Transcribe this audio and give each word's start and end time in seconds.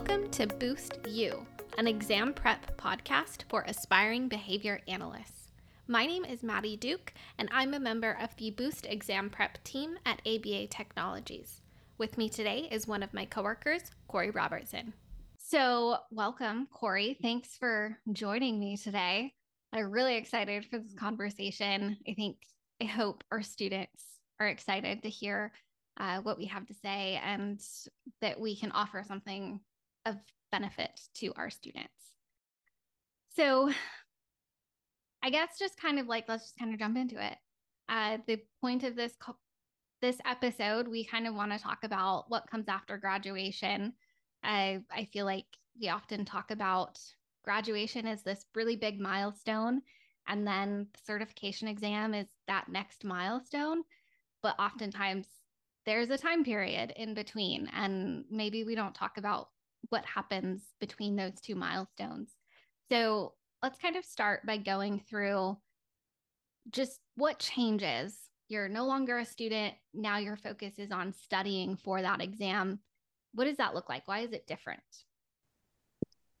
Welcome 0.00 0.30
to 0.30 0.46
Boost 0.46 0.96
U, 1.08 1.46
an 1.76 1.86
exam 1.86 2.32
prep 2.32 2.74
podcast 2.78 3.42
for 3.50 3.64
aspiring 3.68 4.28
behavior 4.28 4.80
analysts. 4.88 5.50
My 5.88 6.06
name 6.06 6.24
is 6.24 6.42
Maddie 6.42 6.78
Duke, 6.78 7.12
and 7.36 7.50
I'm 7.52 7.74
a 7.74 7.78
member 7.78 8.16
of 8.18 8.34
the 8.36 8.50
Boost 8.50 8.86
exam 8.86 9.28
prep 9.28 9.62
team 9.62 9.98
at 10.06 10.22
ABA 10.26 10.68
Technologies. 10.68 11.60
With 11.98 12.16
me 12.16 12.30
today 12.30 12.66
is 12.70 12.88
one 12.88 13.02
of 13.02 13.12
my 13.12 13.26
coworkers, 13.26 13.90
Corey 14.08 14.30
Robertson. 14.30 14.94
So, 15.36 15.98
welcome, 16.10 16.66
Corey. 16.72 17.18
Thanks 17.20 17.58
for 17.58 17.98
joining 18.10 18.58
me 18.58 18.78
today. 18.78 19.34
I'm 19.74 19.90
really 19.90 20.16
excited 20.16 20.64
for 20.64 20.78
this 20.78 20.94
conversation. 20.94 21.98
I 22.08 22.14
think, 22.14 22.38
I 22.80 22.86
hope 22.86 23.22
our 23.30 23.42
students 23.42 24.02
are 24.40 24.48
excited 24.48 25.02
to 25.02 25.10
hear 25.10 25.52
uh, 25.98 26.20
what 26.22 26.38
we 26.38 26.46
have 26.46 26.66
to 26.68 26.74
say 26.74 27.20
and 27.22 27.60
that 28.22 28.40
we 28.40 28.56
can 28.56 28.72
offer 28.72 29.04
something 29.06 29.60
of 30.06 30.16
benefit 30.50 31.00
to 31.14 31.32
our 31.36 31.50
students. 31.50 32.12
So, 33.36 33.70
I 35.22 35.30
guess 35.30 35.58
just 35.58 35.80
kind 35.80 35.98
of 35.98 36.06
like 36.06 36.28
let's 36.28 36.44
just 36.44 36.58
kind 36.58 36.72
of 36.72 36.78
jump 36.78 36.96
into 36.96 37.24
it. 37.24 37.36
Uh, 37.88 38.18
the 38.26 38.40
point 38.60 38.84
of 38.84 38.96
this 38.96 39.14
co- 39.20 39.36
this 40.00 40.18
episode, 40.24 40.88
we 40.88 41.04
kind 41.04 41.26
of 41.26 41.34
want 41.34 41.52
to 41.52 41.58
talk 41.58 41.84
about 41.84 42.24
what 42.28 42.50
comes 42.50 42.68
after 42.68 42.96
graduation. 42.96 43.92
I 44.42 44.80
I 44.90 45.04
feel 45.06 45.26
like 45.26 45.46
we 45.80 45.88
often 45.88 46.24
talk 46.24 46.50
about 46.50 46.98
graduation 47.44 48.06
as 48.06 48.22
this 48.22 48.44
really 48.54 48.76
big 48.76 48.98
milestone, 48.98 49.82
and 50.26 50.46
then 50.46 50.86
the 50.92 51.00
certification 51.04 51.68
exam 51.68 52.14
is 52.14 52.26
that 52.46 52.68
next 52.68 53.04
milestone. 53.04 53.82
But 54.42 54.58
oftentimes 54.58 55.26
there's 55.84 56.10
a 56.10 56.18
time 56.18 56.44
period 56.44 56.92
in 56.96 57.14
between, 57.14 57.68
and 57.74 58.24
maybe 58.30 58.64
we 58.64 58.74
don't 58.74 58.94
talk 58.94 59.18
about 59.18 59.48
what 59.88 60.04
happens 60.04 60.62
between 60.80 61.16
those 61.16 61.40
two 61.40 61.54
milestones. 61.54 62.30
So 62.90 63.34
let's 63.62 63.78
kind 63.78 63.96
of 63.96 64.04
start 64.04 64.46
by 64.46 64.56
going 64.58 65.00
through 65.08 65.56
just 66.70 67.00
what 67.16 67.38
changes. 67.38 68.16
You're 68.48 68.68
no 68.68 68.86
longer 68.86 69.18
a 69.18 69.24
student. 69.24 69.74
Now 69.94 70.18
your 70.18 70.36
focus 70.36 70.78
is 70.78 70.90
on 70.90 71.12
studying 71.12 71.76
for 71.76 72.02
that 72.02 72.20
exam. 72.20 72.80
What 73.32 73.44
does 73.44 73.58
that 73.58 73.74
look 73.74 73.88
like? 73.88 74.06
Why 74.06 74.20
is 74.20 74.32
it 74.32 74.46
different? 74.46 74.82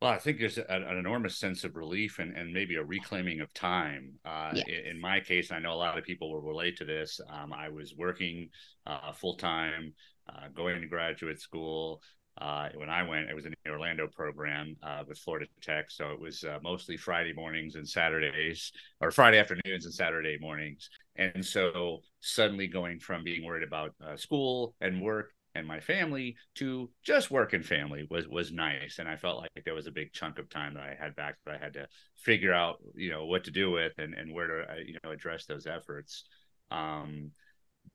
Well, 0.00 0.10
I 0.10 0.18
think 0.18 0.38
there's 0.38 0.56
a, 0.56 0.64
an 0.70 0.96
enormous 0.96 1.36
sense 1.36 1.62
of 1.62 1.76
relief 1.76 2.18
and, 2.18 2.34
and 2.34 2.54
maybe 2.54 2.76
a 2.76 2.82
reclaiming 2.82 3.40
of 3.40 3.52
time. 3.52 4.14
Uh, 4.24 4.52
yes. 4.54 4.64
in, 4.66 4.92
in, 4.92 5.00
my 5.00 5.20
case, 5.20 5.52
I 5.52 5.58
know 5.58 5.72
a 5.72 5.74
lot 5.74 5.98
of 5.98 6.04
people 6.04 6.32
will 6.32 6.40
relate 6.40 6.78
to 6.78 6.86
this. 6.86 7.20
Um, 7.30 7.52
I 7.52 7.68
was 7.68 7.94
working 7.94 8.48
uh, 8.86 9.12
full 9.12 9.36
time, 9.36 9.92
uh, 10.26 10.48
going 10.54 10.80
to 10.80 10.86
graduate 10.86 11.38
school, 11.38 12.00
uh, 12.38 12.68
when 12.74 12.88
I 12.88 13.02
went, 13.02 13.28
it 13.28 13.34
was 13.34 13.46
in 13.46 13.54
the 13.64 13.70
Orlando 13.70 14.06
program 14.06 14.76
uh, 14.82 15.02
with 15.06 15.18
Florida 15.18 15.46
Tech. 15.60 15.90
So 15.90 16.10
it 16.10 16.20
was 16.20 16.44
uh, 16.44 16.58
mostly 16.62 16.96
Friday 16.96 17.32
mornings 17.32 17.74
and 17.74 17.86
Saturdays, 17.86 18.72
or 19.00 19.10
Friday 19.10 19.38
afternoons 19.38 19.84
and 19.84 19.92
Saturday 19.92 20.38
mornings. 20.40 20.88
And 21.16 21.44
so 21.44 22.00
suddenly 22.20 22.66
going 22.66 22.98
from 22.98 23.24
being 23.24 23.44
worried 23.44 23.66
about 23.66 23.94
uh, 24.04 24.16
school 24.16 24.74
and 24.80 25.02
work 25.02 25.32
and 25.54 25.66
my 25.66 25.80
family 25.80 26.36
to 26.54 26.88
just 27.02 27.30
work 27.30 27.52
and 27.52 27.64
family 27.64 28.06
was 28.08 28.28
was 28.28 28.52
nice 28.52 28.98
and 28.98 29.08
i 29.08 29.16
felt 29.16 29.38
like 29.38 29.50
there 29.64 29.74
was 29.74 29.86
a 29.86 29.92
big 29.92 30.12
chunk 30.12 30.38
of 30.38 30.48
time 30.48 30.74
that 30.74 30.82
i 30.84 30.96
had 30.98 31.14
back 31.16 31.36
that 31.44 31.54
i 31.54 31.58
had 31.58 31.72
to 31.72 31.86
figure 32.16 32.52
out 32.52 32.76
you 32.94 33.10
know 33.10 33.26
what 33.26 33.44
to 33.44 33.50
do 33.50 33.70
with 33.70 33.92
and, 33.98 34.14
and 34.14 34.32
where 34.32 34.46
to 34.46 34.72
uh, 34.72 34.76
you 34.86 34.96
know 35.02 35.10
address 35.10 35.46
those 35.46 35.66
efforts 35.66 36.24
um, 36.70 37.32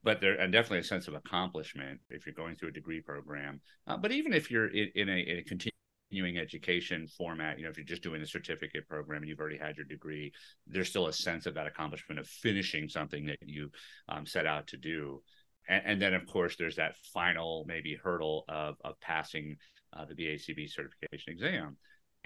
but 0.02 0.20
there 0.20 0.34
and 0.34 0.52
definitely 0.52 0.78
a 0.78 0.84
sense 0.84 1.08
of 1.08 1.14
accomplishment 1.14 2.00
if 2.10 2.26
you're 2.26 2.34
going 2.34 2.56
through 2.56 2.68
a 2.68 2.72
degree 2.72 3.00
program. 3.00 3.60
Uh, 3.86 3.96
but 3.96 4.12
even 4.12 4.32
if 4.32 4.50
you're 4.50 4.68
in, 4.68 4.88
in, 4.94 5.08
a, 5.08 5.18
in, 5.18 5.38
a, 5.38 5.42
continuing 5.42 6.38
education 6.38 7.06
format, 7.08 7.58
you 7.58 7.64
know, 7.64 7.70
if 7.70 7.76
you're 7.76 7.84
just 7.84 8.02
doing 8.02 8.22
a 8.22 8.26
certificate 8.26 8.88
program 8.88 9.22
and 9.22 9.28
you've 9.28 9.40
already 9.40 9.58
had 9.58 9.76
your 9.76 9.84
degree, 9.84 10.32
there's 10.66 10.88
still 10.88 11.08
a 11.08 11.12
sense 11.12 11.46
of 11.46 11.54
that 11.54 11.66
accomplishment 11.66 12.20
of 12.20 12.26
finishing 12.28 12.88
something 12.88 13.26
that 13.26 13.38
you 13.44 13.70
um, 14.08 14.24
set 14.24 14.46
out 14.46 14.68
to 14.68 14.76
do. 14.76 15.22
And, 15.68 15.82
and, 15.84 16.02
then, 16.02 16.14
of 16.14 16.24
course, 16.26 16.54
there's 16.56 16.76
that 16.76 16.94
final 17.12 17.64
maybe 17.66 17.98
hurdle 18.00 18.44
of 18.48 18.76
of 18.84 19.00
passing 19.00 19.56
uh, 19.92 20.04
the 20.04 20.14
BACB 20.14 20.70
certification 20.70 21.32
exam 21.32 21.76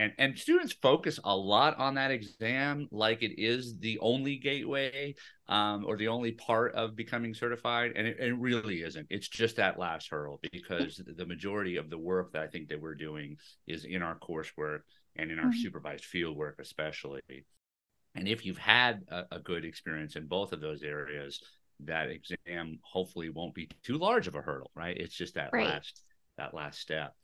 and 0.00 0.12
and 0.18 0.38
students 0.38 0.72
focus 0.72 1.20
a 1.24 1.36
lot 1.36 1.78
on 1.78 1.94
that 1.94 2.10
exam 2.10 2.88
like 2.90 3.22
it 3.22 3.40
is 3.40 3.78
the 3.78 3.98
only 4.00 4.36
gateway 4.36 5.14
um, 5.48 5.84
or 5.86 5.96
the 5.96 6.08
only 6.08 6.32
part 6.32 6.74
of 6.74 6.96
becoming 6.96 7.34
certified 7.34 7.92
and 7.94 8.06
it, 8.06 8.16
it, 8.18 8.36
really 8.38 8.82
isn't 8.82 9.06
it's 9.10 9.28
just 9.28 9.56
that 9.56 9.78
last 9.78 10.08
hurdle 10.10 10.40
because 10.52 11.00
the 11.16 11.26
majority 11.26 11.76
of 11.76 11.90
the 11.90 11.98
work 11.98 12.32
that 12.32 12.42
i 12.42 12.46
think 12.46 12.68
that 12.68 12.80
we're 12.80 12.94
doing 12.94 13.36
is 13.66 13.84
in 13.84 14.02
our 14.02 14.18
coursework 14.18 14.80
and 15.16 15.30
in 15.30 15.38
our 15.38 15.46
mm-hmm. 15.46 15.60
supervised 15.60 16.04
field 16.04 16.36
work 16.36 16.56
especially 16.60 17.20
and 18.14 18.26
if 18.26 18.44
you've 18.44 18.58
had 18.58 19.02
a, 19.08 19.24
a 19.32 19.38
good 19.38 19.64
experience 19.64 20.16
in 20.16 20.26
both 20.26 20.52
of 20.52 20.60
those 20.62 20.82
areas 20.82 21.40
that 21.80 22.08
exam 22.10 22.78
hopefully 22.82 23.28
won't 23.28 23.54
be 23.54 23.68
too 23.82 23.98
large 23.98 24.26
of 24.26 24.34
a 24.34 24.40
hurdle 24.40 24.70
right 24.74 24.96
it's 24.96 25.14
just 25.14 25.34
that 25.34 25.50
right. 25.52 25.66
last 25.66 26.02
that 26.38 26.54
last 26.54 26.80
step 26.80 27.14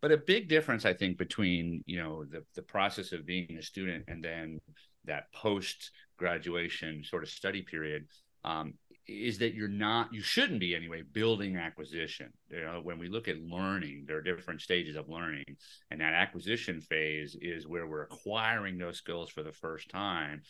but 0.00 0.12
a 0.12 0.16
big 0.16 0.48
difference 0.48 0.84
i 0.84 0.92
think 0.92 1.18
between 1.18 1.82
you 1.86 2.02
know 2.02 2.24
the, 2.24 2.44
the 2.54 2.62
process 2.62 3.12
of 3.12 3.26
being 3.26 3.56
a 3.58 3.62
student 3.62 4.04
and 4.08 4.22
then 4.22 4.58
that 5.04 5.32
post 5.32 5.90
graduation 6.18 7.02
sort 7.04 7.22
of 7.22 7.28
study 7.28 7.62
period 7.62 8.06
um, 8.44 8.74
is 9.06 9.38
that 9.38 9.54
you're 9.54 9.68
not 9.68 10.12
you 10.12 10.20
shouldn't 10.20 10.60
be 10.60 10.74
anyway 10.74 11.02
building 11.12 11.56
acquisition. 11.56 12.30
You 12.50 12.60
know 12.60 12.80
when 12.82 12.98
we 12.98 13.08
look 13.08 13.26
at 13.26 13.40
learning 13.40 14.04
there 14.06 14.18
are 14.18 14.22
different 14.22 14.60
stages 14.60 14.96
of 14.96 15.08
learning 15.08 15.44
and 15.90 16.00
that 16.00 16.12
acquisition 16.12 16.80
phase 16.80 17.36
is 17.40 17.66
where 17.66 17.86
we're 17.86 18.02
acquiring 18.02 18.76
those 18.76 18.98
skills 18.98 19.30
for 19.30 19.42
the 19.42 19.52
first 19.52 19.88
time. 19.88 20.42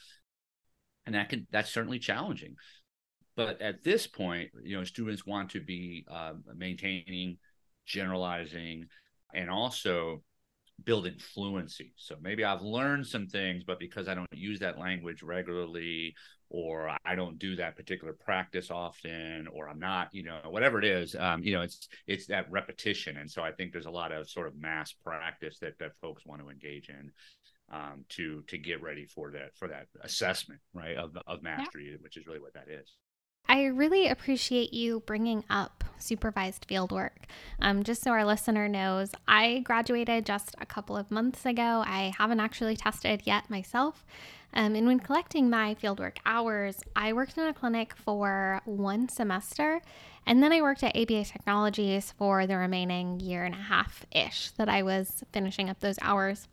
And 1.07 1.15
that 1.15 1.29
can 1.29 1.47
that's 1.51 1.71
certainly 1.71 1.99
challenging. 1.99 2.57
But 3.37 3.63
at 3.63 3.85
this 3.85 4.07
point 4.07 4.51
you 4.63 4.77
know 4.77 4.85
students 4.85 5.25
want 5.25 5.51
to 5.51 5.61
be 5.61 6.05
uh, 6.11 6.33
maintaining 6.57 7.39
generalizing 7.87 8.87
and 9.35 9.51
also 9.51 10.23
building 10.85 11.19
fluency. 11.19 11.93
So 11.97 12.17
maybe 12.21 12.45
I've 12.45 12.63
learned 12.63 13.07
some 13.07 13.27
things, 13.27 13.65
but 13.65 13.81
because 13.81 14.09
I 14.09 14.15
don't 14.15 14.29
use 14.33 14.61
that 14.61 14.79
language 14.79 15.23
regularly, 15.23 16.15
or 16.51 16.97
I 17.05 17.15
don't 17.15 17.39
do 17.39 17.57
that 17.57 17.77
particular 17.77 18.15
practice 18.15 18.71
often, 18.71 19.49
or 19.49 19.69
I'm 19.69 19.79
not, 19.79 20.09
you 20.13 20.23
know, 20.23 20.41
whatever 20.47 20.79
it 20.79 20.85
is, 20.85 21.15
um, 21.15 21.43
you 21.43 21.53
know, 21.53 21.63
it's 21.63 21.89
it's 22.07 22.27
that 22.27 22.51
repetition. 22.51 23.19
And 23.19 23.31
so 23.31 23.43
I 23.43 23.53
think 23.53 23.73
there's 23.73 23.87
a 23.87 23.91
lot 23.91 24.13
of 24.13 24.31
sort 24.31 24.47
of 24.47 24.57
mass 24.57 24.93
practice 24.93 25.59
that 25.61 25.79
that 25.79 25.93
folks 26.01 26.25
want 26.25 26.41
to 26.41 26.49
engage 26.49 26.89
in 26.89 27.11
um, 27.71 28.05
to 28.11 28.43
to 28.49 28.57
get 28.57 28.83
ready 28.83 29.05
for 29.05 29.31
that 29.33 29.57
for 29.57 29.69
that 29.69 29.89
assessment, 30.03 30.61
right, 30.73 30.97
of 30.97 31.17
of 31.27 31.43
mastery, 31.43 31.91
yeah. 31.91 31.97
which 32.01 32.17
is 32.17 32.27
really 32.27 32.41
what 32.41 32.55
that 32.55 32.69
is. 32.71 32.95
I 33.49 33.65
really 33.65 34.09
appreciate 34.09 34.75
you 34.75 35.01
bringing 35.07 35.43
up 35.49 35.85
supervised 35.97 36.69
fieldwork. 36.69 37.27
Um, 37.61 37.83
just 37.83 38.03
so 38.03 38.11
our 38.11 38.25
listener 38.25 38.69
knows, 38.69 39.13
I 39.27 39.61
graduated 39.61 40.27
just 40.27 40.55
a 40.61 40.67
couple 40.67 40.99
of 40.99 41.11
months 41.11 41.47
ago. 41.47 41.83
I 41.87 42.13
haven't 42.19 42.41
actually 42.41 42.77
tested 42.77 43.23
yet 43.25 43.49
myself. 43.49 44.05
Um, 44.53 44.75
and 44.75 44.87
when 44.87 45.01
collecting 45.01 45.49
my 45.49 45.75
fieldwork 45.75 46.19
hours, 46.27 46.81
I 46.95 47.15
worked 47.15 47.39
in 47.39 47.47
a 47.47 47.55
clinic 47.55 47.95
for 47.97 48.61
one 48.67 49.09
semester, 49.09 49.81
and 50.27 50.43
then 50.43 50.53
I 50.53 50.63
worked 50.63 50.83
at 50.83 50.97
ABA 50.97 51.25
Technologies 51.25 52.13
for 52.19 52.47
the 52.47 52.57
remaining 52.57 53.19
year 53.21 53.45
and 53.45 53.55
a 53.55 53.59
half 53.59 54.05
ish 54.13 54.51
that 54.53 54.69
I 54.69 54.83
was 54.83 55.25
finishing 55.33 55.71
up 55.71 55.81
those 55.81 55.99
hours. 56.03 56.49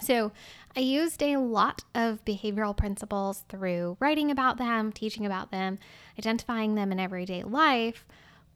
So 0.00 0.32
I 0.76 0.80
used 0.80 1.22
a 1.22 1.36
lot 1.36 1.84
of 1.94 2.24
behavioral 2.24 2.76
principles 2.76 3.44
through 3.48 3.96
writing 4.00 4.30
about 4.30 4.56
them, 4.56 4.92
teaching 4.92 5.26
about 5.26 5.50
them, 5.50 5.78
identifying 6.18 6.74
them 6.74 6.92
in 6.92 6.98
everyday 6.98 7.42
life. 7.42 8.06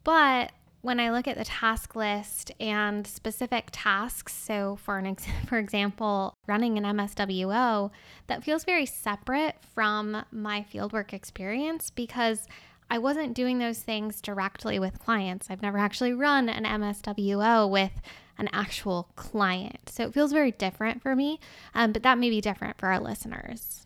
But 0.03 0.51
when 0.81 0.99
I 0.99 1.11
look 1.11 1.27
at 1.27 1.37
the 1.37 1.45
task 1.45 1.95
list 1.95 2.51
and 2.59 3.05
specific 3.05 3.69
tasks, 3.71 4.33
so 4.33 4.77
for 4.77 4.97
an 4.97 5.07
ex- 5.07 5.27
for 5.47 5.57
example, 5.57 6.33
running 6.47 6.77
an 6.77 6.83
MSWO, 6.83 7.91
that 8.27 8.43
feels 8.43 8.63
very 8.63 8.85
separate 8.85 9.55
from 9.73 10.23
my 10.31 10.65
fieldwork 10.73 11.13
experience 11.13 11.89
because 11.89 12.47
I 12.89 12.99
wasn't 12.99 13.33
doing 13.33 13.59
those 13.59 13.79
things 13.79 14.21
directly 14.21 14.79
with 14.79 14.99
clients. 14.99 15.47
I've 15.49 15.61
never 15.61 15.77
actually 15.77 16.13
run 16.13 16.47
an 16.47 16.63
MSWO 16.63 17.69
with 17.69 17.91
an 18.37 18.49
actual 18.53 19.09
client. 19.15 19.89
So 19.89 20.03
it 20.03 20.13
feels 20.13 20.31
very 20.31 20.51
different 20.51 21.01
for 21.01 21.15
me, 21.15 21.39
um, 21.73 21.91
but 21.91 22.03
that 22.03 22.17
may 22.17 22.29
be 22.29 22.41
different 22.41 22.77
for 22.77 22.87
our 22.87 22.99
listeners. 22.99 23.85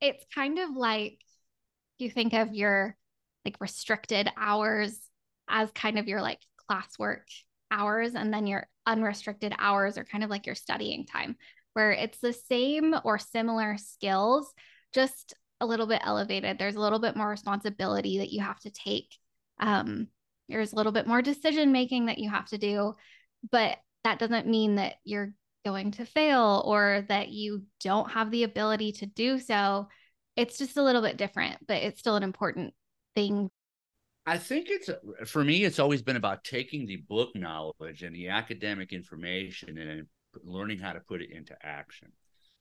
It's 0.00 0.24
kind 0.34 0.58
of 0.58 0.70
like 0.76 1.18
you 1.98 2.10
think 2.10 2.32
of 2.32 2.54
your 2.54 2.96
like 3.44 3.56
restricted 3.60 4.28
hours 4.36 4.98
as 5.48 5.70
kind 5.72 5.98
of 5.98 6.08
your 6.08 6.20
like 6.20 6.40
classwork 6.70 7.22
hours, 7.70 8.14
and 8.14 8.32
then 8.32 8.46
your 8.46 8.68
unrestricted 8.86 9.54
hours 9.58 9.98
are 9.98 10.04
kind 10.04 10.24
of 10.24 10.30
like 10.30 10.46
your 10.46 10.54
studying 10.54 11.06
time, 11.06 11.36
where 11.72 11.92
it's 11.92 12.18
the 12.18 12.32
same 12.32 12.94
or 13.04 13.18
similar 13.18 13.76
skills, 13.78 14.52
just 14.92 15.34
a 15.60 15.66
little 15.66 15.86
bit 15.86 16.02
elevated. 16.04 16.58
There's 16.58 16.76
a 16.76 16.80
little 16.80 16.98
bit 16.98 17.16
more 17.16 17.28
responsibility 17.28 18.18
that 18.18 18.32
you 18.32 18.42
have 18.42 18.60
to 18.60 18.70
take. 18.70 19.16
Um, 19.58 20.08
there's 20.48 20.72
a 20.72 20.76
little 20.76 20.92
bit 20.92 21.06
more 21.06 21.22
decision 21.22 21.72
making 21.72 22.06
that 22.06 22.18
you 22.18 22.30
have 22.30 22.46
to 22.50 22.58
do 22.58 22.94
but 23.50 23.78
that 24.04 24.18
doesn't 24.18 24.46
mean 24.46 24.76
that 24.76 24.94
you're 25.04 25.32
going 25.64 25.90
to 25.92 26.06
fail 26.06 26.62
or 26.64 27.04
that 27.08 27.28
you 27.28 27.64
don't 27.80 28.10
have 28.12 28.30
the 28.30 28.44
ability 28.44 28.92
to 28.92 29.06
do 29.06 29.38
so. 29.38 29.88
It's 30.36 30.58
just 30.58 30.76
a 30.76 30.82
little 30.82 31.02
bit 31.02 31.16
different, 31.16 31.66
but 31.66 31.82
it's 31.82 31.98
still 31.98 32.16
an 32.16 32.22
important 32.22 32.74
thing. 33.14 33.50
I 34.26 34.38
think 34.38 34.68
it's 34.70 34.90
for 35.28 35.42
me, 35.42 35.64
it's 35.64 35.78
always 35.78 36.02
been 36.02 36.16
about 36.16 36.44
taking 36.44 36.86
the 36.86 36.96
book 36.96 37.30
knowledge 37.34 38.02
and 38.02 38.14
the 38.14 38.28
academic 38.28 38.92
information 38.92 39.78
and 39.78 40.06
learning 40.44 40.78
how 40.78 40.92
to 40.92 41.00
put 41.00 41.22
it 41.22 41.30
into 41.30 41.56
action. 41.62 42.12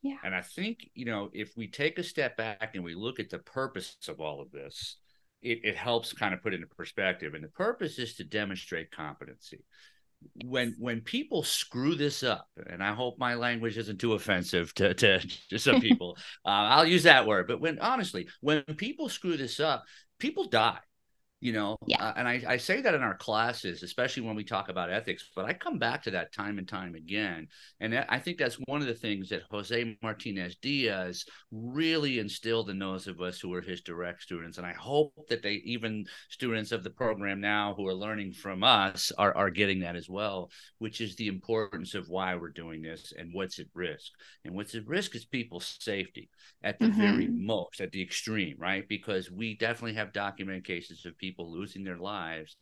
Yeah. 0.01 0.17
And 0.23 0.35
I 0.35 0.41
think, 0.41 0.89
you 0.93 1.05
know, 1.05 1.29
if 1.33 1.57
we 1.57 1.67
take 1.67 1.97
a 1.97 2.03
step 2.03 2.37
back 2.37 2.71
and 2.75 2.83
we 2.83 2.93
look 2.93 3.19
at 3.19 3.29
the 3.29 3.39
purpose 3.39 3.97
of 4.07 4.21
all 4.21 4.41
of 4.41 4.51
this, 4.51 4.97
it, 5.41 5.61
it 5.63 5.75
helps 5.75 6.13
kind 6.13 6.33
of 6.33 6.43
put 6.43 6.53
it 6.53 6.57
into 6.57 6.67
perspective. 6.67 7.33
And 7.33 7.43
the 7.43 7.49
purpose 7.49 7.97
is 7.97 8.15
to 8.15 8.23
demonstrate 8.23 8.91
competency. 8.91 9.63
When 10.43 10.75
when 10.79 11.01
people 11.01 11.43
screw 11.43 11.95
this 11.95 12.23
up, 12.23 12.47
and 12.69 12.83
I 12.83 12.93
hope 12.93 13.17
my 13.17 13.35
language 13.35 13.77
isn't 13.77 13.99
too 13.99 14.13
offensive 14.13 14.73
to, 14.75 14.93
to, 14.93 15.19
to 15.49 15.59
some 15.59 15.81
people, 15.81 16.17
uh, 16.45 16.49
I'll 16.49 16.85
use 16.85 17.03
that 17.03 17.27
word. 17.27 17.47
But 17.47 17.61
when 17.61 17.79
honestly, 17.79 18.27
when 18.41 18.63
people 18.63 19.09
screw 19.09 19.37
this 19.37 19.59
up, 19.59 19.85
people 20.19 20.45
die 20.45 20.79
you 21.41 21.51
know 21.51 21.77
yeah. 21.85 22.01
Uh, 22.01 22.13
and 22.15 22.27
I, 22.27 22.41
I 22.47 22.57
say 22.57 22.81
that 22.81 22.93
in 22.93 23.01
our 23.01 23.15
classes 23.15 23.83
especially 23.83 24.23
when 24.23 24.35
we 24.35 24.43
talk 24.43 24.69
about 24.69 24.89
ethics 24.89 25.29
but 25.35 25.45
i 25.45 25.53
come 25.53 25.77
back 25.77 26.01
to 26.03 26.11
that 26.11 26.33
time 26.33 26.57
and 26.57 26.67
time 26.67 26.95
again 26.95 27.47
and 27.81 27.95
i 28.09 28.19
think 28.19 28.37
that's 28.37 28.57
one 28.65 28.81
of 28.81 28.87
the 28.87 28.93
things 28.93 29.29
that 29.29 29.43
jose 29.51 29.97
martinez 30.01 30.55
diaz 30.61 31.25
really 31.51 32.19
instilled 32.19 32.69
in 32.69 32.79
those 32.79 33.07
of 33.07 33.19
us 33.19 33.39
who 33.39 33.53
are 33.53 33.61
his 33.61 33.81
direct 33.81 34.21
students 34.21 34.57
and 34.57 34.65
i 34.65 34.73
hope 34.73 35.13
that 35.27 35.43
they 35.43 35.61
even 35.65 36.05
students 36.29 36.71
of 36.71 36.83
the 36.83 36.89
program 36.89 37.41
now 37.41 37.73
who 37.75 37.85
are 37.85 37.93
learning 37.93 38.31
from 38.31 38.63
us 38.63 39.11
are, 39.17 39.35
are 39.35 39.49
getting 39.49 39.81
that 39.81 39.97
as 39.97 40.09
well 40.09 40.49
which 40.77 41.01
is 41.01 41.15
the 41.15 41.27
importance 41.27 41.95
of 41.95 42.07
why 42.07 42.33
we're 42.35 42.49
doing 42.49 42.81
this 42.81 43.11
and 43.17 43.29
what's 43.33 43.59
at 43.59 43.67
risk 43.73 44.11
and 44.45 44.55
what's 44.55 44.73
at 44.73 44.87
risk 44.87 45.15
is 45.15 45.25
people's 45.25 45.77
safety 45.81 46.29
at 46.63 46.79
the 46.79 46.85
mm-hmm. 46.85 47.01
very 47.01 47.27
most 47.27 47.81
at 47.81 47.91
the 47.91 48.01
extreme 48.01 48.55
right 48.57 48.87
because 48.87 49.29
we 49.29 49.57
definitely 49.57 49.93
have 49.93 50.13
documented 50.13 50.65
cases 50.65 51.05
of 51.05 51.17
people 51.17 51.24
people 51.25 51.51
losing 51.51 51.83
their 51.83 51.97
lives 51.97 52.55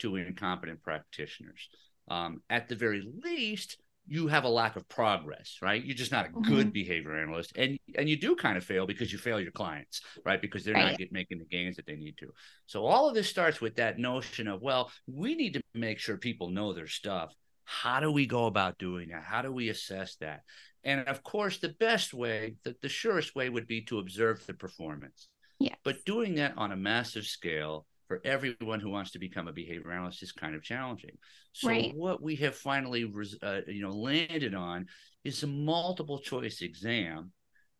to 0.00 0.16
incompetent 0.16 0.82
practitioners. 0.82 1.68
Um, 2.08 2.42
at 2.48 2.68
the 2.68 2.74
very 2.74 3.02
least, 3.24 3.76
you 4.08 4.26
have 4.28 4.44
a 4.44 4.48
lack 4.48 4.76
of 4.76 4.88
progress, 4.88 5.58
right? 5.60 5.84
You're 5.84 5.94
just 5.94 6.12
not 6.12 6.26
a 6.26 6.30
good 6.30 6.68
mm-hmm. 6.68 6.70
behavior 6.70 7.14
analyst, 7.14 7.52
and 7.56 7.78
and 7.94 8.08
you 8.08 8.16
do 8.16 8.34
kind 8.34 8.56
of 8.56 8.64
fail 8.64 8.86
because 8.86 9.12
you 9.12 9.18
fail 9.18 9.38
your 9.38 9.52
clients, 9.52 10.00
right? 10.24 10.40
Because 10.40 10.64
they're 10.64 10.74
right. 10.74 10.92
not 10.92 10.98
get, 10.98 11.12
making 11.12 11.38
the 11.38 11.44
gains 11.44 11.76
that 11.76 11.86
they 11.86 11.96
need 11.96 12.16
to. 12.18 12.32
So 12.66 12.86
all 12.86 13.08
of 13.08 13.14
this 13.14 13.28
starts 13.28 13.60
with 13.60 13.76
that 13.76 13.98
notion 13.98 14.48
of 14.48 14.62
well, 14.62 14.90
we 15.06 15.34
need 15.34 15.54
to 15.54 15.60
make 15.74 15.98
sure 15.98 16.16
people 16.16 16.48
know 16.48 16.72
their 16.72 16.86
stuff. 16.86 17.34
How 17.64 18.00
do 18.00 18.10
we 18.10 18.24
go 18.26 18.46
about 18.46 18.78
doing 18.78 19.10
that? 19.10 19.22
How 19.22 19.42
do 19.42 19.52
we 19.52 19.68
assess 19.68 20.16
that? 20.16 20.40
And 20.84 21.00
of 21.06 21.22
course, 21.22 21.58
the 21.58 21.74
best 21.80 22.14
way, 22.14 22.54
the, 22.64 22.74
the 22.80 22.88
surest 22.88 23.34
way, 23.34 23.50
would 23.50 23.66
be 23.66 23.82
to 23.82 23.98
observe 23.98 24.46
the 24.46 24.54
performance. 24.54 25.28
Yeah. 25.58 25.74
But 25.84 26.04
doing 26.06 26.36
that 26.36 26.54
on 26.56 26.72
a 26.72 26.76
massive 26.76 27.26
scale 27.26 27.84
for 28.08 28.20
everyone 28.24 28.80
who 28.80 28.90
wants 28.90 29.12
to 29.12 29.18
become 29.18 29.46
a 29.46 29.52
behavior 29.52 29.92
analyst 29.92 30.22
is 30.22 30.32
kind 30.32 30.54
of 30.54 30.62
challenging. 30.62 31.16
So 31.52 31.68
right. 31.68 31.92
what 31.94 32.22
we 32.22 32.34
have 32.36 32.56
finally, 32.56 33.04
uh, 33.42 33.60
you 33.66 33.82
know, 33.82 33.90
landed 33.90 34.54
on 34.54 34.86
is 35.24 35.42
a 35.42 35.46
multiple 35.46 36.18
choice 36.18 36.62
exam, 36.62 37.30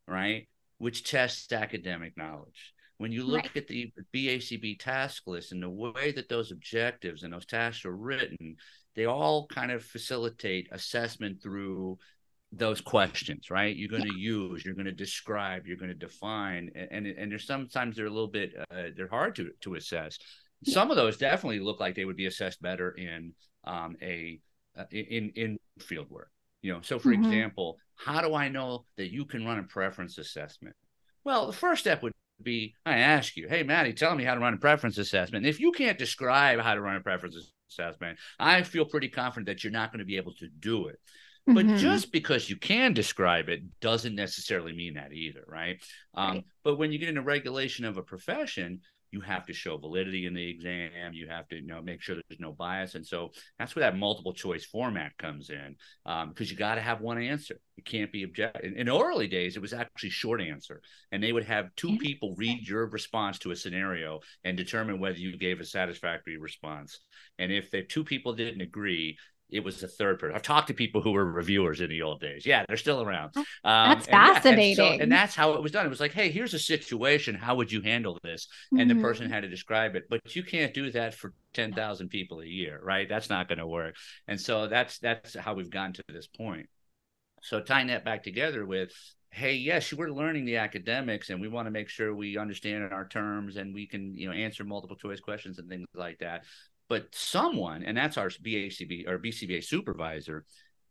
right, 0.06 0.46
which 0.76 1.04
tests 1.04 1.50
academic 1.52 2.16
knowledge. 2.16 2.75
When 2.98 3.10
you 3.10 3.25
look 3.25 3.44
right. 3.44 3.56
at 3.56 3.69
the 3.69 3.90
BACB 4.14 4.78
task 4.80 5.22
list 5.26 5.52
and 5.52 5.62
the 5.62 5.70
way 5.70 6.12
that 6.12 6.28
those 6.28 6.52
objectives 6.52 7.22
and 7.22 7.32
those 7.32 7.46
tasks 7.46 7.84
are 7.84 7.96
written, 7.96 8.56
they 8.94 9.06
all 9.06 9.46
kind 9.46 9.70
of 9.70 9.84
facilitate 9.84 10.69
assessment 10.72 11.40
through 11.42 11.98
those 12.52 12.80
questions, 12.80 13.50
right? 13.50 13.76
You're 13.76 13.90
going 13.90 14.02
to 14.02 14.18
yeah. 14.18 14.30
use, 14.30 14.64
you're 14.64 14.74
going 14.74 14.86
to 14.86 14.92
describe, 14.92 15.66
you're 15.66 15.76
going 15.76 15.90
to 15.90 15.94
define, 15.94 16.70
and 16.74 16.88
and, 16.90 17.06
and 17.06 17.32
there's 17.32 17.46
sometimes 17.46 17.96
they're 17.96 18.06
a 18.06 18.10
little 18.10 18.28
bit 18.28 18.54
uh, 18.70 18.84
they're 18.96 19.08
hard 19.08 19.34
to 19.36 19.50
to 19.62 19.74
assess. 19.74 20.18
Yeah. 20.62 20.74
Some 20.74 20.90
of 20.90 20.96
those 20.96 21.16
definitely 21.16 21.60
look 21.60 21.80
like 21.80 21.94
they 21.94 22.04
would 22.04 22.16
be 22.16 22.26
assessed 22.26 22.60
better 22.62 22.90
in 22.90 23.32
um, 23.64 23.96
a 24.02 24.40
uh, 24.76 24.84
in 24.90 25.30
in 25.36 25.58
field 25.78 26.10
work. 26.10 26.30
You 26.62 26.72
know, 26.72 26.80
so 26.82 26.98
for 26.98 27.10
mm-hmm. 27.10 27.24
example, 27.24 27.78
how 27.94 28.20
do 28.20 28.34
I 28.34 28.48
know 28.48 28.84
that 28.96 29.12
you 29.12 29.24
can 29.24 29.44
run 29.44 29.58
a 29.58 29.64
preference 29.64 30.18
assessment? 30.18 30.74
Well, 31.24 31.46
the 31.46 31.52
first 31.52 31.82
step 31.82 32.02
would 32.02 32.12
be 32.42 32.74
I 32.86 32.98
ask 32.98 33.36
you, 33.36 33.48
hey 33.48 33.62
Maddie, 33.62 33.92
tell 33.92 34.14
me 34.14 34.24
how 34.24 34.34
to 34.34 34.40
run 34.40 34.54
a 34.54 34.58
preference 34.58 34.98
assessment. 34.98 35.44
And 35.44 35.50
if 35.50 35.60
you 35.60 35.72
can't 35.72 35.98
describe 35.98 36.60
how 36.60 36.74
to 36.74 36.80
run 36.80 36.96
a 36.96 37.00
preference 37.00 37.52
assessment, 37.70 38.18
I 38.38 38.62
feel 38.62 38.84
pretty 38.84 39.08
confident 39.08 39.46
that 39.46 39.62
you're 39.62 39.72
not 39.72 39.92
going 39.92 40.00
to 40.00 40.04
be 40.04 40.16
able 40.16 40.34
to 40.34 40.48
do 40.48 40.88
it. 40.88 40.98
But 41.54 41.64
mm-hmm. 41.64 41.76
just 41.78 42.12
because 42.12 42.50
you 42.50 42.56
can 42.56 42.92
describe 42.92 43.48
it 43.48 43.62
doesn't 43.80 44.14
necessarily 44.14 44.74
mean 44.74 44.94
that 44.94 45.12
either, 45.12 45.44
right? 45.46 45.82
Um, 46.14 46.28
right? 46.28 46.44
But 46.62 46.76
when 46.76 46.92
you 46.92 46.98
get 46.98 47.08
into 47.08 47.22
regulation 47.22 47.86
of 47.86 47.96
a 47.96 48.02
profession, 48.02 48.80
you 49.10 49.20
have 49.20 49.46
to 49.46 49.52
show 49.52 49.78
validity 49.78 50.26
in 50.26 50.34
the 50.34 50.50
exam. 50.50 51.12
You 51.12 51.28
have 51.28 51.48
to 51.48 51.56
you 51.56 51.66
know 51.66 51.80
make 51.80 52.02
sure 52.02 52.16
there's 52.16 52.40
no 52.40 52.52
bias, 52.52 52.94
and 52.94 53.06
so 53.06 53.30
that's 53.58 53.74
where 53.74 53.80
that 53.80 53.96
multiple 53.96 54.34
choice 54.34 54.64
format 54.64 55.16
comes 55.16 55.50
in 55.50 55.76
because 56.04 56.24
um, 56.24 56.34
you 56.38 56.56
got 56.56 56.74
to 56.74 56.80
have 56.80 57.00
one 57.00 57.20
answer. 57.20 57.58
It 57.76 57.84
can't 57.84 58.12
be 58.12 58.24
object. 58.24 58.62
In, 58.62 58.74
in, 58.74 58.88
early 58.88 59.26
days, 59.26 59.56
it 59.56 59.62
was 59.62 59.72
actually 59.72 60.10
short 60.10 60.40
answer, 60.40 60.82
and 61.12 61.22
they 61.22 61.32
would 61.32 61.44
have 61.44 61.74
two 61.76 61.96
people 61.96 62.34
read 62.36 62.68
your 62.68 62.86
response 62.86 63.38
to 63.40 63.50
a 63.52 63.56
scenario 63.56 64.20
and 64.44 64.56
determine 64.56 65.00
whether 65.00 65.18
you 65.18 65.36
gave 65.38 65.60
a 65.60 65.64
satisfactory 65.64 66.36
response. 66.36 67.00
And 67.38 67.50
if 67.52 67.70
the 67.70 67.82
two 67.82 68.04
people 68.04 68.34
didn't 68.34 68.60
agree, 68.60 69.16
it 69.50 69.64
was 69.64 69.80
the 69.80 69.88
third 69.88 70.18
person. 70.18 70.34
I've 70.34 70.42
talked 70.42 70.68
to 70.68 70.74
people 70.74 71.00
who 71.00 71.12
were 71.12 71.24
reviewers 71.24 71.80
in 71.80 71.88
the 71.88 72.02
old 72.02 72.20
days. 72.20 72.44
Yeah, 72.44 72.64
they're 72.68 72.76
still 72.76 73.02
around. 73.02 73.36
Um, 73.36 73.44
that's 73.64 74.06
fascinating. 74.06 74.76
Yeah, 74.76 74.90
and, 74.90 74.98
so, 74.98 75.02
and, 75.02 75.12
that's 75.12 75.34
how 75.34 75.54
it 75.54 75.62
was 75.62 75.72
done. 75.72 75.86
It 75.86 75.90
was 75.90 76.00
like, 76.00 76.12
hey, 76.12 76.30
here's 76.30 76.54
a 76.54 76.58
situation. 76.58 77.34
How 77.34 77.54
would 77.54 77.72
you 77.72 77.80
handle 77.80 78.18
this? 78.22 78.48
And 78.70 78.80
mm-hmm. 78.80 78.98
the 78.98 79.02
person 79.02 79.30
had 79.30 79.42
to 79.42 79.48
describe 79.48 79.96
it. 79.96 80.04
But 80.10 80.36
you 80.36 80.42
can't 80.42 80.74
do 80.74 80.90
that 80.92 81.14
for 81.14 81.32
ten 81.54 81.72
thousand 81.72 82.08
people 82.08 82.40
a 82.40 82.46
year, 82.46 82.80
right? 82.82 83.08
That's 83.08 83.30
not 83.30 83.48
going 83.48 83.58
to 83.58 83.66
work. 83.66 83.94
And 84.26 84.40
so 84.40 84.66
that's 84.68 84.98
that's 84.98 85.34
how 85.34 85.54
we've 85.54 85.70
gotten 85.70 85.94
to 85.94 86.04
this 86.08 86.26
point. 86.26 86.68
So 87.42 87.60
tying 87.60 87.86
that 87.88 88.04
back 88.04 88.22
together 88.22 88.66
with 88.66 88.92
hey 89.30 89.54
yes 89.54 89.92
we're 89.92 90.08
learning 90.08 90.46
the 90.46 90.56
academics 90.56 91.28
and 91.28 91.38
we 91.38 91.49
want 91.49 91.66
to 91.66 91.70
make 91.70 91.90
sure 91.90 92.14
we 92.14 92.38
understand 92.38 92.90
our 92.92 93.06
terms 93.06 93.56
and 93.56 93.75
we 93.75 93.87
can 93.87 94.16
you 94.16 94.26
know 94.26 94.32
answer 94.32 94.64
multiple 94.64 94.96
choice 94.96 95.20
questions 95.20 95.58
and 95.58 95.68
things 95.68 95.87
like 95.94 96.18
that 96.18 96.44
but 96.88 97.14
someone, 97.14 97.83
and 97.83 97.97
that's 97.97 98.16
our 98.16 98.28
BACB 98.28 99.09
or 99.09 99.18
BCBA 99.18 99.64
supervisor, 99.64 100.45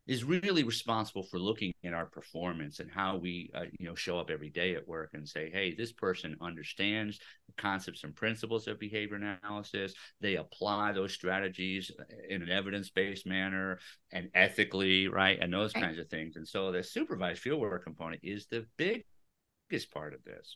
is 0.08 0.24
really 0.24 0.64
responsible 0.64 1.24
for 1.24 1.38
looking 1.38 1.74
at 1.84 1.94
our 1.94 2.06
performance 2.06 2.80
and 2.80 2.90
how 2.90 3.18
we 3.18 3.52
uh, 3.54 3.64
you 3.78 3.86
know 3.86 3.96
show 3.96 4.18
up 4.18 4.30
every 4.30 4.50
day 4.50 4.74
at 4.74 4.88
work 4.88 5.10
and 5.14 5.28
say 5.28 5.50
hey 5.52 5.76
this 5.76 5.92
person 5.92 6.38
understands 6.42 7.20
the 7.48 7.62
concepts 7.62 8.04
and 8.04 8.16
principles 8.16 8.68
of 8.68 8.80
behavior 8.80 9.18
analysis. 9.18 9.94
They 10.22 10.36
apply 10.36 10.94
those 10.94 11.14
strategies 11.14 11.92
in 12.30 12.42
an 12.42 12.50
evidence-based 12.50 13.28
manner 13.28 13.80
and 14.12 14.30
ethically 14.34 15.08
right 15.10 15.38
and 15.42 15.54
those 15.54 15.74
kinds 15.74 16.00
of 16.00 16.08
things. 16.08 16.38
And 16.38 16.48
so 16.48 16.72
the 16.72 16.84
supervised 16.84 17.44
fieldwork 17.44 17.84
component 17.84 18.22
is 18.24 18.48
the 18.48 18.66
biggest 18.78 19.92
part 19.92 20.14
of 20.14 20.24
this 20.24 20.56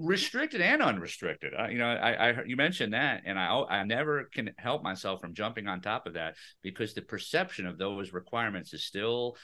restricted 0.00 0.60
and 0.60 0.82
unrestricted. 0.82 1.52
Uh, 1.56 1.68
you 1.68 1.78
know, 1.78 1.86
I, 1.86 2.30
I 2.30 2.42
you 2.44 2.56
mentioned 2.56 2.94
that, 2.94 3.22
and 3.26 3.38
I 3.38 3.62
I 3.68 3.84
never 3.84 4.24
can 4.32 4.50
help 4.58 4.82
myself 4.82 5.20
from 5.20 5.34
jumping 5.34 5.68
on 5.68 5.80
top 5.80 6.06
of 6.06 6.14
that 6.14 6.34
because 6.62 6.94
the 6.94 7.02
perception 7.02 7.66
of 7.66 7.78
those 7.78 8.12
requirements 8.12 8.72
is 8.72 8.84
still 8.84 9.36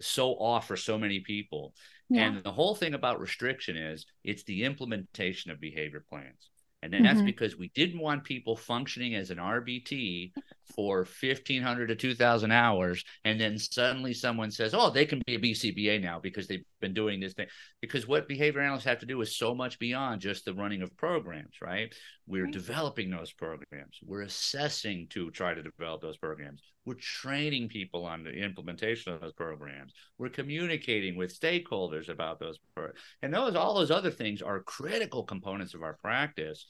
so 0.00 0.32
off 0.32 0.66
for 0.66 0.76
so 0.76 0.98
many 0.98 1.20
people. 1.20 1.74
Yeah. 2.08 2.22
And 2.22 2.42
the 2.42 2.52
whole 2.52 2.74
thing 2.74 2.94
about 2.94 3.20
restriction 3.20 3.76
is 3.76 4.06
it's 4.24 4.44
the 4.44 4.64
implementation 4.64 5.50
of 5.50 5.60
behavior 5.60 6.04
plans. 6.08 6.50
And 6.82 6.92
then 6.92 7.02
mm-hmm. 7.02 7.14
that's 7.14 7.24
because 7.24 7.58
we 7.58 7.70
didn't 7.74 8.00
want 8.00 8.24
people 8.24 8.56
functioning 8.56 9.14
as 9.14 9.30
an 9.30 9.38
RBT 9.38 10.32
for 10.74 10.98
1500 10.98 11.86
to 11.88 11.96
2000 11.96 12.50
hours. 12.50 13.04
And 13.24 13.40
then 13.40 13.58
suddenly 13.58 14.14
someone 14.14 14.50
says, 14.50 14.74
oh, 14.74 14.90
they 14.90 15.06
can 15.06 15.22
be 15.26 15.34
a 15.34 15.38
BCBA 15.38 16.00
now 16.00 16.20
because 16.20 16.46
they've 16.46 16.64
been 16.80 16.94
doing 16.94 17.20
this 17.20 17.34
thing. 17.34 17.46
Because 17.80 18.06
what 18.06 18.28
behavior 18.28 18.60
analysts 18.60 18.84
have 18.84 19.00
to 19.00 19.06
do 19.06 19.20
is 19.20 19.36
so 19.36 19.54
much 19.54 19.78
beyond 19.78 20.20
just 20.20 20.44
the 20.44 20.54
running 20.54 20.82
of 20.82 20.96
programs, 20.96 21.56
right? 21.62 21.94
We're 22.26 22.44
right. 22.44 22.52
developing 22.52 23.10
those 23.10 23.32
programs, 23.32 23.98
we're 24.04 24.22
assessing 24.22 25.06
to 25.10 25.30
try 25.30 25.54
to 25.54 25.62
develop 25.62 26.02
those 26.02 26.18
programs, 26.18 26.60
we're 26.84 26.94
training 26.94 27.68
people 27.68 28.04
on 28.04 28.22
the 28.22 28.30
implementation 28.30 29.12
of 29.12 29.20
those 29.20 29.32
programs, 29.32 29.92
we're 30.18 30.28
communicating 30.28 31.16
with 31.16 31.38
stakeholders 31.38 32.08
about 32.08 32.38
those. 32.38 32.58
Pro- 32.74 32.90
and 33.22 33.32
those, 33.32 33.54
all 33.54 33.74
those 33.74 33.90
other 33.90 34.10
things 34.10 34.42
are 34.42 34.60
critical 34.60 35.22
components 35.22 35.74
of 35.74 35.82
our 35.82 35.94
practice 36.02 36.66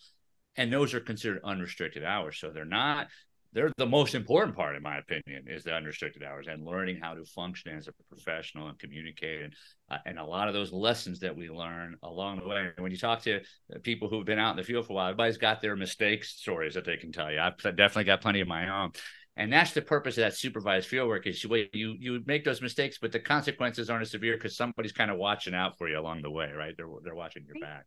and 0.58 0.72
those 0.72 0.92
are 0.92 1.00
considered 1.00 1.40
unrestricted 1.44 2.04
hours 2.04 2.38
so 2.38 2.50
they're 2.50 2.64
not 2.64 3.06
they're 3.52 3.72
the 3.78 3.86
most 3.86 4.14
important 4.14 4.56
part 4.56 4.76
in 4.76 4.82
my 4.82 4.98
opinion 4.98 5.44
is 5.46 5.64
the 5.64 5.74
unrestricted 5.74 6.22
hours 6.22 6.46
and 6.48 6.64
learning 6.64 6.98
how 7.00 7.14
to 7.14 7.24
function 7.24 7.76
as 7.76 7.88
a 7.88 7.92
professional 8.08 8.68
and 8.68 8.78
communicate. 8.78 9.42
And, 9.42 9.54
uh, 9.90 9.98
and 10.04 10.18
a 10.18 10.24
lot 10.24 10.48
of 10.48 10.54
those 10.54 10.72
lessons 10.72 11.20
that 11.20 11.36
we 11.36 11.48
learn 11.48 11.96
along 12.02 12.40
the 12.40 12.48
way. 12.48 12.70
When 12.78 12.92
you 12.92 12.98
talk 12.98 13.22
to 13.22 13.40
people 13.82 14.08
who've 14.08 14.26
been 14.26 14.38
out 14.38 14.50
in 14.50 14.56
the 14.56 14.62
field 14.62 14.86
for 14.86 14.92
a 14.92 14.96
while 14.96 15.06
everybody's 15.06 15.38
got 15.38 15.62
their 15.62 15.76
mistakes 15.76 16.30
stories 16.30 16.74
that 16.74 16.84
they 16.84 16.96
can 16.96 17.12
tell 17.12 17.32
you. 17.32 17.40
I've 17.40 17.56
definitely 17.56 18.04
got 18.04 18.20
plenty 18.20 18.40
of 18.40 18.48
my 18.48 18.68
own. 18.68 18.92
And 19.36 19.52
that's 19.52 19.72
the 19.72 19.82
purpose 19.82 20.18
of 20.18 20.22
that 20.22 20.34
supervised 20.34 20.88
field 20.88 21.08
work 21.08 21.26
is 21.28 21.42
you 21.42 21.66
you 21.72 21.94
you 21.98 22.22
make 22.26 22.44
those 22.44 22.60
mistakes, 22.60 22.98
but 23.00 23.12
the 23.12 23.20
consequences 23.20 23.88
aren't 23.88 24.02
as 24.02 24.10
severe 24.10 24.34
because 24.34 24.56
somebody's 24.56 24.92
kind 24.92 25.12
of 25.12 25.16
watching 25.16 25.54
out 25.54 25.78
for 25.78 25.88
you 25.88 25.98
along 25.98 26.22
the 26.22 26.30
way, 26.30 26.50
right? 26.50 26.74
They're 26.76 26.88
they're 27.04 27.14
watching 27.14 27.44
your 27.46 27.54
back. 27.60 27.84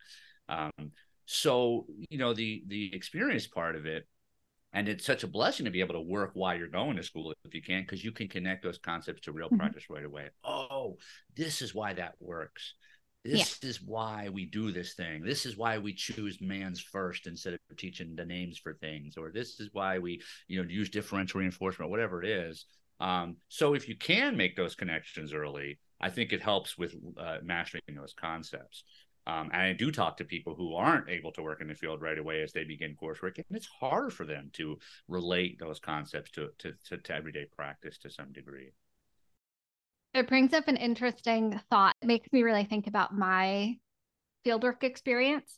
Um, 0.47 0.91
so 1.25 1.85
you 2.09 2.17
know 2.17 2.33
the 2.33 2.63
the 2.67 2.95
experience 2.95 3.47
part 3.47 3.75
of 3.75 3.85
it 3.85 4.07
and 4.73 4.87
it's 4.87 5.05
such 5.05 5.23
a 5.23 5.27
blessing 5.27 5.65
to 5.65 5.71
be 5.71 5.81
able 5.81 5.93
to 5.93 6.01
work 6.01 6.31
while 6.33 6.57
you're 6.57 6.67
going 6.67 6.95
to 6.95 7.03
school 7.03 7.33
if 7.45 7.53
you 7.53 7.61
can 7.61 7.81
because 7.81 8.03
you 8.03 8.11
can 8.11 8.27
connect 8.27 8.63
those 8.63 8.77
concepts 8.77 9.21
to 9.21 9.31
real 9.31 9.47
mm-hmm. 9.47 9.57
practice 9.57 9.89
right 9.89 10.05
away. 10.05 10.29
Oh 10.43 10.97
this 11.35 11.61
is 11.61 11.75
why 11.75 11.93
that 11.93 12.15
works. 12.19 12.73
This 13.23 13.59
yeah. 13.61 13.69
is 13.69 13.81
why 13.81 14.29
we 14.29 14.45
do 14.45 14.71
this 14.71 14.95
thing. 14.95 15.23
This 15.23 15.45
is 15.45 15.55
why 15.55 15.77
we 15.77 15.93
choose 15.93 16.41
mands 16.41 16.79
first 16.79 17.27
instead 17.27 17.53
of 17.53 17.77
teaching 17.77 18.15
the 18.15 18.25
names 18.25 18.57
for 18.57 18.73
things 18.73 19.17
or 19.17 19.31
this 19.31 19.59
is 19.59 19.69
why 19.73 19.99
we 19.99 20.21
you 20.47 20.61
know 20.61 20.69
use 20.69 20.89
differential 20.89 21.39
reinforcement 21.39 21.91
whatever 21.91 22.23
it 22.23 22.29
is. 22.29 22.65
Um, 22.99 23.37
so 23.49 23.73
if 23.73 23.89
you 23.89 23.95
can 23.97 24.37
make 24.37 24.55
those 24.55 24.75
connections 24.75 25.33
early 25.33 25.79
i 25.99 26.09
think 26.09 26.33
it 26.33 26.41
helps 26.41 26.77
with 26.77 26.93
uh, 27.17 27.37
mastering 27.41 27.81
those 27.95 28.13
concepts 28.13 28.83
um, 29.27 29.49
and 29.53 29.61
I 29.61 29.73
do 29.73 29.91
talk 29.91 30.17
to 30.17 30.23
people 30.23 30.55
who 30.55 30.75
aren't 30.75 31.09
able 31.09 31.31
to 31.33 31.43
work 31.43 31.61
in 31.61 31.67
the 31.67 31.75
field 31.75 32.01
right 32.01 32.17
away 32.17 32.41
as 32.41 32.51
they 32.51 32.63
begin 32.63 32.95
coursework, 33.01 33.37
and 33.37 33.45
it's 33.51 33.67
hard 33.67 34.13
for 34.13 34.25
them 34.25 34.49
to 34.53 34.77
relate 35.07 35.59
those 35.59 35.79
concepts 35.79 36.31
to, 36.31 36.49
to, 36.59 36.73
to, 36.85 36.97
to 36.97 37.15
everyday 37.15 37.45
practice 37.45 37.97
to 37.99 38.09
some 38.09 38.31
degree. 38.31 38.71
It 40.13 40.27
brings 40.27 40.53
up 40.53 40.67
an 40.67 40.77
interesting 40.77 41.59
thought. 41.69 41.95
It 42.01 42.07
makes 42.07 42.31
me 42.33 42.43
really 42.43 42.65
think 42.65 42.87
about 42.87 43.15
my 43.15 43.77
fieldwork 44.45 44.83
experience. 44.83 45.57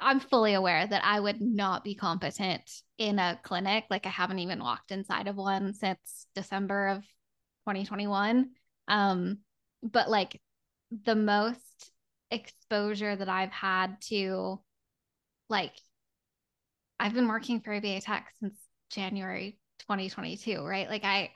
I'm 0.00 0.18
fully 0.18 0.54
aware 0.54 0.86
that 0.86 1.04
I 1.04 1.20
would 1.20 1.40
not 1.40 1.84
be 1.84 1.94
competent 1.94 2.68
in 2.98 3.18
a 3.18 3.38
clinic. 3.42 3.84
Like 3.90 4.06
I 4.06 4.10
haven't 4.10 4.40
even 4.40 4.58
walked 4.58 4.90
inside 4.90 5.28
of 5.28 5.36
one 5.36 5.74
since 5.74 6.26
December 6.34 6.88
of 6.88 6.98
2021. 7.66 8.50
Um, 8.88 9.38
but 9.82 10.10
like 10.10 10.40
the 11.04 11.14
most 11.14 11.60
exposure 12.34 13.16
that 13.16 13.28
I've 13.28 13.50
had 13.50 14.00
to 14.08 14.60
like 15.48 15.72
I've 16.98 17.14
been 17.14 17.28
working 17.28 17.60
for 17.60 17.74
ABA 17.74 18.00
Tech 18.00 18.32
since 18.40 18.56
January 18.90 19.58
2022, 19.80 20.62
right? 20.62 20.88
Like 20.88 21.04
I 21.04 21.30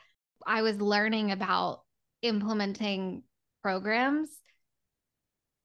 I 0.47 0.63
was 0.63 0.81
learning 0.81 1.33
about 1.33 1.83
implementing 2.23 3.23
programs 3.63 4.31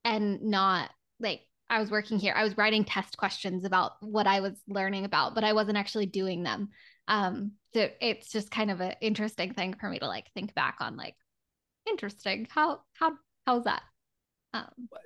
and 0.04 0.42
not 0.44 0.90
like 1.20 1.42
I 1.70 1.80
was 1.80 1.90
working 1.90 2.20
here. 2.20 2.34
I 2.36 2.44
was 2.44 2.58
writing 2.58 2.84
test 2.84 3.18
questions 3.18 3.66
about 3.66 3.94
what 4.02 4.28
I 4.28 4.42
was 4.42 4.54
learning 4.68 5.06
about, 5.06 5.34
but 5.36 5.44
I 5.44 5.54
wasn't 5.54 5.78
actually 5.78 6.06
doing 6.06 6.44
them. 6.44 6.70
Um, 7.08 7.54
so 7.74 7.90
it's 8.02 8.32
just 8.32 8.52
kind 8.52 8.70
of 8.72 8.82
an 8.82 8.96
interesting 9.02 9.54
thing 9.54 9.74
for 9.80 9.90
me 9.90 10.00
to 10.00 10.08
like 10.08 10.32
think 10.34 10.54
back 10.54 10.78
on 10.80 10.98
like 10.98 11.16
interesting. 11.88 12.48
How 12.50 12.82
how 12.94 13.14
how's 13.46 13.64
that? 13.64 13.84
Um, 14.54 14.66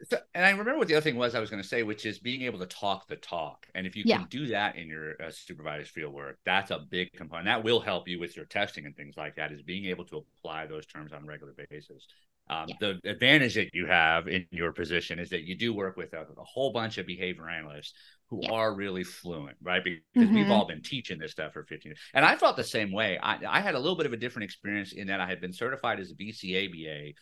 so, 0.10 0.18
and 0.36 0.46
I 0.46 0.50
remember 0.50 0.78
what 0.78 0.90
the 0.90 0.96
other 0.96 1.04
thing 1.04 1.16
was 1.16 1.34
I 1.34 1.40
was 1.40 1.50
going 1.50 1.62
to 1.62 1.68
say, 1.68 1.84
which 1.84 2.06
is 2.06 2.20
being 2.20 2.42
able 2.42 2.60
to 2.60 2.66
talk 2.66 3.08
the 3.08 3.16
talk. 3.16 3.66
And 3.74 3.88
if 3.88 3.96
you 3.96 4.04
yeah. 4.06 4.18
can 4.18 4.28
do 4.30 4.48
that 4.48 4.76
in 4.76 4.90
your 4.90 5.14
uh, 5.22 5.32
supervised 5.32 5.92
field 5.92 6.14
work, 6.14 6.38
that's 6.46 6.70
a 6.72 6.80
big 6.80 7.14
component. 7.14 7.46
That 7.46 7.64
will 7.64 7.80
help 7.80 8.08
you 8.08 8.20
with 8.20 8.36
your 8.36 8.46
testing 8.46 8.86
and 8.86 8.96
things 8.96 9.16
like 9.16 9.36
that. 9.38 9.54
Is 9.54 9.62
being 9.62 9.86
able 9.86 10.06
to 10.06 10.18
apply 10.18 10.68
those 10.68 10.86
terms 10.86 11.14
on 11.14 11.24
a 11.24 11.26
regular 11.26 11.54
basis. 11.70 12.08
Um, 12.50 12.66
yeah. 12.68 12.76
The 12.80 13.10
advantage 13.10 13.56
that 13.56 13.70
you 13.74 13.88
have 13.88 14.28
in 14.28 14.46
your 14.52 14.72
position 14.72 15.20
is 15.20 15.30
that 15.32 15.44
you 15.44 15.58
do 15.58 15.74
work 15.74 15.98
with 15.98 16.14
a, 16.14 16.22
a 16.22 16.44
whole 16.44 16.72
bunch 16.72 16.98
of 16.98 17.06
behavior 17.06 17.50
analysts 17.50 17.94
who 18.30 18.40
yeah. 18.44 18.52
are 18.52 18.74
really 18.74 19.04
fluent, 19.04 19.58
right? 19.62 19.84
Because 19.84 20.02
mm-hmm. 20.16 20.36
we've 20.36 20.52
all 20.52 20.66
been 20.66 20.82
teaching 20.82 21.20
this 21.20 21.32
stuff 21.32 21.54
for 21.54 21.64
15 21.64 21.90
years. 21.90 22.00
And 22.14 22.26
I 22.26 22.36
felt 22.36 22.56
the 22.56 22.64
same 22.64 22.92
way. 22.92 23.18
I, 23.22 23.40
I, 23.48 23.62
had 23.62 23.76
a 23.76 23.80
little 23.80 23.96
bit 23.96 24.06
of 24.06 24.14
a 24.14 24.18
different 24.18 24.46
experience 24.46 24.94
in 24.94 25.08
that 25.08 25.22
I 25.22 25.28
had 25.28 25.40
been 25.40 25.54
certified 25.54 26.00
as 26.00 26.12
a 26.12 26.16
BCABA 26.16 27.14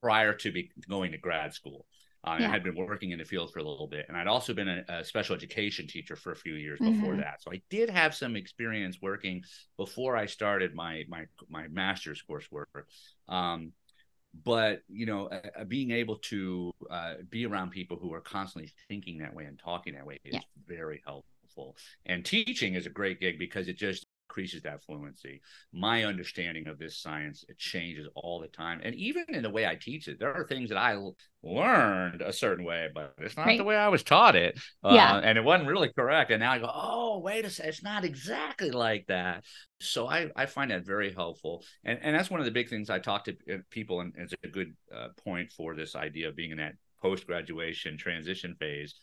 prior 0.00 0.34
to 0.34 0.52
be 0.52 0.70
going 0.88 1.12
to 1.12 1.18
grad 1.18 1.54
school. 1.54 1.86
Uh, 2.24 2.36
yeah. 2.40 2.48
I 2.48 2.50
had 2.50 2.64
been 2.64 2.74
working 2.74 3.12
in 3.12 3.18
the 3.18 3.24
field 3.24 3.52
for 3.52 3.60
a 3.60 3.62
little 3.62 3.86
bit, 3.86 4.06
and 4.08 4.16
I'd 4.16 4.26
also 4.26 4.52
been 4.52 4.68
a, 4.68 4.84
a 4.88 5.04
special 5.04 5.36
education 5.36 5.86
teacher 5.86 6.16
for 6.16 6.32
a 6.32 6.36
few 6.36 6.54
years 6.54 6.80
mm-hmm. 6.80 7.00
before 7.00 7.16
that. 7.16 7.42
So 7.42 7.52
I 7.52 7.62
did 7.70 7.88
have 7.88 8.14
some 8.14 8.34
experience 8.34 8.98
working 9.00 9.44
before 9.76 10.16
I 10.16 10.26
started 10.26 10.74
my 10.74 11.04
my 11.08 11.26
my 11.48 11.68
master's 11.68 12.22
coursework. 12.28 12.64
Um, 13.28 13.72
but 14.44 14.82
you 14.88 15.06
know, 15.06 15.28
uh, 15.28 15.64
being 15.64 15.92
able 15.92 16.16
to 16.16 16.72
uh, 16.90 17.14
be 17.30 17.46
around 17.46 17.70
people 17.70 17.96
who 17.96 18.12
are 18.12 18.20
constantly 18.20 18.72
thinking 18.88 19.18
that 19.18 19.32
way 19.32 19.44
and 19.44 19.58
talking 19.58 19.94
that 19.94 20.04
way 20.04 20.18
is 20.24 20.34
yeah. 20.34 20.40
very 20.66 21.00
helpful. 21.06 21.76
And 22.04 22.24
teaching 22.24 22.74
is 22.74 22.86
a 22.86 22.90
great 22.90 23.20
gig 23.20 23.38
because 23.38 23.68
it 23.68 23.78
just 23.78 24.06
increases 24.28 24.62
that 24.62 24.82
fluency. 24.84 25.40
My 25.72 26.04
understanding 26.04 26.68
of 26.68 26.78
this 26.78 26.98
science 26.98 27.44
it 27.48 27.58
changes 27.58 28.06
all 28.14 28.40
the 28.40 28.48
time, 28.48 28.80
and 28.82 28.94
even 28.94 29.24
in 29.28 29.42
the 29.42 29.50
way 29.50 29.66
I 29.66 29.74
teach 29.74 30.06
it, 30.06 30.18
there 30.18 30.34
are 30.34 30.46
things 30.46 30.68
that 30.68 30.78
I 30.78 30.98
learned 31.42 32.20
a 32.20 32.32
certain 32.32 32.64
way, 32.64 32.88
but 32.94 33.14
it's 33.18 33.36
not 33.36 33.46
right. 33.46 33.58
the 33.58 33.64
way 33.64 33.76
I 33.76 33.88
was 33.88 34.02
taught 34.02 34.36
it. 34.36 34.58
Uh, 34.84 34.92
yeah, 34.92 35.16
uh, 35.16 35.20
and 35.20 35.38
it 35.38 35.44
wasn't 35.44 35.68
really 35.68 35.90
correct. 35.96 36.30
And 36.30 36.40
now 36.40 36.52
I 36.52 36.58
go, 36.58 36.70
oh, 36.72 37.20
wait 37.20 37.44
a 37.44 37.50
second, 37.50 37.70
it's 37.70 37.82
not 37.82 38.04
exactly 38.04 38.70
like 38.70 39.06
that. 39.06 39.44
So 39.80 40.06
I 40.06 40.30
I 40.36 40.46
find 40.46 40.70
that 40.70 40.84
very 40.84 41.12
helpful, 41.12 41.64
and 41.84 41.98
and 42.02 42.14
that's 42.14 42.30
one 42.30 42.40
of 42.40 42.46
the 42.46 42.52
big 42.52 42.68
things 42.68 42.90
I 42.90 42.98
talk 42.98 43.24
to 43.24 43.32
uh, 43.52 43.58
people, 43.70 44.00
and 44.00 44.12
it's 44.16 44.34
a 44.44 44.48
good 44.48 44.74
uh, 44.94 45.08
point 45.24 45.52
for 45.52 45.74
this 45.74 45.96
idea 45.96 46.28
of 46.28 46.36
being 46.36 46.50
in 46.50 46.58
that 46.58 46.74
post 47.00 47.26
graduation 47.26 47.96
transition 47.96 48.54
phase, 48.58 48.94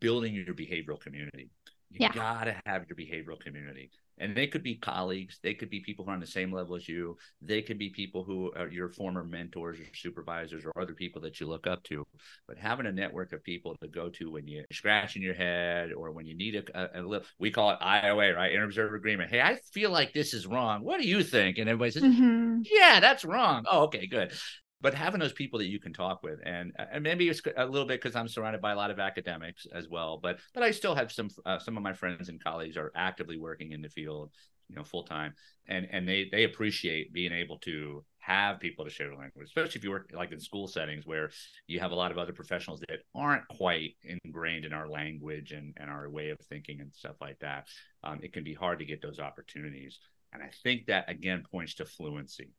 building 0.00 0.34
your 0.34 0.54
behavioral 0.54 1.00
community. 1.00 1.50
You 1.90 1.98
yeah. 2.00 2.12
gotta 2.12 2.56
have 2.64 2.86
your 2.88 2.96
behavioral 2.96 3.38
community 3.38 3.90
and 4.18 4.36
they 4.36 4.46
could 4.46 4.62
be 4.62 4.76
colleagues 4.76 5.38
they 5.42 5.54
could 5.54 5.70
be 5.70 5.80
people 5.80 6.04
who 6.04 6.10
are 6.10 6.14
on 6.14 6.20
the 6.20 6.26
same 6.26 6.52
level 6.52 6.76
as 6.76 6.88
you 6.88 7.16
they 7.40 7.62
could 7.62 7.78
be 7.78 7.90
people 7.90 8.24
who 8.24 8.52
are 8.56 8.68
your 8.68 8.88
former 8.88 9.24
mentors 9.24 9.78
or 9.78 9.84
supervisors 9.94 10.64
or 10.64 10.80
other 10.80 10.94
people 10.94 11.20
that 11.22 11.40
you 11.40 11.46
look 11.46 11.66
up 11.66 11.82
to. 11.84 12.04
But 12.46 12.58
having 12.58 12.86
a 12.86 12.92
network 12.92 13.32
of 13.32 13.42
people 13.42 13.74
to 13.82 13.88
go 13.88 14.08
to 14.10 14.30
when 14.30 14.46
you're 14.46 14.64
scratching 14.72 15.22
your 15.22 15.34
head 15.34 15.92
or 15.92 16.12
when 16.12 16.26
you 16.26 16.36
need 16.36 16.56
a, 16.56 16.98
a, 16.98 17.00
a 17.00 17.02
little 17.02 17.26
we 17.38 17.50
call 17.50 17.70
it 17.70 17.80
ioa 17.80 18.34
right? 18.34 18.52
Interobserver 18.52 18.96
agreement. 18.96 19.30
Hey 19.30 19.40
i 19.40 19.56
feel 19.72 19.90
like 19.90 20.12
this 20.12 20.34
is 20.34 20.46
wrong. 20.46 20.82
What 20.82 21.00
do 21.00 21.08
you 21.08 21.22
think? 21.22 21.58
And 21.58 21.68
everybody 21.68 21.90
says 21.92 22.02
mm-hmm. 22.02 22.60
yeah 22.64 23.00
that's 23.00 23.24
wrong. 23.24 23.64
Oh 23.70 23.84
okay 23.84 24.06
good 24.06 24.32
but 24.82 24.94
having 24.94 25.20
those 25.20 25.32
people 25.32 25.58
that 25.58 25.68
you 25.68 25.80
can 25.80 25.92
talk 25.92 26.22
with 26.22 26.40
and 26.44 26.72
and 26.92 27.02
maybe 27.02 27.28
it's 27.28 27.40
a 27.56 27.64
little 27.64 27.86
bit 27.86 28.02
because 28.02 28.16
i'm 28.16 28.28
surrounded 28.28 28.60
by 28.60 28.72
a 28.72 28.76
lot 28.76 28.90
of 28.90 28.98
academics 28.98 29.66
as 29.72 29.88
well 29.88 30.18
but 30.22 30.38
but 30.52 30.62
i 30.62 30.70
still 30.70 30.94
have 30.94 31.10
some 31.10 31.30
uh, 31.46 31.58
some 31.58 31.76
of 31.76 31.82
my 31.82 31.92
friends 31.92 32.28
and 32.28 32.42
colleagues 32.42 32.76
are 32.76 32.92
actively 32.94 33.38
working 33.38 33.72
in 33.72 33.80
the 33.80 33.88
field 33.88 34.30
you 34.68 34.76
know 34.76 34.84
full 34.84 35.04
time 35.04 35.32
and 35.68 35.86
and 35.90 36.08
they 36.08 36.28
they 36.30 36.44
appreciate 36.44 37.12
being 37.12 37.32
able 37.32 37.58
to 37.58 38.04
have 38.18 38.60
people 38.60 38.84
to 38.84 38.90
share 38.90 39.10
the 39.10 39.16
language 39.16 39.46
especially 39.46 39.78
if 39.78 39.84
you 39.84 39.90
work 39.90 40.10
like 40.14 40.30
in 40.30 40.38
school 40.38 40.68
settings 40.68 41.06
where 41.06 41.30
you 41.66 41.80
have 41.80 41.90
a 41.90 41.94
lot 41.94 42.10
of 42.12 42.18
other 42.18 42.32
professionals 42.32 42.80
that 42.88 43.00
aren't 43.14 43.46
quite 43.48 43.96
ingrained 44.24 44.64
in 44.64 44.72
our 44.72 44.88
language 44.88 45.50
and, 45.50 45.76
and 45.76 45.90
our 45.90 46.08
way 46.08 46.30
of 46.30 46.38
thinking 46.42 46.80
and 46.80 46.94
stuff 46.94 47.16
like 47.20 47.36
that. 47.40 47.66
Um, 48.04 48.20
it 48.22 48.32
can 48.32 48.44
be 48.44 48.54
hard 48.54 48.78
to 48.78 48.84
get 48.84 49.02
those 49.02 49.18
opportunities 49.18 49.98
and 50.32 50.42
i 50.42 50.50
think 50.62 50.86
that 50.86 51.08
again 51.08 51.42
points 51.50 51.74
to 51.74 51.84
fluency 51.84 52.50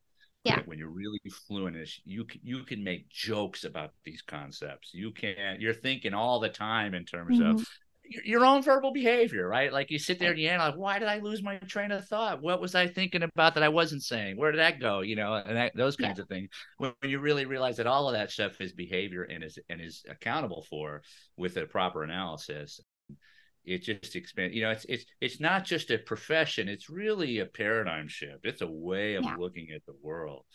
yeah. 0.43 0.59
When 0.65 0.77
you're 0.77 0.89
really 0.89 1.19
fluent 1.47 1.77
you 2.05 2.25
you 2.41 2.63
can 2.63 2.83
make 2.83 3.09
jokes 3.09 3.63
about 3.63 3.91
these 4.03 4.21
concepts. 4.21 4.91
You 4.93 5.11
can 5.11 5.57
you're 5.59 5.73
thinking 5.73 6.13
all 6.13 6.39
the 6.39 6.49
time 6.49 6.93
in 6.93 7.05
terms 7.05 7.39
mm-hmm. 7.39 7.57
of 7.57 7.67
your 8.25 8.45
own 8.45 8.61
verbal 8.61 8.91
behavior 8.91 9.47
right? 9.47 9.71
Like 9.71 9.89
you 9.89 9.97
sit 9.97 10.19
there 10.19 10.31
and 10.31 10.39
you 10.39 10.49
analyze 10.49 10.75
why 10.75 10.99
did 10.99 11.07
i 11.07 11.19
lose 11.19 11.41
my 11.41 11.57
train 11.59 11.91
of 11.91 12.05
thought? 12.07 12.41
What 12.41 12.59
was 12.59 12.75
i 12.75 12.87
thinking 12.87 13.23
about 13.23 13.53
that 13.55 13.63
i 13.63 13.69
wasn't 13.69 14.03
saying? 14.03 14.37
Where 14.37 14.51
did 14.51 14.59
that 14.59 14.81
go? 14.81 14.99
You 14.99 15.15
know 15.15 15.33
and 15.33 15.55
that, 15.55 15.71
those 15.75 15.95
kinds 15.95 16.17
yeah. 16.17 16.23
of 16.23 16.29
things. 16.29 16.49
When, 16.77 16.93
when 16.99 17.11
you 17.11 17.19
really 17.19 17.45
realize 17.45 17.77
that 17.77 17.87
all 17.87 18.07
of 18.09 18.13
that 18.13 18.31
stuff 18.31 18.59
is 18.59 18.73
behavior 18.73 19.23
and 19.23 19.43
is 19.43 19.57
and 19.69 19.81
is 19.81 20.03
accountable 20.09 20.65
for 20.69 21.01
with 21.37 21.55
a 21.57 21.65
proper 21.65 22.03
analysis 22.03 22.81
it 23.65 23.83
just 23.83 24.15
expands. 24.15 24.55
You 24.55 24.63
know, 24.63 24.71
it's 24.71 24.85
it's 24.85 25.05
it's 25.21 25.39
not 25.39 25.65
just 25.65 25.91
a 25.91 25.97
profession; 25.97 26.67
it's 26.67 26.89
really 26.89 27.39
a 27.39 27.45
paradigm 27.45 28.07
shift. 28.07 28.45
It's 28.45 28.61
a 28.61 28.67
way 28.67 29.15
of 29.15 29.23
yeah. 29.23 29.35
looking 29.37 29.69
at 29.73 29.85
the 29.85 29.95
world, 30.01 30.45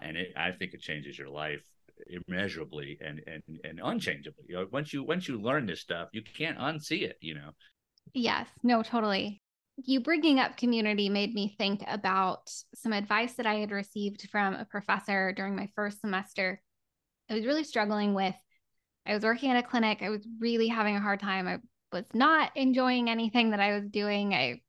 and 0.00 0.16
it, 0.16 0.32
I 0.36 0.52
think 0.52 0.74
it 0.74 0.80
changes 0.80 1.18
your 1.18 1.28
life 1.28 1.62
immeasurably 2.06 2.98
and 3.00 3.20
and 3.26 3.42
and 3.64 3.80
unchangeably. 3.82 4.44
You 4.48 4.56
know, 4.56 4.66
once 4.70 4.92
you 4.92 5.02
once 5.02 5.28
you 5.28 5.40
learn 5.40 5.66
this 5.66 5.80
stuff, 5.80 6.08
you 6.12 6.22
can't 6.22 6.58
unsee 6.58 7.02
it. 7.02 7.16
You 7.20 7.34
know. 7.34 7.50
Yes. 8.14 8.46
No. 8.62 8.82
Totally. 8.82 9.42
You 9.84 10.00
bringing 10.00 10.38
up 10.38 10.56
community 10.56 11.08
made 11.08 11.34
me 11.34 11.54
think 11.56 11.82
about 11.88 12.50
some 12.74 12.92
advice 12.92 13.34
that 13.34 13.46
I 13.46 13.54
had 13.54 13.70
received 13.70 14.28
from 14.30 14.54
a 14.54 14.66
professor 14.66 15.32
during 15.32 15.56
my 15.56 15.68
first 15.74 16.00
semester. 16.00 16.60
I 17.30 17.34
was 17.34 17.46
really 17.46 17.64
struggling 17.64 18.14
with. 18.14 18.34
I 19.06 19.14
was 19.14 19.24
working 19.24 19.50
at 19.50 19.56
a 19.56 19.66
clinic. 19.66 19.98
I 20.02 20.10
was 20.10 20.24
really 20.38 20.68
having 20.68 20.94
a 20.94 21.00
hard 21.00 21.18
time. 21.18 21.48
I 21.48 21.58
was 21.92 22.04
not 22.14 22.50
enjoying 22.56 23.10
anything 23.10 23.50
that 23.50 23.60
I 23.60 23.74
was 23.78 23.88
doing. 23.88 24.34
I 24.34 24.60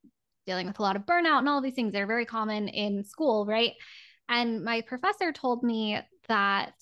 dealing 0.46 0.68
with 0.68 0.80
a 0.80 0.82
lot 0.82 0.96
of 0.96 1.04
burnout 1.04 1.40
and 1.40 1.50
all 1.50 1.62
these 1.62 1.74
things 1.74 1.94
that 1.94 2.02
are 2.02 2.08
very 2.08 2.26
common 2.26 2.68
in 2.68 3.04
school, 3.04 3.46
right? 3.46 3.74
And 4.30 4.64
my 4.64 4.82
professor 4.82 5.32
told 5.32 5.64
me 5.64 6.00
that 6.28 6.74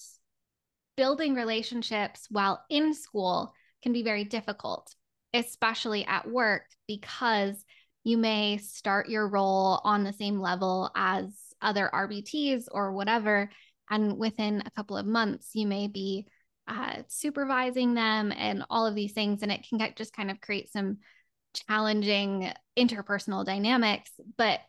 building 0.97 1.35
relationships 1.35 2.27
while 2.29 2.63
in 2.69 2.93
school 2.93 3.53
can 3.83 3.93
be 3.93 4.03
very 4.03 4.23
difficult, 4.23 4.93
especially 5.33 6.05
at 6.05 6.29
work, 6.29 6.63
because 6.87 7.63
you 8.03 8.17
may 8.17 8.57
start 8.57 9.09
your 9.09 9.27
role 9.27 9.81
on 9.83 10.03
the 10.03 10.13
same 10.13 10.39
level 10.39 10.91
as 10.95 11.53
other 11.61 11.89
RBTs 11.93 12.65
or 12.71 12.91
whatever. 12.93 13.49
And 13.89 14.17
within 14.17 14.63
a 14.65 14.71
couple 14.71 14.97
of 14.97 15.05
months, 15.05 15.51
you 15.53 15.67
may 15.67 15.87
be 15.87 16.27
uh, 16.71 17.03
supervising 17.09 17.93
them 17.93 18.31
and 18.31 18.63
all 18.69 18.85
of 18.85 18.95
these 18.95 19.11
things. 19.11 19.43
And 19.43 19.51
it 19.51 19.65
can 19.67 19.77
get, 19.77 19.97
just 19.97 20.15
kind 20.15 20.31
of 20.31 20.39
create 20.39 20.71
some 20.71 20.99
challenging 21.67 22.49
interpersonal 22.79 23.45
dynamics. 23.45 24.11
But 24.37 24.61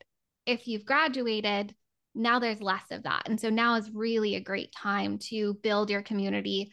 if 0.44 0.66
you've 0.66 0.84
graduated, 0.84 1.74
now 2.14 2.40
there's 2.40 2.60
less 2.60 2.84
of 2.90 3.04
that. 3.04 3.22
And 3.26 3.40
so 3.40 3.50
now 3.50 3.76
is 3.76 3.90
really 3.92 4.34
a 4.34 4.40
great 4.40 4.72
time 4.72 5.18
to 5.30 5.54
build 5.62 5.90
your 5.90 6.02
community, 6.02 6.72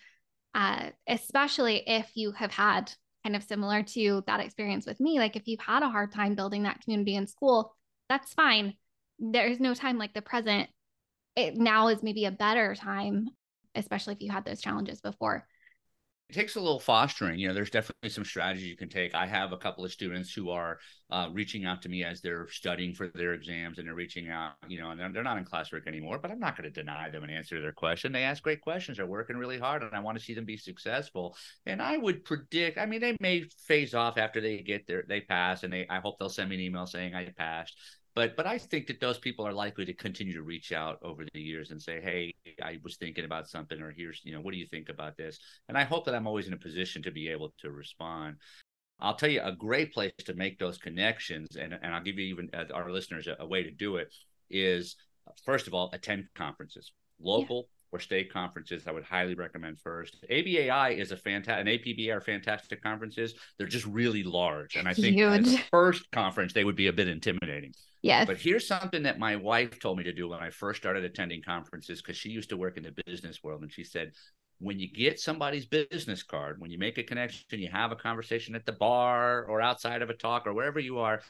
uh, 0.55 0.89
especially 1.07 1.83
if 1.85 2.09
you 2.15 2.31
have 2.31 2.51
had 2.51 2.91
kind 3.23 3.35
of 3.35 3.43
similar 3.43 3.83
to 3.83 4.23
that 4.25 4.39
experience 4.39 4.87
with 4.87 4.99
me. 4.99 5.19
Like 5.19 5.35
if 5.35 5.47
you've 5.47 5.59
had 5.59 5.83
a 5.83 5.89
hard 5.89 6.11
time 6.11 6.33
building 6.33 6.63
that 6.63 6.81
community 6.81 7.15
in 7.15 7.27
school, 7.27 7.75
that's 8.09 8.33
fine. 8.33 8.73
There's 9.19 9.59
no 9.59 9.75
time 9.75 9.99
like 9.99 10.15
the 10.15 10.23
present. 10.23 10.69
It 11.35 11.55
now 11.55 11.89
is 11.89 12.01
maybe 12.01 12.25
a 12.25 12.31
better 12.31 12.73
time, 12.73 13.27
especially 13.75 14.13
if 14.13 14.21
you 14.21 14.31
had 14.31 14.45
those 14.45 14.61
challenges 14.61 15.01
before 15.01 15.45
it 16.29 16.33
takes 16.33 16.55
a 16.55 16.59
little 16.59 16.79
fostering. 16.79 17.39
You 17.39 17.47
know, 17.47 17.53
there's 17.55 17.71
definitely 17.71 18.09
some 18.09 18.23
strategies 18.23 18.67
you 18.67 18.77
can 18.77 18.89
take. 18.89 19.15
I 19.15 19.25
have 19.25 19.51
a 19.51 19.57
couple 19.57 19.83
of 19.83 19.91
students 19.91 20.31
who 20.31 20.51
are 20.51 20.77
uh, 21.09 21.29
reaching 21.33 21.65
out 21.65 21.81
to 21.81 21.89
me 21.89 22.03
as 22.03 22.21
they're 22.21 22.47
studying 22.49 22.93
for 22.93 23.07
their 23.07 23.33
exams 23.33 23.79
and 23.79 23.87
they're 23.87 23.95
reaching 23.95 24.29
out, 24.29 24.51
you 24.67 24.79
know, 24.79 24.91
and 24.91 24.99
they're, 24.99 25.11
they're 25.11 25.23
not 25.23 25.39
in 25.39 25.45
classwork 25.45 25.87
anymore, 25.87 26.19
but 26.19 26.29
I'm 26.29 26.39
not 26.39 26.55
going 26.55 26.71
to 26.71 26.81
deny 26.81 27.09
them 27.09 27.23
an 27.23 27.31
answer 27.31 27.55
to 27.55 27.61
their 27.61 27.71
question. 27.71 28.11
They 28.11 28.23
ask 28.23 28.43
great 28.43 28.61
questions. 28.61 28.97
They're 28.97 29.07
working 29.07 29.37
really 29.37 29.57
hard 29.57 29.81
and 29.81 29.95
I 29.95 30.01
want 30.01 30.19
to 30.19 30.23
see 30.23 30.35
them 30.35 30.45
be 30.45 30.57
successful. 30.57 31.35
And 31.65 31.81
I 31.81 31.97
would 31.97 32.23
predict, 32.23 32.77
I 32.77 32.85
mean, 32.85 33.01
they 33.01 33.17
may 33.19 33.45
phase 33.65 33.95
off 33.95 34.19
after 34.19 34.39
they 34.39 34.59
get 34.59 34.85
there, 34.85 35.05
they 35.07 35.21
pass, 35.21 35.63
and 35.63 35.73
they, 35.73 35.87
I 35.89 35.99
hope 35.99 36.19
they'll 36.19 36.29
send 36.29 36.51
me 36.51 36.57
an 36.57 36.61
email 36.61 36.85
saying 36.85 37.15
I 37.15 37.29
passed 37.35 37.75
but 38.19 38.35
but 38.35 38.45
I 38.45 38.57
think 38.57 38.87
that 38.87 38.99
those 38.99 39.17
people 39.17 39.47
are 39.47 39.53
likely 39.53 39.85
to 39.85 39.93
continue 39.93 40.33
to 40.33 40.41
reach 40.41 40.73
out 40.73 40.99
over 41.01 41.23
the 41.33 41.39
years 41.39 41.71
and 41.71 41.81
say, 41.81 42.01
"Hey, 42.01 42.33
I 42.61 42.77
was 42.83 42.97
thinking 42.97 43.23
about 43.23 43.47
something," 43.47 43.81
or 43.81 43.91
"Here's, 43.91 44.19
you 44.25 44.33
know, 44.33 44.41
what 44.41 44.51
do 44.51 44.57
you 44.57 44.67
think 44.67 44.89
about 44.89 45.15
this?" 45.15 45.39
And 45.69 45.77
I 45.77 45.85
hope 45.85 46.03
that 46.03 46.13
I'm 46.15 46.27
always 46.27 46.45
in 46.45 46.51
a 46.51 46.57
position 46.57 47.01
to 47.03 47.11
be 47.11 47.29
able 47.29 47.53
to 47.61 47.71
respond. 47.71 48.35
I'll 48.99 49.15
tell 49.15 49.29
you 49.29 49.39
a 49.41 49.53
great 49.53 49.93
place 49.93 50.11
to 50.25 50.33
make 50.33 50.59
those 50.59 50.77
connections, 50.77 51.55
and 51.55 51.73
and 51.81 51.95
I'll 51.95 52.03
give 52.03 52.19
you 52.19 52.25
even 52.25 52.49
uh, 52.53 52.65
our 52.73 52.91
listeners 52.91 53.27
a, 53.27 53.37
a, 53.39 53.47
way 53.47 53.63
to 53.63 53.71
do 53.71 53.95
it 53.95 54.13
is 54.49 54.97
first 55.45 55.67
of 55.67 55.73
all 55.73 55.89
attend 55.93 56.27
conferences, 56.35 56.91
local. 57.21 57.69
Or 57.91 57.99
state 57.99 58.31
conferences, 58.31 58.83
I 58.85 58.91
would 58.91 59.03
highly 59.03 59.33
recommend 59.33 59.79
first. 59.79 60.23
ABAI 60.29 60.99
is 60.99 61.11
a 61.11 61.17
fantastic, 61.17 61.67
and 61.67 61.67
APBA 61.67 62.15
are 62.15 62.21
fantastic 62.21 62.83
conferences. 62.83 63.33
They're 63.57 63.67
just 63.67 63.87
really 63.87 64.23
large, 64.23 64.75
and 64.75 64.87
I 64.87 64.93
think 64.93 65.19
as 65.19 65.57
first 65.71 66.09
conference 66.11 66.53
they 66.53 66.63
would 66.63 66.75
be 66.75 66.87
a 66.87 66.93
bit 66.93 67.07
intimidating. 67.07 67.73
Yes. 68.01 68.27
But 68.27 68.37
here's 68.37 68.67
something 68.67 69.03
that 69.03 69.19
my 69.19 69.35
wife 69.35 69.79
told 69.79 69.97
me 69.97 70.03
to 70.05 70.13
do 70.13 70.29
when 70.29 70.39
I 70.39 70.51
first 70.51 70.79
started 70.79 71.03
attending 71.03 71.41
conferences 71.41 72.01
because 72.01 72.15
she 72.15 72.29
used 72.29 72.49
to 72.49 72.57
work 72.57 72.77
in 72.77 72.83
the 72.83 72.93
business 73.05 73.43
world, 73.43 73.61
and 73.61 73.71
she 73.71 73.83
said, 73.83 74.11
when 74.59 74.79
you 74.79 74.91
get 74.91 75.19
somebody's 75.19 75.65
business 75.65 76.21
card, 76.21 76.59
when 76.59 76.69
you 76.69 76.77
make 76.77 76.97
a 76.97 77.03
connection, 77.03 77.59
you 77.59 77.69
have 77.71 77.91
a 77.91 77.95
conversation 77.95 78.55
at 78.55 78.65
the 78.65 78.73
bar 78.73 79.45
or 79.45 79.61
outside 79.61 80.01
of 80.01 80.09
a 80.09 80.13
talk 80.13 80.45
or 80.45 80.53
wherever 80.53 80.79
you 80.79 80.99
are, 80.99 81.21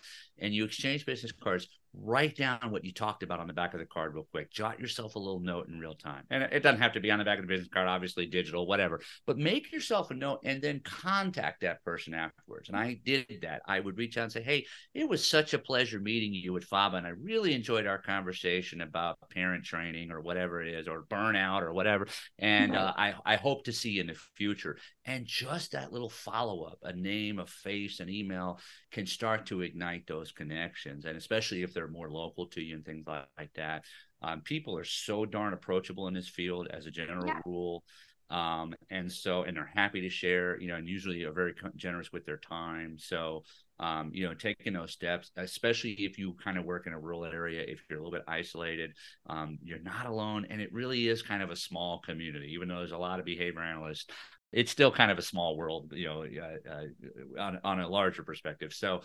and 0.42 0.54
you 0.54 0.66
exchange 0.66 1.06
business 1.06 1.32
cards, 1.32 1.68
write 1.94 2.36
down 2.36 2.70
what 2.70 2.86
you 2.86 2.94
talked 2.94 3.24
about 3.24 3.40
on 3.40 3.48
the 3.48 3.54
back 3.54 3.74
of 3.74 3.80
the 3.80 3.86
card 3.86 4.14
real 4.14 4.28
quick. 4.32 4.52
Jot 4.52 4.80
yourself 4.80 5.16
a 5.16 5.20
little 5.20 5.40
note 5.40 5.68
in 5.68 5.80
real 5.80 5.96
time. 5.96 6.24
And 6.30 6.44
it 6.44 6.62
doesn't 6.62 6.82
have 6.82 6.94
to 6.94 7.00
be 7.00 7.12
on 7.12 7.20
the 7.20 7.26
back 7.26 7.40
of 7.40 7.44
the 7.44 7.48
business 7.48 7.70
card, 7.74 7.88
obviously 7.88 8.26
digital, 8.26 8.68
whatever. 8.68 9.02
But 9.26 9.38
make 9.38 9.72
yourself 9.72 10.12
a 10.12 10.14
note 10.14 10.40
and 10.44 10.62
then 10.62 10.82
contact 10.84 11.62
that 11.62 11.84
person 11.84 12.14
afterwards. 12.14 12.70
And 12.70 12.78
I 12.78 13.00
did 13.04 13.40
that. 13.42 13.62
I 13.68 13.80
would 13.80 13.98
reach 13.98 14.18
out 14.18 14.24
and 14.24 14.32
say, 14.32 14.44
Hey, 14.44 14.66
it 14.94 15.08
was 15.08 15.28
such 15.28 15.54
a 15.54 15.60
pleasure 15.60 16.00
meeting 16.00 16.34
you 16.34 16.56
at 16.58 16.64
FABA. 16.64 16.96
And 16.96 17.08
I 17.08 17.12
really 17.12 17.54
enjoyed 17.54 17.88
our 17.88 18.02
conversation 18.02 18.82
about 18.82 19.18
parent 19.32 19.66
training 19.66 20.12
or 20.12 20.22
whatever 20.22 20.62
it 20.62 20.74
is, 20.74 20.88
or 20.88 21.06
burnout 21.10 21.62
or 21.62 21.74
whatever. 21.74 22.08
And 22.38 22.76
uh, 22.76 22.94
I, 22.96 23.14
I 23.26 23.36
hope 23.36 23.66
to 23.66 23.74
see 23.74 23.92
you 23.92 24.02
in 24.02 24.08
the 24.08 24.18
future. 24.36 24.78
And 25.06 25.26
just 25.26 25.72
that 25.72 25.92
little 25.92 26.10
follow 26.10 26.64
up, 26.64 26.78
a 26.84 26.94
name, 26.94 27.40
a 27.40 27.46
face, 27.48 28.00
an 28.00 28.10
email 28.10 28.60
can 28.92 29.06
start 29.06 29.46
to 29.48 29.62
ignite 29.62 30.08
those 30.08 30.32
connections. 30.32 31.06
And 31.06 31.18
especially 31.18 31.64
if 31.64 31.74
they're 31.74 31.88
more 31.88 32.10
local 32.10 32.48
to 32.48 32.62
you 32.62 32.76
and 32.76 32.86
things 32.86 33.06
like, 33.08 33.28
like 33.38 33.54
that. 33.54 33.86
Um, 34.22 34.42
people 34.42 34.78
are 34.78 34.84
so 34.84 35.26
darn 35.26 35.54
approachable 35.54 36.08
in 36.08 36.14
this 36.14 36.28
field 36.28 36.68
as 36.72 36.86
a 36.86 36.92
general 36.92 37.28
yeah. 37.28 37.40
rule. 37.46 37.84
Um, 38.30 38.76
and 38.92 39.12
so, 39.12 39.44
and 39.44 39.58
they're 39.58 39.72
happy 39.74 40.02
to 40.02 40.10
share, 40.10 40.60
you 40.60 40.68
know, 40.68 40.76
and 40.76 40.88
usually 40.88 41.24
are 41.24 41.32
very 41.32 41.56
generous 41.76 42.12
with 42.12 42.26
their 42.26 42.38
time. 42.38 42.98
So, 43.00 43.44
um, 43.80 44.12
you 44.14 44.28
know, 44.28 44.34
taking 44.36 44.74
those 44.74 44.92
steps, 44.92 45.32
especially 45.38 45.94
if 45.94 46.20
you 46.20 46.36
kind 46.44 46.58
of 46.58 46.66
work 46.66 46.86
in 46.86 46.94
a 46.94 47.00
rural 47.00 47.26
area, 47.26 47.64
if 47.66 47.80
you're 47.90 48.00
a 48.00 48.04
little 48.04 48.12
bit 48.12 48.26
isolated, 48.28 48.94
um, 49.28 49.58
you're 49.64 49.80
not 49.80 50.06
alone. 50.06 50.46
And 50.50 50.62
it 50.62 50.72
really 50.74 51.08
is 51.08 51.24
kind 51.24 51.42
of 51.42 51.50
a 51.50 51.56
small 51.56 52.02
community, 52.02 52.52
even 52.54 52.68
though 52.68 52.80
there's 52.80 52.92
a 52.92 52.98
lot 52.98 53.20
of 53.20 53.26
behavior 53.26 53.62
analysts. 53.62 54.06
It's 54.52 54.72
still 54.72 54.92
kind 54.92 55.12
of 55.12 55.18
a 55.18 55.22
small 55.22 55.56
world, 55.56 55.94
you 55.96 56.08
know, 56.08 56.24
uh, 56.24 56.70
uh, 56.70 57.42
on 57.42 57.60
on 57.64 57.80
a 57.80 57.88
larger 57.88 58.24
perspective. 58.24 58.74
So, 58.74 59.02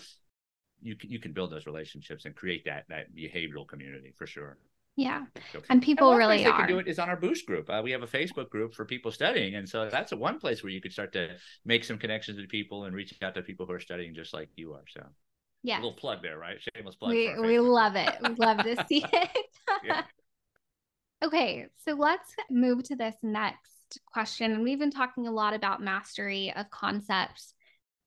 you 0.83 0.97
can 0.97 1.11
you 1.11 1.19
can 1.19 1.33
build 1.33 1.51
those 1.51 1.67
relationships 1.67 2.25
and 2.25 2.35
create 2.35 2.65
that 2.65 2.85
that 2.89 3.15
behavioral 3.15 3.67
community 3.67 4.13
for 4.17 4.27
sure. 4.27 4.59
Yeah, 4.97 5.25
and 5.69 5.83
people 5.83 6.11
and 6.11 6.19
really 6.19 6.47
are. 6.47 6.57
Can 6.57 6.69
do 6.69 6.79
it 6.79 6.87
is 6.87 7.01
on 7.01 7.09
our 7.09 7.17
Boost 7.17 7.47
group. 7.47 7.69
Uh, 7.69 7.81
we 7.83 7.91
have 7.91 8.03
a 8.03 8.07
Facebook 8.07 8.49
group 8.49 8.75
for 8.75 8.85
people 8.85 9.11
studying, 9.11 9.57
and 9.57 9.69
so 9.69 9.89
that's 9.91 10.13
a 10.13 10.17
one 10.17 10.39
place 10.39 10.63
where 10.63 10.71
you 10.71 10.81
could 10.81 10.93
start 10.93 11.13
to 11.15 11.31
make 11.65 11.83
some 11.83 11.99
connections 11.99 12.39
with 12.39 12.49
people 12.49 12.85
and 12.85 12.95
reach 12.95 13.13
out 13.21 13.35
to 13.35 13.43
people 13.43 13.67
who 13.67 13.73
are 13.73 13.81
studying 13.81 14.15
just 14.15 14.33
like 14.33 14.51
you 14.55 14.73
are. 14.73 14.85
So, 14.89 15.05
yeah, 15.65 15.77
a 15.77 15.81
little 15.81 15.95
plug 15.95 16.23
there, 16.23 16.39
right? 16.39 16.59
Shameless 16.77 16.95
plug. 16.95 17.11
We 17.11 17.35
we 17.41 17.59
love 17.59 17.97
it. 17.97 18.15
We 18.23 18.35
love 18.37 18.59
to 18.59 18.85
see 18.89 19.05
it. 19.13 19.31
yeah. 19.85 20.03
Okay, 21.25 21.69
so 21.87 21.95
let's 21.95 22.35
move 22.51 22.83
to 22.85 22.97
this 22.97 23.15
next 23.23 23.74
question, 24.07 24.53
and 24.53 24.63
we've 24.63 24.79
been 24.79 24.91
talking 24.91 25.27
a 25.27 25.33
lot 25.33 25.55
about 25.55 25.83
mastery 25.83 26.53
of 26.55 26.71
concepts. 26.71 27.55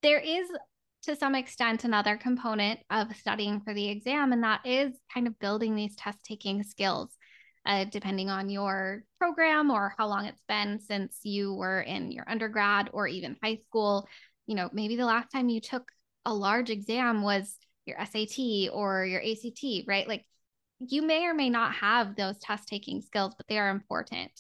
There 0.04 0.20
is 0.20 0.48
to 1.04 1.16
some 1.16 1.36
extent 1.36 1.84
another 1.84 2.18
component 2.18 2.80
of 2.90 3.16
studying 3.16 3.62
for 3.62 3.74
the 3.74 3.90
exam, 3.90 4.34
and 4.34 4.44
that 4.44 4.66
is 4.66 4.94
kind 5.14 5.28
of 5.28 5.40
building 5.40 5.76
these 5.76 5.96
test 5.96 6.20
taking 6.24 6.64
skills. 6.64 7.16
Uh, 7.66 7.84
depending 7.84 8.30
on 8.30 8.50
your 8.50 9.04
program 9.20 9.70
or 9.70 9.94
how 9.98 10.08
long 10.08 10.26
it's 10.26 10.44
been 10.48 10.80
since 10.80 11.20
you 11.24 11.54
were 11.54 11.82
in 11.82 12.14
your 12.14 12.24
undergrad 12.26 12.90
or 12.94 13.08
even 13.08 13.36
high 13.44 13.60
school, 13.68 14.08
you 14.46 14.56
know, 14.56 14.70
maybe 14.72 14.96
the 14.96 15.06
last 15.06 15.30
time 15.32 15.50
you 15.50 15.60
took 15.60 15.92
a 16.26 16.34
large 16.34 16.70
exam 16.70 17.22
was 17.22 17.58
your 17.86 18.00
SAT 18.00 18.70
or 18.72 19.06
your 19.06 19.22
ACT, 19.22 19.86
right? 19.86 20.08
Like 20.08 20.26
you 20.80 21.02
may 21.02 21.26
or 21.26 21.34
may 21.34 21.50
not 21.50 21.74
have 21.76 22.16
those 22.16 22.38
test 22.38 22.68
taking 22.68 23.02
skills, 23.02 23.34
but 23.36 23.48
they 23.48 23.58
are 23.58 23.70
important. 23.70 24.32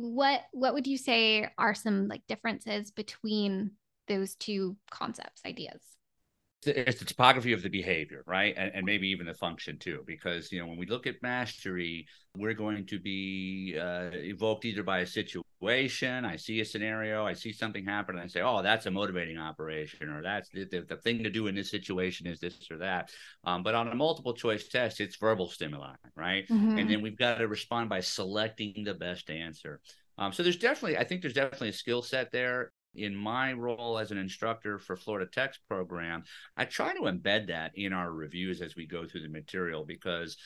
What 0.00 0.42
what 0.52 0.74
would 0.74 0.86
you 0.86 0.96
say 0.96 1.50
are 1.58 1.74
some 1.74 2.06
like 2.06 2.24
differences 2.28 2.92
between 2.92 3.72
those 4.06 4.36
two 4.36 4.76
concepts, 4.92 5.42
ideas? 5.44 5.82
It's 6.66 6.98
the 6.98 7.04
topography 7.04 7.52
of 7.52 7.62
the 7.62 7.68
behavior, 7.68 8.24
right? 8.26 8.52
And, 8.56 8.72
and, 8.74 8.84
maybe 8.84 9.08
even 9.08 9.26
the 9.26 9.34
function 9.34 9.78
too, 9.78 10.02
because, 10.06 10.50
you 10.50 10.58
know, 10.60 10.66
when 10.66 10.76
we 10.76 10.86
look 10.86 11.06
at 11.06 11.22
mastery, 11.22 12.06
we're 12.36 12.54
going 12.54 12.84
to 12.86 12.98
be 12.98 13.78
uh, 13.80 14.10
evoked 14.12 14.64
either 14.64 14.82
by 14.82 14.98
a 15.00 15.06
situation. 15.06 16.24
I 16.24 16.34
see 16.34 16.60
a 16.60 16.64
scenario, 16.64 17.24
I 17.24 17.34
see 17.34 17.52
something 17.52 17.84
happen, 17.84 18.16
and 18.16 18.24
I 18.24 18.26
say, 18.26 18.40
oh, 18.40 18.60
that's 18.60 18.86
a 18.86 18.90
motivating 18.90 19.38
operation, 19.38 20.08
or 20.08 20.20
that's 20.20 20.48
the, 20.48 20.64
the, 20.64 20.80
the 20.80 20.96
thing 20.96 21.22
to 21.22 21.30
do 21.30 21.46
in 21.46 21.54
this 21.54 21.70
situation 21.70 22.26
is 22.26 22.40
this 22.40 22.66
or 22.72 22.78
that. 22.78 23.10
Um, 23.44 23.62
but 23.62 23.76
on 23.76 23.86
a 23.86 23.94
multiple 23.94 24.34
choice 24.34 24.66
test, 24.66 25.00
it's 25.00 25.16
verbal 25.16 25.48
stimuli, 25.48 25.94
right? 26.16 26.48
Mm-hmm. 26.48 26.78
And 26.78 26.90
then 26.90 27.02
we've 27.02 27.18
got 27.18 27.38
to 27.38 27.46
respond 27.46 27.88
by 27.88 28.00
selecting 28.00 28.82
the 28.84 28.94
best 28.94 29.30
answer. 29.30 29.80
Um, 30.18 30.32
so 30.32 30.42
there's 30.42 30.58
definitely, 30.58 30.98
I 30.98 31.04
think 31.04 31.22
there's 31.22 31.34
definitely 31.34 31.68
a 31.68 31.72
skill 31.72 32.02
set 32.02 32.32
there 32.32 32.72
in 32.94 33.14
my 33.14 33.52
role 33.52 33.98
as 33.98 34.10
an 34.10 34.18
instructor 34.18 34.78
for 34.78 34.96
Florida 34.96 35.30
Tech's 35.30 35.58
program, 35.68 36.24
I 36.56 36.64
try 36.64 36.94
to 36.94 37.02
embed 37.02 37.48
that 37.48 37.72
in 37.74 37.92
our 37.92 38.12
reviews 38.12 38.60
as 38.60 38.76
we 38.76 38.86
go 38.86 39.06
through 39.06 39.22
the 39.22 39.28
material 39.28 39.84
because 39.84 40.36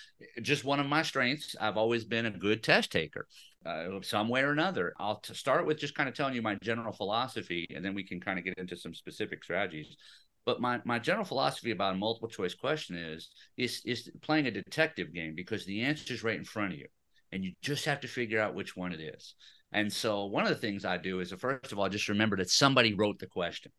just 0.43 0.65
one 0.65 0.81
of 0.81 0.87
my 0.87 1.03
strengths, 1.03 1.57
I've 1.61 1.77
always 1.77 2.05
been 2.05 2.27
a 2.27 2.31
good 2.31 2.63
test 2.63 2.93
taker. 2.93 3.27
Uh, 3.65 4.01
some 4.03 4.29
way 4.29 4.43
or 4.43 4.51
another. 4.51 4.93
I'll 4.99 5.21
t- 5.21 5.35
start 5.35 5.67
with 5.67 5.79
just 5.79 5.95
kind 5.95 6.09
of 6.09 6.17
telling 6.17 6.35
you 6.35 6.43
my 6.43 6.57
general 6.63 6.93
philosophy, 6.93 7.65
and 7.73 7.85
then 7.85 7.95
we 7.95 8.03
can 8.03 8.21
kind 8.21 8.37
of 8.37 8.45
get 8.45 8.59
into 8.59 8.77
some 8.77 8.93
specific 8.93 9.45
strategies. 9.45 9.97
But 10.45 10.61
my, 10.61 10.81
my 10.85 10.99
general 10.99 11.25
philosophy 11.25 11.71
about 11.71 11.95
a 11.95 11.99
multiple 11.99 12.29
choice 12.29 12.55
question 12.55 12.97
is, 12.97 13.31
is 13.57 13.81
is 13.85 14.11
playing 14.21 14.47
a 14.47 14.51
detective 14.51 15.15
game 15.15 15.35
because 15.37 15.65
the 15.65 15.83
answer 15.83 16.13
is 16.13 16.25
right 16.25 16.37
in 16.37 16.45
front 16.45 16.73
of 16.73 16.81
you, 16.81 16.89
and 17.31 17.45
you 17.45 17.53
just 17.63 17.85
have 17.85 18.01
to 18.01 18.09
figure 18.09 18.41
out 18.41 18.57
which 18.57 18.77
one 18.77 18.93
it 18.93 19.01
is. 19.01 19.37
And 19.73 19.93
so 19.93 20.27
one 20.27 20.45
of 20.45 20.51
the 20.51 20.55
things 20.57 20.85
I 20.85 20.99
do 20.99 21.21
is, 21.21 21.33
first 21.33 21.73
of 21.73 21.79
all, 21.79 21.89
just 21.89 22.09
remember 22.09 22.37
that 22.37 22.51
somebody 22.51 22.95
wrote 22.95 23.19
the 23.19 23.27
question. 23.27 23.73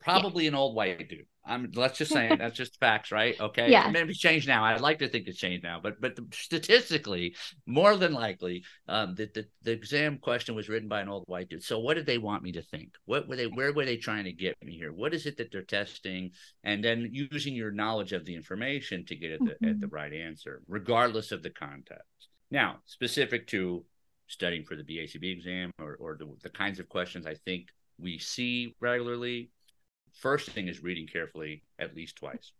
Probably 0.00 0.44
yeah. 0.44 0.48
an 0.48 0.54
old 0.56 0.74
white 0.74 1.08
dude. 1.08 1.26
I'm 1.44 1.70
let's 1.74 1.98
just 1.98 2.12
say 2.12 2.34
that's 2.36 2.56
just 2.56 2.78
facts, 2.78 3.10
right? 3.10 3.40
Okay. 3.40 3.70
Yeah. 3.70 3.88
Maybe 3.90 4.14
changed 4.14 4.48
now. 4.48 4.64
I'd 4.64 4.80
like 4.80 4.98
to 4.98 5.08
think 5.08 5.26
it's 5.26 5.38
changed 5.38 5.64
now, 5.64 5.80
but 5.80 6.00
but 6.00 6.18
statistically, 6.32 7.34
more 7.66 7.96
than 7.96 8.12
likely, 8.12 8.64
um, 8.88 9.14
the, 9.14 9.28
the 9.34 9.46
the 9.62 9.72
exam 9.72 10.18
question 10.18 10.54
was 10.54 10.68
written 10.68 10.88
by 10.88 11.00
an 11.00 11.08
old 11.08 11.24
white 11.26 11.48
dude. 11.48 11.62
So 11.62 11.78
what 11.78 11.94
did 11.94 12.06
they 12.06 12.18
want 12.18 12.42
me 12.42 12.52
to 12.52 12.62
think? 12.62 12.94
What 13.04 13.28
were 13.28 13.36
they? 13.36 13.46
Where 13.46 13.72
were 13.72 13.84
they 13.84 13.96
trying 13.96 14.24
to 14.24 14.32
get 14.32 14.56
me 14.64 14.76
here? 14.76 14.92
What 14.92 15.14
is 15.14 15.26
it 15.26 15.36
that 15.38 15.50
they're 15.52 15.62
testing? 15.62 16.30
And 16.64 16.82
then 16.82 17.08
using 17.12 17.54
your 17.54 17.70
knowledge 17.70 18.12
of 18.12 18.24
the 18.24 18.34
information 18.34 19.04
to 19.06 19.16
get 19.16 19.32
at 19.32 19.40
the 19.40 19.44
mm-hmm. 19.46 19.68
at 19.68 19.80
the 19.80 19.86
mm-hmm. 19.86 19.94
right 19.94 20.12
answer, 20.12 20.62
regardless 20.68 21.32
of 21.32 21.42
the 21.42 21.50
context. 21.50 22.28
Now, 22.50 22.80
specific 22.84 23.46
to 23.48 23.84
studying 24.32 24.64
for 24.64 24.76
the 24.76 24.82
BACB 24.82 25.30
exam 25.30 25.70
or 25.78 25.96
or 25.96 26.16
the, 26.18 26.26
the 26.42 26.50
kinds 26.50 26.80
of 26.80 26.88
questions 26.88 27.26
I 27.26 27.34
think 27.34 27.68
we 27.98 28.18
see 28.18 28.74
regularly 28.80 29.50
First 30.12 30.50
thing 30.50 30.68
is 30.68 30.82
reading 30.82 31.06
carefully 31.06 31.62
at 31.78 31.96
least 31.96 32.16
twice. 32.16 32.52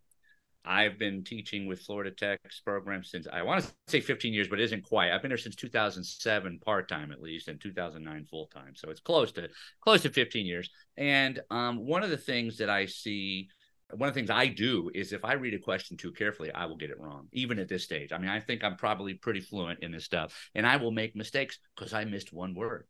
I've 0.65 0.97
been 0.97 1.25
teaching 1.25 1.67
with 1.67 1.83
Florida 1.83 2.13
Tech's 2.13 2.61
program 2.61 3.03
since 3.03 3.27
I 3.31 3.43
want 3.43 3.65
to 3.65 3.73
say 3.89 4.01
15 4.01 4.33
years, 4.33 4.47
but 4.47 4.61
it 4.61 4.65
isn't 4.65 4.85
quite. 4.85 5.11
I've 5.11 5.21
been 5.21 5.31
there 5.31 5.39
since 5.39 5.57
2007 5.57 6.61
part 6.61 6.89
time 6.89 7.11
at 7.11 7.21
least, 7.21 7.49
and 7.49 7.61
2009 7.61 8.27
full 8.27 8.47
time. 8.47 8.75
So 8.77 8.89
it's 8.89 9.01
close 9.01 9.33
to 9.33 9.49
close 9.81 10.03
to 10.03 10.11
15 10.11 10.47
years. 10.47 10.71
And 10.97 11.41
um, 11.51 11.85
one 11.85 12.05
of 12.05 12.11
the 12.11 12.17
things 12.17 12.59
that 12.59 12.71
I 12.71 12.87
see, 12.87 13.49
one 13.95 14.09
of 14.09 14.15
the 14.15 14.21
things 14.21 14.31
I 14.31 14.47
do 14.47 14.91
is 14.95 15.13
if 15.13 15.25
I 15.25 15.35
read 15.35 15.55
a 15.55 15.59
question 15.59 15.97
too 15.97 16.13
carefully, 16.13 16.53
I 16.53 16.67
will 16.67 16.77
get 16.77 16.91
it 16.91 17.01
wrong, 17.01 17.29
even 17.33 17.59
at 17.59 17.69
this 17.69 17.85
stage. 17.85 18.13
I 18.13 18.19
mean, 18.19 18.31
I 18.31 18.41
think 18.41 18.65
I'm 18.65 18.77
probably 18.77 19.15
pretty 19.15 19.41
fluent 19.41 19.81
in 19.83 19.93
this 19.93 20.05
stuff, 20.05 20.51
and 20.55 20.67
I 20.67 20.77
will 20.77 20.91
make 20.91 21.17
mistakes 21.17 21.59
because 21.77 21.93
I 21.93 22.05
missed 22.05 22.33
one 22.33 22.55
word. 22.55 22.87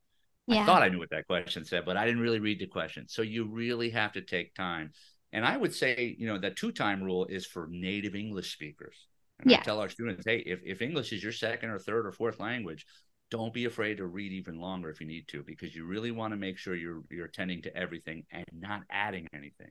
Yeah. 0.47 0.62
I 0.62 0.67
thought 0.67 0.83
I 0.83 0.88
knew 0.88 0.99
what 0.99 1.11
that 1.11 1.27
question 1.27 1.65
said, 1.65 1.85
but 1.85 1.97
I 1.97 2.05
didn't 2.05 2.21
really 2.21 2.41
read 2.41 2.59
the 2.59 2.67
question. 2.67 3.07
So 3.09 3.23
you 3.23 3.47
really 3.49 3.91
have 3.91 4.12
to 4.12 4.23
take 4.23 4.55
time. 4.55 4.91
And 5.33 5.45
I 5.47 5.57
would 5.57 5.75
say, 5.75 6.15
you 6.19 6.27
know, 6.27 6.38
that 6.38 6.57
two 6.57 6.73
time 6.73 7.03
rule 7.03 7.27
is 7.27 7.47
for 7.47 7.69
native 7.71 8.15
English 8.15 8.53
speakers. 8.53 9.07
And 9.38 9.51
yeah. 9.51 9.59
I 9.59 9.61
tell 9.62 9.81
our 9.81 9.88
students, 9.88 10.25
hey, 10.27 10.38
if, 10.38 10.61
if 10.65 10.83
English 10.83 11.12
is 11.12 11.23
your 11.23 11.33
second 11.33 11.71
or 11.71 11.79
third 11.79 12.07
or 12.07 12.12
fourth 12.12 12.38
language, 12.38 12.87
don't 13.31 13.55
be 13.55 13.65
afraid 13.65 13.97
to 13.97 14.07
read 14.07 14.33
even 14.33 14.61
longer 14.61 14.91
if 14.91 15.01
you 15.01 15.07
need 15.07 15.27
to, 15.29 15.43
because 15.43 15.75
you 15.75 15.87
really 15.87 16.11
want 16.11 16.33
to 16.33 16.37
make 16.37 16.59
sure 16.59 16.75
you're 16.75 17.03
you're 17.11 17.25
attending 17.25 17.62
to 17.62 17.75
everything 17.75 18.25
and 18.31 18.45
not 18.53 18.83
adding 18.91 19.27
anything. 19.33 19.71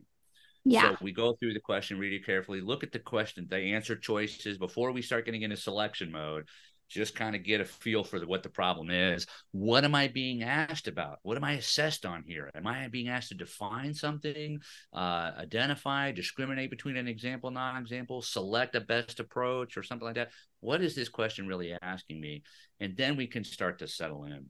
Yeah. 0.63 0.91
So 0.91 0.97
we 1.01 1.11
go 1.11 1.33
through 1.33 1.53
the 1.53 1.59
question, 1.59 1.97
read 1.97 2.13
it 2.13 2.25
carefully, 2.25 2.61
look 2.61 2.83
at 2.83 2.91
the 2.91 2.99
question, 2.99 3.47
the 3.49 3.57
answer 3.57 3.95
choices 3.95 4.57
before 4.57 4.91
we 4.91 5.01
start 5.01 5.25
getting 5.25 5.41
into 5.41 5.57
selection 5.57 6.11
mode 6.11 6.47
just 6.91 7.15
kind 7.15 7.35
of 7.35 7.43
get 7.43 7.61
a 7.61 7.65
feel 7.65 8.03
for 8.03 8.19
the, 8.19 8.27
what 8.27 8.43
the 8.43 8.49
problem 8.49 8.89
is. 8.89 9.25
What 9.51 9.85
am 9.85 9.95
I 9.95 10.09
being 10.09 10.43
asked 10.43 10.89
about? 10.89 11.19
What 11.23 11.37
am 11.37 11.43
I 11.43 11.53
assessed 11.53 12.05
on 12.05 12.23
here? 12.27 12.51
Am 12.53 12.67
I 12.67 12.89
being 12.89 13.07
asked 13.07 13.29
to 13.29 13.35
define 13.35 13.93
something, 13.93 14.59
uh, 14.93 15.31
identify, 15.37 16.11
discriminate 16.11 16.69
between 16.69 16.97
an 16.97 17.07
example, 17.07 17.49
non-example, 17.49 18.21
select 18.21 18.75
a 18.75 18.81
best 18.81 19.21
approach, 19.21 19.77
or 19.77 19.83
something 19.83 20.05
like 20.05 20.15
that? 20.15 20.31
What 20.59 20.81
is 20.81 20.93
this 20.93 21.07
question 21.07 21.47
really 21.47 21.73
asking 21.81 22.19
me? 22.19 22.43
And 22.81 22.97
then 22.97 23.15
we 23.15 23.27
can 23.27 23.45
start 23.45 23.79
to 23.79 23.87
settle 23.87 24.25
in. 24.25 24.47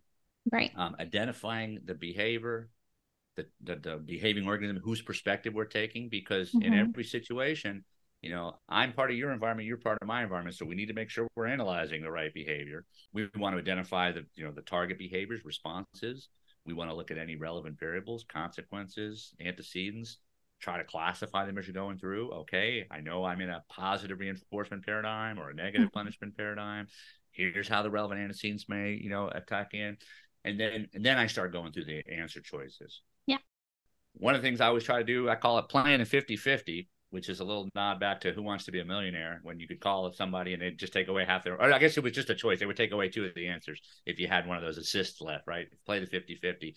Right. 0.52 0.72
Um, 0.76 0.96
identifying 1.00 1.80
the 1.86 1.94
behavior, 1.94 2.70
the, 3.36 3.46
the, 3.62 3.76
the 3.76 3.98
behaving 3.98 4.48
organism, 4.48 4.82
whose 4.84 5.02
perspective 5.02 5.54
we're 5.54 5.66
taking, 5.66 6.10
because 6.10 6.52
mm-hmm. 6.52 6.64
in 6.64 6.74
every 6.74 7.04
situation 7.04 7.84
you 8.22 8.30
know 8.30 8.54
i'm 8.70 8.94
part 8.94 9.12
of 9.12 9.18
your 9.18 9.32
environment 9.32 9.68
you're 9.68 9.78
part 9.78 9.98
of 10.02 10.08
my 10.08 10.24
environment. 10.24 10.56
So 10.56 10.66
we 10.66 10.76
need 10.76 10.88
to 10.88 10.94
make 10.94 11.10
sure 11.10 11.28
we're 11.36 11.48
analyzing 11.48 12.02
the 12.02 12.12
right 12.12 12.34
behavior. 12.34 12.86
We 13.14 13.30
want 13.36 13.56
to 13.56 13.60
identify 13.60 14.12
the 14.12 14.26
you 14.36 14.46
know 14.46 14.52
the 14.52 14.62
target 14.62 14.98
behaviors 14.98 15.44
responses. 15.44 16.30
We 16.66 16.74
want 16.74 16.92
to 16.92 16.96
look 16.96 17.10
at 17.10 17.18
any 17.18 17.36
relevant 17.36 17.80
variables 17.80 18.26
consequences 18.30 19.34
antecedents 19.40 20.18
try 20.62 20.78
to 20.78 20.84
classify 20.84 21.44
them 21.44 21.58
as 21.58 21.66
you're 21.66 21.74
going 21.74 21.98
through. 21.98 22.32
Okay 22.32 22.86
i 22.92 23.02
know 23.02 23.24
i'm 23.24 23.42
in 23.42 23.50
a 23.50 23.64
positive 23.70 24.20
reinforcement 24.20 24.86
paradigm 24.86 25.40
or 25.40 25.50
a 25.50 25.54
negative 25.54 25.88
mm-hmm. 25.88 25.98
punishment 25.98 26.38
paradigm. 26.38 26.88
Here's 27.32 27.68
how 27.68 27.82
the 27.82 27.90
relevant 27.90 28.22
antecedents 28.22 28.66
may 28.70 28.94
you 28.94 29.10
know 29.10 29.30
attack 29.30 29.74
in. 29.74 29.98
And 30.44 30.60
then 30.60 30.88
and 30.94 31.04
then 31.06 31.18
i 31.18 31.28
start 31.28 31.54
going 31.54 31.72
through 31.72 31.86
the 31.86 32.04
answer 32.08 32.42
choices 32.42 33.02
one 34.14 34.36
of 34.36 34.42
the 34.42 34.48
things 34.48 34.62
i 34.62 34.68
always 34.68 34.84
try 34.84 34.98
to 34.98 35.04
do 35.04 35.30
i 35.30 35.36
call 35.36 35.58
it 35.58 35.70
playing 35.70 36.02
a 36.02 36.06
50-50 36.06 36.88
which 37.12 37.30
is 37.30 37.42
a 37.42 37.44
little 37.44 37.70
nod 37.76 38.00
back 38.00 38.22
to 38.22 38.32
Who 38.32 38.42
Wants 38.42 38.66
to 38.66 38.72
Be 38.72 38.80
a 38.80 38.86
Millionaire 38.86 39.42
when 39.44 39.60
you 39.60 39.68
could 39.68 39.82
call 39.82 40.12
somebody 40.14 40.54
and 40.54 40.62
they'd 40.62 40.80
just 40.80 40.94
take 40.94 41.10
away 41.10 41.26
half 41.26 41.44
their, 41.44 41.62
or 41.62 41.72
I 41.72 41.78
guess 41.78 41.98
it 41.98 42.04
was 42.04 42.14
just 42.14 42.30
a 42.30 42.36
choice. 42.36 42.60
They 42.60 42.66
would 42.66 42.78
take 42.78 42.94
away 42.94 43.10
two 43.10 43.26
of 43.26 43.36
the 43.36 43.48
answers 43.48 43.82
if 44.06 44.18
you 44.18 44.28
had 44.28 44.48
one 44.48 44.58
of 44.58 44.64
those 44.64 44.78
assists 44.78 45.22
left, 45.22 45.46
right? 45.46 45.68
Play 45.86 46.00
the 46.00 46.08
50 46.08 46.36
50. 46.36 46.76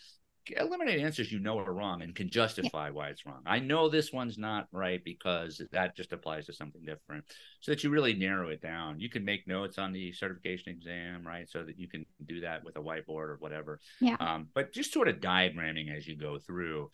Eliminate 0.59 1.01
answers 1.01 1.33
you 1.33 1.38
know 1.38 1.59
are 1.59 1.73
wrong 1.73 2.03
and 2.03 2.14
can 2.14 2.29
justify 2.29 2.87
yeah. 2.87 2.92
why 2.92 3.09
it's 3.09 3.25
wrong. 3.25 3.40
I 3.47 3.61
know 3.61 3.88
this 3.88 4.12
one's 4.12 4.37
not 4.37 4.66
right 4.73 5.03
because 5.03 5.62
that 5.73 5.97
just 5.97 6.12
applies 6.12 6.47
to 6.47 6.53
something 6.53 6.83
different. 6.85 7.25
So 7.61 7.73
that 7.73 7.83
you 7.83 7.88
really 7.88 8.12
narrow 8.12 8.51
it 8.51 8.61
down. 8.61 9.01
You 9.01 9.09
can 9.09 9.25
make 9.25 9.49
notes 9.49 9.79
on 9.79 9.92
the 9.92 10.12
certification 10.12 10.73
exam, 10.73 11.27
right? 11.27 11.49
So 11.49 11.64
that 11.64 11.79
you 11.79 11.88
can 11.88 12.05
do 12.27 12.40
that 12.40 12.62
with 12.62 12.77
a 12.77 12.81
whiteboard 12.81 13.29
or 13.29 13.37
whatever. 13.38 13.81
Yeah. 14.03 14.16
Um, 14.20 14.49
but 14.53 14.73
just 14.73 14.92
sort 14.92 15.09
of 15.09 15.20
diagramming 15.20 15.97
as 15.97 16.07
you 16.07 16.16
go 16.16 16.38
through. 16.38 16.90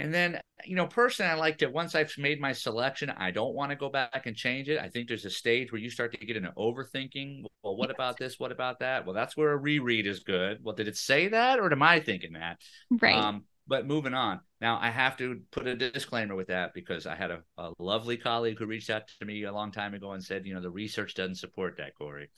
And 0.00 0.14
then, 0.14 0.40
you 0.64 0.76
know, 0.76 0.86
personally, 0.86 1.30
I 1.30 1.34
like 1.34 1.58
to 1.58 1.66
once 1.66 1.94
I've 1.94 2.12
made 2.16 2.40
my 2.40 2.52
selection, 2.52 3.10
I 3.10 3.30
don't 3.30 3.54
want 3.54 3.70
to 3.70 3.76
go 3.76 3.90
back 3.90 4.22
and 4.24 4.34
change 4.34 4.70
it. 4.70 4.78
I 4.78 4.88
think 4.88 5.08
there's 5.08 5.26
a 5.26 5.30
stage 5.30 5.70
where 5.70 5.80
you 5.80 5.90
start 5.90 6.12
to 6.12 6.26
get 6.26 6.38
into 6.38 6.52
overthinking. 6.52 7.44
Well, 7.62 7.76
what 7.76 7.90
about 7.90 8.16
this? 8.16 8.40
What 8.40 8.50
about 8.50 8.78
that? 8.78 9.04
Well, 9.04 9.14
that's 9.14 9.36
where 9.36 9.52
a 9.52 9.56
reread 9.58 10.06
is 10.06 10.20
good. 10.20 10.58
Well, 10.62 10.74
did 10.74 10.88
it 10.88 10.96
say 10.96 11.28
that, 11.28 11.58
or 11.58 11.70
am 11.70 11.82
I 11.82 12.00
thinking 12.00 12.32
that? 12.32 12.58
Right. 12.90 13.14
Um, 13.14 13.44
but 13.70 13.86
moving 13.86 14.14
on. 14.14 14.40
Now, 14.60 14.80
I 14.82 14.90
have 14.90 15.16
to 15.18 15.40
put 15.52 15.68
a 15.68 15.76
disclaimer 15.76 16.34
with 16.34 16.48
that 16.48 16.74
because 16.74 17.06
I 17.06 17.14
had 17.14 17.30
a, 17.30 17.42
a 17.56 17.70
lovely 17.78 18.16
colleague 18.16 18.58
who 18.58 18.66
reached 18.66 18.90
out 18.90 19.04
to 19.20 19.24
me 19.24 19.44
a 19.44 19.52
long 19.52 19.70
time 19.70 19.94
ago 19.94 20.10
and 20.10 20.22
said, 20.22 20.44
you 20.44 20.54
know, 20.54 20.60
the 20.60 20.68
research 20.68 21.14
doesn't 21.14 21.36
support 21.36 21.76
that, 21.76 21.96
Corey. 21.96 22.28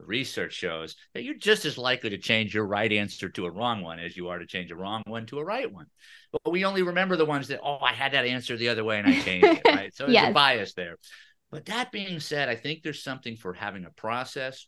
The 0.00 0.06
research 0.06 0.52
shows 0.52 0.96
that 1.14 1.22
you're 1.22 1.36
just 1.36 1.64
as 1.64 1.78
likely 1.78 2.10
to 2.10 2.18
change 2.18 2.52
your 2.52 2.66
right 2.66 2.92
answer 2.92 3.28
to 3.28 3.46
a 3.46 3.50
wrong 3.52 3.82
one 3.82 4.00
as 4.00 4.16
you 4.16 4.30
are 4.30 4.40
to 4.40 4.46
change 4.46 4.72
a 4.72 4.76
wrong 4.76 5.04
one 5.06 5.26
to 5.26 5.38
a 5.38 5.44
right 5.44 5.72
one. 5.72 5.86
But 6.32 6.50
we 6.50 6.64
only 6.64 6.82
remember 6.82 7.14
the 7.14 7.24
ones 7.24 7.46
that, 7.48 7.60
oh, 7.62 7.78
I 7.78 7.92
had 7.92 8.12
that 8.12 8.26
answer 8.26 8.56
the 8.56 8.68
other 8.68 8.82
way 8.82 8.98
and 8.98 9.06
I 9.06 9.20
changed 9.20 9.46
it, 9.46 9.62
right? 9.66 9.94
So 9.94 10.08
yes. 10.08 10.22
there's 10.22 10.30
a 10.32 10.34
bias 10.34 10.74
there. 10.74 10.96
But 11.52 11.66
that 11.66 11.92
being 11.92 12.18
said, 12.18 12.48
I 12.48 12.56
think 12.56 12.82
there's 12.82 13.04
something 13.04 13.36
for 13.36 13.52
having 13.52 13.84
a 13.84 13.90
process, 13.90 14.66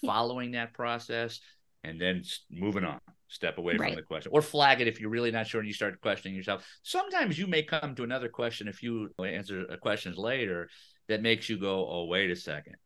following 0.00 0.52
that 0.52 0.74
process, 0.74 1.40
and 1.82 2.00
then 2.00 2.22
moving 2.50 2.84
on 2.84 3.00
step 3.28 3.58
away 3.58 3.76
right. 3.76 3.88
from 3.88 3.96
the 3.96 4.02
question 4.02 4.30
or 4.32 4.42
flag 4.42 4.80
it 4.80 4.88
if 4.88 5.00
you're 5.00 5.10
really 5.10 5.30
not 5.30 5.46
sure 5.46 5.60
and 5.60 5.68
you 5.68 5.74
start 5.74 6.00
questioning 6.00 6.36
yourself. 6.36 6.66
Sometimes 6.82 7.38
you 7.38 7.46
may 7.46 7.62
come 7.62 7.94
to 7.94 8.04
another 8.04 8.28
question 8.28 8.68
if 8.68 8.82
you 8.82 9.10
answer 9.24 9.64
questions 9.82 10.16
later 10.16 10.68
that 11.08 11.22
makes 11.22 11.48
you 11.48 11.58
go 11.58 11.86
oh 11.88 12.04
wait 12.06 12.30
a 12.30 12.36
second. 12.36 12.76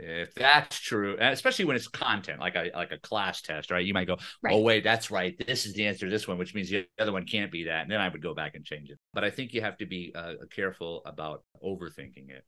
If 0.00 0.32
that's 0.34 0.78
true 0.78 1.16
especially 1.18 1.64
when 1.64 1.74
it's 1.74 1.88
content 1.88 2.38
like 2.38 2.54
a 2.54 2.70
like 2.74 2.92
a 2.92 2.98
class 2.98 3.42
test 3.42 3.70
right? 3.70 3.84
You 3.84 3.94
might 3.94 4.06
go 4.06 4.16
oh, 4.18 4.24
right. 4.42 4.54
oh 4.54 4.60
wait 4.60 4.84
that's 4.84 5.10
right. 5.10 5.34
This 5.46 5.66
is 5.66 5.74
the 5.74 5.86
answer 5.86 6.06
to 6.06 6.10
this 6.10 6.28
one 6.28 6.38
which 6.38 6.54
means 6.54 6.70
the 6.70 6.86
other 6.98 7.12
one 7.12 7.26
can't 7.26 7.50
be 7.50 7.64
that 7.64 7.82
and 7.82 7.90
then 7.90 8.00
i 8.00 8.08
would 8.08 8.22
go 8.22 8.34
back 8.34 8.54
and 8.54 8.64
change 8.64 8.90
it. 8.90 8.98
But 9.12 9.24
i 9.24 9.30
think 9.30 9.52
you 9.52 9.60
have 9.60 9.76
to 9.78 9.86
be 9.86 10.12
uh, 10.14 10.34
careful 10.54 11.02
about 11.04 11.42
overthinking 11.64 12.30
it 12.30 12.44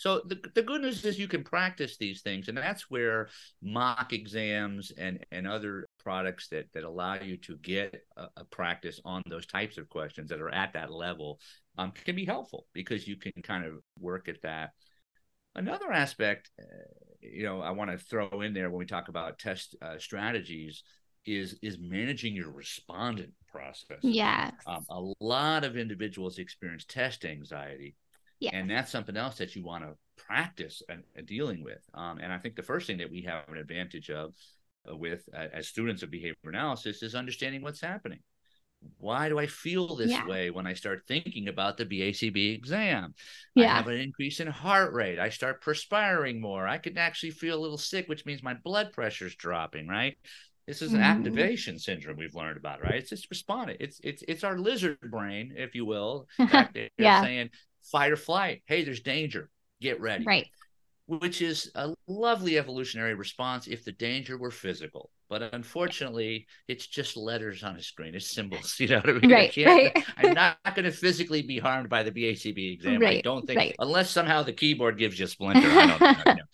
so 0.00 0.22
the, 0.24 0.40
the 0.54 0.62
good 0.62 0.80
news 0.80 1.04
is 1.04 1.18
you 1.18 1.28
can 1.28 1.44
practice 1.44 1.98
these 1.98 2.22
things, 2.22 2.48
and 2.48 2.56
that's 2.56 2.90
where 2.90 3.28
mock 3.60 4.14
exams 4.14 4.92
and, 4.96 5.26
and 5.30 5.46
other 5.46 5.90
products 6.02 6.48
that, 6.48 6.72
that 6.72 6.84
allow 6.84 7.16
you 7.16 7.36
to 7.36 7.58
get 7.58 8.02
a, 8.16 8.28
a 8.38 8.44
practice 8.44 8.98
on 9.04 9.22
those 9.28 9.44
types 9.44 9.76
of 9.76 9.90
questions 9.90 10.30
that 10.30 10.40
are 10.40 10.48
at 10.48 10.72
that 10.72 10.90
level 10.90 11.38
um, 11.76 11.92
can 11.92 12.16
be 12.16 12.24
helpful 12.24 12.64
because 12.72 13.06
you 13.06 13.16
can 13.16 13.42
kind 13.42 13.66
of 13.66 13.74
work 13.98 14.26
at 14.30 14.40
that. 14.40 14.70
Another 15.54 15.92
aspect, 15.92 16.50
uh, 16.58 16.64
you 17.20 17.42
know, 17.42 17.60
I 17.60 17.72
want 17.72 17.90
to 17.90 17.98
throw 17.98 18.40
in 18.40 18.54
there 18.54 18.70
when 18.70 18.78
we 18.78 18.86
talk 18.86 19.08
about 19.08 19.38
test 19.38 19.76
uh, 19.82 19.98
strategies 19.98 20.82
is 21.26 21.58
is 21.60 21.76
managing 21.78 22.34
your 22.34 22.50
respondent 22.50 23.34
process. 23.52 23.98
Yes. 24.00 24.54
Um, 24.66 24.86
a 24.88 25.12
lot 25.22 25.62
of 25.62 25.76
individuals 25.76 26.38
experience 26.38 26.86
test 26.86 27.26
anxiety 27.26 27.96
yeah. 28.40 28.50
And 28.54 28.70
that's 28.70 28.90
something 28.90 29.16
else 29.16 29.38
that 29.38 29.54
you 29.54 29.62
want 29.62 29.84
to 29.84 29.94
practice 30.16 30.82
and, 30.88 31.02
and 31.14 31.26
dealing 31.26 31.62
with. 31.62 31.82
Um, 31.94 32.18
and 32.18 32.32
I 32.32 32.38
think 32.38 32.56
the 32.56 32.62
first 32.62 32.86
thing 32.86 32.98
that 32.98 33.10
we 33.10 33.22
have 33.22 33.48
an 33.48 33.58
advantage 33.58 34.10
of 34.10 34.34
uh, 34.90 34.96
with 34.96 35.28
uh, 35.34 35.46
as 35.52 35.68
students 35.68 36.02
of 36.02 36.10
behavior 36.10 36.34
analysis 36.44 37.02
is 37.02 37.14
understanding 37.14 37.62
what's 37.62 37.80
happening. 37.80 38.20
Why 38.96 39.28
do 39.28 39.38
I 39.38 39.46
feel 39.46 39.94
this 39.94 40.10
yeah. 40.10 40.26
way 40.26 40.48
when 40.48 40.66
I 40.66 40.72
start 40.72 41.02
thinking 41.06 41.48
about 41.48 41.76
the 41.76 41.84
BACB 41.84 42.54
exam? 42.54 43.14
Yeah. 43.54 43.74
I 43.74 43.76
have 43.76 43.88
an 43.88 44.00
increase 44.00 44.40
in 44.40 44.46
heart 44.46 44.94
rate. 44.94 45.18
I 45.18 45.28
start 45.28 45.60
perspiring 45.60 46.40
more. 46.40 46.66
I 46.66 46.78
can 46.78 46.96
actually 46.96 47.32
feel 47.32 47.58
a 47.58 47.60
little 47.60 47.76
sick, 47.76 48.08
which 48.08 48.24
means 48.24 48.42
my 48.42 48.54
blood 48.54 48.94
pressure's 48.94 49.34
dropping, 49.34 49.86
right? 49.86 50.16
This 50.66 50.80
is 50.80 50.92
an 50.92 51.00
mm-hmm. 51.00 51.26
activation 51.26 51.78
syndrome 51.78 52.16
we've 52.16 52.34
learned 52.34 52.56
about, 52.56 52.82
right? 52.82 52.94
It's 52.94 53.10
just 53.10 53.28
responding. 53.28 53.76
It's 53.80 54.00
it's 54.02 54.22
it's 54.28 54.44
our 54.44 54.56
lizard 54.56 54.98
brain, 55.10 55.52
if 55.56 55.74
you 55.74 55.84
will, 55.84 56.28
yeah. 56.96 57.22
saying 57.22 57.50
fight 57.82 58.12
or 58.12 58.16
flight. 58.16 58.62
Hey, 58.66 58.84
there's 58.84 59.00
danger. 59.00 59.50
Get 59.80 60.00
ready. 60.00 60.24
Right. 60.24 60.46
Which 61.06 61.42
is 61.42 61.70
a 61.74 61.92
lovely 62.06 62.56
evolutionary 62.58 63.14
response 63.14 63.66
if 63.66 63.84
the 63.84 63.92
danger 63.92 64.38
were 64.38 64.52
physical. 64.52 65.10
but 65.28 65.42
unfortunately, 65.54 66.46
it's 66.68 66.86
just 66.86 67.16
letters 67.16 67.62
on 67.62 67.76
a 67.76 67.82
screen. 67.82 68.14
It's 68.14 68.30
symbols. 68.30 68.76
You 68.80 68.88
know 68.88 68.96
what 68.98 69.08
I 69.10 69.12
mean? 69.14 69.30
Right, 69.30 69.52
I 69.58 69.64
right. 69.64 70.04
I'm 70.16 70.34
not 70.34 70.58
going 70.74 70.84
to 70.84 70.92
physically 70.92 71.42
be 71.42 71.58
harmed 71.58 71.88
by 71.88 72.02
the 72.04 72.12
BACB 72.12 72.74
exam. 72.74 73.00
Right, 73.00 73.18
I 73.18 73.20
don't 73.22 73.46
think, 73.46 73.58
right. 73.58 73.74
unless 73.78 74.10
somehow 74.10 74.42
the 74.42 74.52
keyboard 74.52 74.98
gives 74.98 75.18
you 75.18 75.24
a 75.26 75.28
splinter. 75.28 75.68
I 75.68 75.86
don't 75.86 76.26
know. 76.26 76.44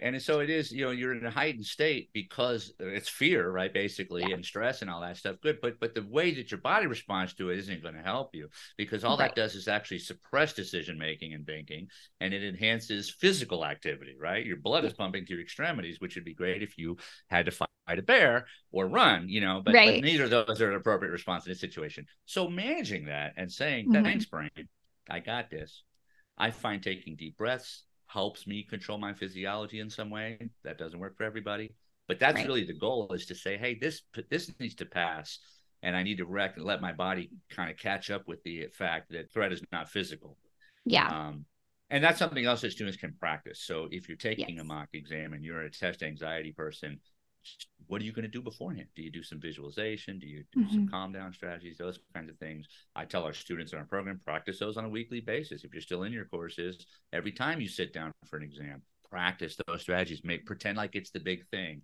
And 0.00 0.20
so 0.20 0.40
it 0.40 0.50
is, 0.50 0.72
you 0.72 0.84
know, 0.84 0.90
you're 0.90 1.14
in 1.14 1.24
a 1.24 1.30
heightened 1.30 1.64
state 1.64 2.10
because 2.12 2.72
it's 2.80 3.08
fear, 3.08 3.48
right? 3.48 3.72
Basically, 3.72 4.28
Yeah. 4.28 4.34
and 4.34 4.44
stress 4.44 4.82
and 4.82 4.90
all 4.90 5.00
that 5.02 5.16
stuff. 5.16 5.36
Good. 5.40 5.60
But 5.62 5.78
but 5.78 5.94
the 5.94 6.02
way 6.02 6.34
that 6.34 6.50
your 6.50 6.60
body 6.60 6.86
responds 6.88 7.32
to 7.34 7.50
it 7.50 7.58
isn't 7.58 7.80
going 7.82 7.94
to 7.94 8.02
help 8.02 8.34
you 8.34 8.48
because 8.76 9.04
all 9.04 9.16
Right. 9.16 9.28
that 9.28 9.36
does 9.36 9.54
is 9.54 9.68
actually 9.68 10.00
suppress 10.00 10.52
decision 10.52 10.98
making 10.98 11.32
and 11.32 11.46
thinking 11.46 11.88
and 12.20 12.34
it 12.34 12.42
enhances 12.42 13.08
physical 13.08 13.64
activity, 13.64 14.16
right? 14.18 14.44
Your 14.44 14.56
blood 14.56 14.84
is 14.84 14.92
pumping 14.92 15.26
to 15.26 15.32
your 15.34 15.42
extremities, 15.42 16.00
which 16.00 16.16
would 16.16 16.24
be 16.24 16.34
great 16.34 16.62
if 16.62 16.76
you 16.76 16.96
had 17.28 17.46
to 17.46 17.52
fight 17.52 17.68
a 17.86 18.02
bear 18.02 18.46
or 18.72 18.88
run, 18.88 19.28
you 19.28 19.40
know, 19.40 19.62
but, 19.64 19.74
Right. 19.74 20.02
but 20.02 20.04
neither 20.04 20.24
of 20.24 20.30
those 20.30 20.60
are 20.60 20.70
an 20.70 20.76
appropriate 20.76 21.12
response 21.12 21.46
in 21.46 21.52
this 21.52 21.60
situation. 21.60 22.06
So 22.24 22.48
managing 22.48 23.04
that 23.06 23.34
and 23.36 23.50
saying, 23.50 23.90
Mhm. 23.90 24.02
thanks, 24.02 24.24
brain, 24.26 24.50
I 25.08 25.20
got 25.20 25.50
this. 25.50 25.84
I 26.36 26.50
find 26.50 26.82
taking 26.82 27.14
deep 27.14 27.36
breaths 27.36 27.84
helps 28.14 28.46
me 28.46 28.62
control 28.62 28.96
my 28.96 29.12
physiology 29.12 29.80
in 29.80 29.90
some 29.90 30.08
way. 30.08 30.38
That 30.62 30.78
doesn't 30.78 31.00
work 31.00 31.16
for 31.16 31.24
everybody, 31.24 31.74
but 32.06 32.20
that's 32.20 32.36
Right. 32.36 32.46
really 32.46 32.64
the 32.64 32.78
goal 32.78 33.12
is 33.12 33.26
to 33.26 33.34
say, 33.34 33.56
hey, 33.58 33.74
this 33.74 34.02
this 34.30 34.48
needs 34.60 34.76
to 34.76 34.86
pass, 34.86 35.40
and 35.82 35.96
I 35.96 36.04
need 36.04 36.18
to 36.18 36.24
rec- 36.24 36.56
and 36.56 36.64
let 36.64 36.80
my 36.80 36.92
body 36.92 37.30
kind 37.50 37.70
of 37.72 37.76
catch 37.76 38.10
up 38.12 38.28
with 38.28 38.40
the 38.44 38.68
fact 38.68 39.10
that 39.10 39.32
threat 39.32 39.52
is 39.52 39.62
not 39.72 39.90
physical. 39.90 40.38
Yeah. 40.84 41.08
Um, 41.08 41.44
and 41.90 42.02
that's 42.02 42.18
something 42.18 42.44
else 42.44 42.60
that 42.60 42.70
students 42.70 42.96
can 42.96 43.14
practice. 43.18 43.60
So 43.60 43.88
if 43.90 44.08
you're 44.08 44.16
taking 44.16 44.56
Yes. 44.56 44.60
a 44.60 44.64
mock 44.64 44.88
exam 44.92 45.32
and 45.32 45.44
you're 45.44 45.62
a 45.62 45.70
test 45.70 46.02
anxiety 46.02 46.52
person, 46.52 47.00
what 47.86 48.00
are 48.00 48.04
you 48.04 48.12
going 48.12 48.24
to 48.24 48.28
do 48.28 48.40
beforehand? 48.40 48.88
Do 48.96 49.02
you 49.02 49.10
do 49.10 49.22
some 49.22 49.40
visualization? 49.40 50.18
Do 50.18 50.26
you 50.26 50.44
do 50.52 50.66
some 50.68 50.86
Mhm. 50.86 50.90
calm 50.90 51.12
down 51.12 51.32
strategies? 51.32 51.76
Those 51.76 51.98
kinds 52.14 52.30
of 52.30 52.38
things. 52.38 52.66
I 52.94 53.04
tell 53.04 53.24
our 53.24 53.34
students 53.34 53.72
in 53.72 53.78
our 53.78 53.84
program, 53.84 54.20
practice 54.20 54.58
those 54.58 54.76
on 54.76 54.84
a 54.84 54.88
weekly 54.88 55.20
basis. 55.20 55.64
If 55.64 55.72
you're 55.74 55.82
still 55.82 56.04
in 56.04 56.12
your 56.12 56.24
courses, 56.24 56.86
every 57.12 57.32
time 57.32 57.60
you 57.60 57.68
sit 57.68 57.92
down 57.92 58.12
for 58.26 58.38
an 58.38 58.42
exam, 58.42 58.82
practice 59.10 59.56
those 59.66 59.82
strategies. 59.82 60.24
Make 60.24 60.46
pretend 60.46 60.78
like 60.78 60.96
it's 60.96 61.10
the 61.10 61.20
big 61.20 61.46
thing. 61.48 61.82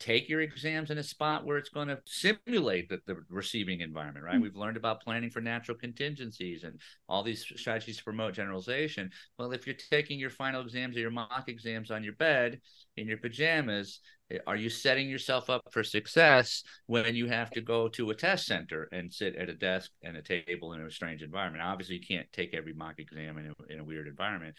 Take 0.00 0.28
your 0.28 0.40
exams 0.40 0.90
in 0.90 0.98
a 0.98 1.02
spot 1.02 1.46
where 1.46 1.56
it's 1.56 1.70
going 1.70 1.88
to 1.88 1.98
simulate 2.04 2.88
the, 2.88 3.00
the 3.06 3.16
receiving 3.30 3.80
environment, 3.80 4.26
right? 4.26 4.38
Mhm. 4.38 4.42
We've 4.42 4.56
learned 4.56 4.76
about 4.76 5.00
planning 5.00 5.30
for 5.30 5.40
natural 5.40 5.78
contingencies 5.78 6.64
and 6.64 6.78
all 7.08 7.22
these 7.22 7.46
strategies 7.56 7.98
to 7.98 8.04
promote 8.04 8.34
generalization. 8.34 9.10
Well, 9.38 9.52
if 9.52 9.66
you're 9.66 9.76
taking 9.90 10.18
your 10.18 10.30
final 10.30 10.62
exams 10.62 10.96
or 10.96 11.00
your 11.00 11.10
mock 11.10 11.48
exams 11.48 11.90
on 11.90 12.04
your 12.04 12.14
bed 12.14 12.60
in 12.96 13.06
your 13.06 13.18
pajamas, 13.18 14.00
eh, 14.30 14.38
are 14.46 14.56
you 14.56 14.68
setting 14.68 15.08
yourself 15.08 15.48
up 15.48 15.62
for 15.70 15.82
success 15.84 16.64
when 16.86 17.14
you 17.14 17.26
have 17.28 17.52
to 17.52 17.60
go 17.60 17.88
to 17.88 18.10
a 18.10 18.14
test 18.14 18.46
center 18.46 18.88
and 18.92 19.12
sit 19.12 19.36
at 19.36 19.48
a 19.48 19.54
desk 19.54 19.90
and 20.02 20.16
a 20.16 20.22
table 20.22 20.72
in 20.74 20.82
a 20.82 20.90
strange 20.90 21.22
environment? 21.22 21.62
Obviously, 21.62 21.96
you 21.96 22.06
can't 22.06 22.30
take 22.32 22.52
every 22.52 22.74
mock 22.74 22.98
exam 22.98 23.38
in 23.38 23.46
a, 23.46 23.72
in 23.72 23.78
a 23.80 23.84
weird 23.84 24.08
environment, 24.08 24.54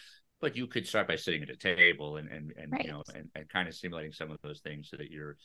but 0.46 0.56
you 0.56 0.68
could 0.68 0.86
start 0.86 1.08
by 1.08 1.16
sitting 1.16 1.42
at 1.42 1.50
a 1.50 1.58
table 1.58 2.18
and 2.18 2.30
and, 2.30 2.54
and 2.56 2.72
Right. 2.72 2.86
you 2.86 2.92
know 2.92 3.02
and, 3.16 3.30
and 3.34 3.50
kind 3.50 3.68
of 3.68 3.74
simulating 3.74 4.12
some 4.14 4.30
of 4.30 4.38
those 4.44 4.60
things 4.60 4.90
so 4.92 4.98
that 4.98 5.10
you're 5.10 5.38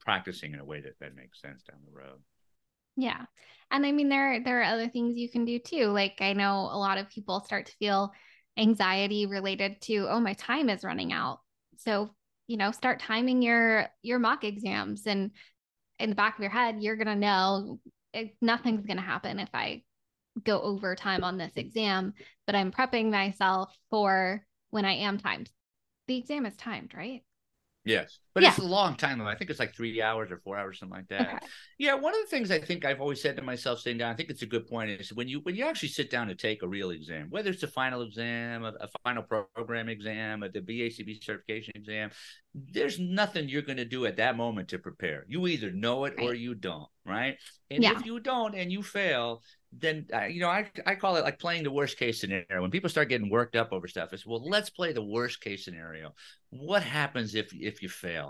practicing 0.00 0.54
in 0.54 0.60
a 0.60 0.64
way 0.64 0.80
that 0.80 0.96
that 1.00 1.16
makes 1.16 1.40
sense 1.40 1.64
down 1.64 1.80
the 1.84 1.90
road. 1.98 2.20
Yeah. 2.96 3.24
And 3.70 3.84
I 3.86 3.92
mean 3.92 4.08
there 4.08 4.42
there 4.44 4.60
are 4.60 4.74
other 4.74 4.88
things 4.88 5.16
you 5.16 5.30
can 5.30 5.44
do 5.44 5.58
too. 5.58 5.86
Like 5.86 6.18
I 6.20 6.34
know 6.34 6.68
a 6.70 6.78
lot 6.78 6.98
of 6.98 7.08
people 7.08 7.40
start 7.40 7.66
to 7.66 7.76
feel 7.78 8.12
anxiety 8.56 9.26
related 9.26 9.80
to 9.82 10.06
oh 10.08 10.20
my 10.20 10.34
time 10.34 10.68
is 10.68 10.84
running 10.84 11.12
out. 11.12 11.40
So, 11.78 12.14
you 12.46 12.56
know, 12.56 12.70
start 12.70 13.00
timing 13.00 13.42
your 13.42 13.88
your 14.02 14.18
mock 14.18 14.44
exams 14.44 15.06
and 15.06 15.32
in 15.98 16.10
the 16.10 16.16
back 16.16 16.36
of 16.36 16.42
your 16.42 16.50
head 16.50 16.76
you're 16.80 16.96
going 16.96 17.06
to 17.08 17.16
know 17.16 17.80
it, 18.12 18.36
nothing's 18.42 18.86
going 18.86 18.98
to 18.98 19.02
happen 19.02 19.40
if 19.40 19.48
I 19.54 19.82
go 20.44 20.60
over 20.60 20.94
time 20.94 21.24
on 21.24 21.36
this 21.36 21.52
exam, 21.56 22.14
but 22.46 22.54
I'm 22.54 22.72
prepping 22.72 23.10
myself 23.10 23.76
for 23.90 24.44
when 24.70 24.84
I 24.84 24.92
am 24.94 25.18
timed. 25.18 25.50
The 26.08 26.16
exam 26.16 26.46
is 26.46 26.56
timed, 26.56 26.94
right? 26.94 27.22
Yes, 27.84 28.18
but 28.34 28.42
Yeah. 28.42 28.50
it's 28.50 28.58
a 28.58 28.62
long 28.64 28.96
time 28.96 29.18
though. 29.18 29.26
I 29.26 29.34
think 29.36 29.50
it's 29.50 29.58
like 29.60 29.74
three 29.74 30.00
hours 30.02 30.30
or 30.30 30.38
four 30.38 30.56
hours, 30.56 30.78
something 30.78 30.96
like 30.96 31.08
that. 31.08 31.36
Okay. 31.36 31.46
Yeah, 31.78 31.94
one 31.94 32.14
of 32.14 32.20
the 32.20 32.26
things 32.28 32.50
I 32.50 32.58
think 32.60 32.84
I've 32.84 33.00
always 33.00 33.20
said 33.20 33.36
to 33.36 33.42
myself 33.42 33.80
sitting 33.80 33.98
down, 33.98 34.12
I 34.12 34.14
think 34.16 34.30
it's 34.30 34.42
a 34.42 34.46
good 34.46 34.66
point, 34.68 34.90
is 34.90 35.12
when 35.12 35.28
you 35.28 35.40
when 35.40 35.54
you 35.54 35.64
actually 35.66 35.88
sit 35.90 36.10
down 36.10 36.28
to 36.28 36.34
take 36.34 36.62
a 36.62 36.68
real 36.68 36.90
exam, 36.90 37.28
whether 37.30 37.50
it's 37.50 37.62
a 37.62 37.68
final 37.68 38.02
exam, 38.02 38.64
a, 38.64 38.72
a 38.80 38.88
final 39.04 39.22
program 39.22 39.88
exam, 39.88 40.42
a, 40.42 40.48
the 40.48 40.60
BACB 40.60 41.22
certification 41.22 41.72
exam, 41.76 42.10
there's 42.54 42.98
nothing 42.98 43.48
you're 43.48 43.62
going 43.70 43.78
to 43.78 43.84
do 43.84 44.06
at 44.06 44.16
that 44.16 44.36
moment 44.36 44.68
to 44.68 44.78
prepare. 44.78 45.24
You 45.28 45.46
either 45.46 45.70
know 45.70 46.04
it 46.04 46.14
or 46.18 46.34
you 46.34 46.54
don't, 46.54 46.88
right? 47.04 47.36
And 47.70 47.82
Yeah. 47.82 47.92
if 47.98 48.04
you 48.06 48.20
don't 48.20 48.54
and 48.54 48.70
you 48.70 48.82
fail, 48.82 49.42
then 49.74 50.06
uh, 50.12 50.24
you 50.24 50.40
know 50.40 50.48
I 50.50 50.70
I 50.84 50.94
call 50.94 51.16
it 51.16 51.24
like 51.24 51.38
playing 51.38 51.64
the 51.64 51.70
worst 51.72 51.96
case 51.98 52.20
scenario. 52.20 52.60
When 52.60 52.70
people 52.70 52.90
start 52.90 53.08
getting 53.08 53.30
worked 53.30 53.56
up 53.56 53.72
over 53.72 53.88
stuff, 53.88 54.12
it's 54.12 54.26
well, 54.26 54.46
let's 54.46 54.68
play 54.78 54.92
the 54.92 55.02
worst 55.16 55.40
case 55.40 55.64
scenario. 55.64 56.14
What 56.50 56.82
happens 56.82 57.34
if 57.34 57.48
if 57.54 57.82
you 57.82 57.88
fail? 57.88 58.21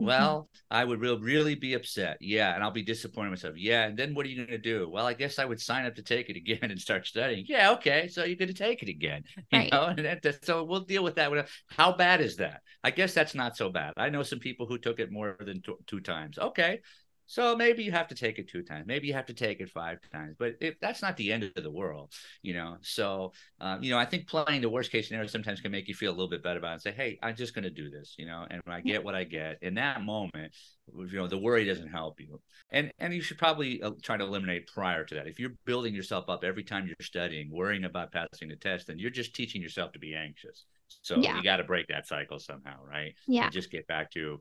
Mhm. 0.00 0.06
Well, 0.06 0.48
I 0.70 0.84
would 0.84 1.00
real 1.00 1.20
really 1.20 1.54
be 1.54 1.74
upset. 1.74 2.16
Yeah, 2.20 2.54
and 2.54 2.64
I'll 2.64 2.70
be 2.72 2.82
disappointed 2.82 3.30
myself. 3.30 3.54
Yeah, 3.56 3.84
and 3.84 3.96
then 3.96 4.14
what 4.14 4.26
are 4.26 4.28
you 4.30 4.36
going 4.36 4.48
to 4.48 4.58
do? 4.58 4.88
Well, 4.90 5.06
I 5.06 5.14
guess 5.14 5.38
I 5.38 5.44
would 5.44 5.60
sign 5.60 5.86
up 5.86 5.94
to 5.96 6.02
take 6.02 6.28
it 6.28 6.36
again 6.36 6.58
and 6.70 6.80
start 6.80 7.06
studying. 7.06 7.44
Yeah, 7.46 7.72
okay, 7.72 8.08
so 8.08 8.24
you're 8.24 8.36
going 8.36 8.48
to 8.48 8.54
take 8.54 8.82
it 8.82 8.88
again. 8.88 9.22
You 9.52 9.58
Right. 9.58 9.72
know, 9.72 9.84
and 9.86 9.98
that, 9.98 10.22
that- 10.22 10.44
so 10.44 10.64
we'll 10.64 10.80
deal 10.80 11.04
with 11.04 11.14
that. 11.16 11.30
How 11.68 11.92
bad 11.92 12.20
is 12.20 12.36
that? 12.36 12.62
I 12.82 12.90
guess 12.90 13.14
that's 13.14 13.34
not 13.34 13.56
so 13.56 13.68
bad. 13.70 13.92
I 13.96 14.08
know 14.08 14.22
some 14.22 14.40
people 14.40 14.66
who 14.66 14.78
took 14.78 14.98
it 14.98 15.12
more 15.12 15.36
than 15.38 15.62
two, 15.62 15.78
two 15.86 16.00
times. 16.00 16.38
Okay, 16.38 16.80
so 17.26 17.56
maybe 17.56 17.82
you 17.82 17.92
have 17.92 18.08
to 18.08 18.14
take 18.14 18.38
it 18.38 18.48
two 18.48 18.62
times. 18.62 18.86
Maybe 18.86 19.06
you 19.06 19.14
have 19.14 19.26
to 19.26 19.34
take 19.34 19.60
it 19.60 19.70
five 19.70 19.98
times. 20.12 20.36
But 20.38 20.56
if 20.60 20.78
that's 20.80 21.02
not 21.02 21.16
the 21.16 21.32
end 21.32 21.50
of 21.56 21.62
the 21.62 21.70
world, 21.70 22.12
you 22.42 22.54
know. 22.54 22.76
So, 22.82 23.32
um, 23.60 23.82
you 23.82 23.90
know, 23.90 23.98
I 23.98 24.04
think 24.04 24.26
playing 24.26 24.60
the 24.60 24.68
worst 24.68 24.90
case 24.92 25.08
scenario 25.08 25.28
sometimes 25.28 25.60
can 25.60 25.72
make 25.72 25.88
you 25.88 25.94
feel 25.94 26.10
a 26.10 26.16
little 26.16 26.28
bit 26.28 26.42
better 26.42 26.58
about 26.58 26.70
it 26.70 26.72
and 26.74 26.82
say, 26.82 26.92
hey, 26.92 27.18
I'm 27.22 27.36
just 27.36 27.54
going 27.54 27.64
to 27.64 27.70
do 27.70 27.90
this, 27.90 28.14
you 28.18 28.26
know. 28.26 28.46
And 28.50 28.60
when 28.64 28.76
I 28.76 28.80
get 28.80 29.02
what 29.02 29.14
I 29.14 29.24
get 29.24 29.58
in 29.62 29.74
that 29.74 30.02
moment, 30.02 30.52
you 30.94 31.16
know, 31.16 31.28
the 31.28 31.38
worry 31.38 31.64
doesn't 31.64 31.88
help 31.88 32.20
you. 32.20 32.40
And 32.70 32.90
and 32.98 33.14
you 33.14 33.22
should 33.22 33.38
probably 33.38 33.82
uh, 33.82 33.92
try 34.02 34.16
to 34.16 34.24
eliminate 34.24 34.66
prior 34.66 35.04
to 35.04 35.14
that. 35.14 35.26
If 35.26 35.38
you're 35.38 35.54
building 35.64 35.94
yourself 35.94 36.28
up 36.28 36.44
every 36.44 36.64
time 36.64 36.86
you're 36.86 36.96
studying, 37.00 37.50
worrying 37.50 37.84
about 37.84 38.12
passing 38.12 38.48
the 38.48 38.56
test, 38.56 38.88
then 38.88 38.98
you're 38.98 39.10
just 39.10 39.34
teaching 39.34 39.62
yourself 39.62 39.92
to 39.92 39.98
be 39.98 40.14
anxious. 40.14 40.64
So 41.02 41.16
Yeah. 41.16 41.36
you 41.36 41.42
got 41.42 41.56
to 41.56 41.64
break 41.64 41.86
that 41.88 42.06
cycle 42.06 42.38
somehow, 42.38 42.84
right? 42.84 43.14
Yeah. 43.26 43.44
And 43.44 43.52
just 43.52 43.70
get 43.70 43.86
back 43.86 44.10
to 44.12 44.40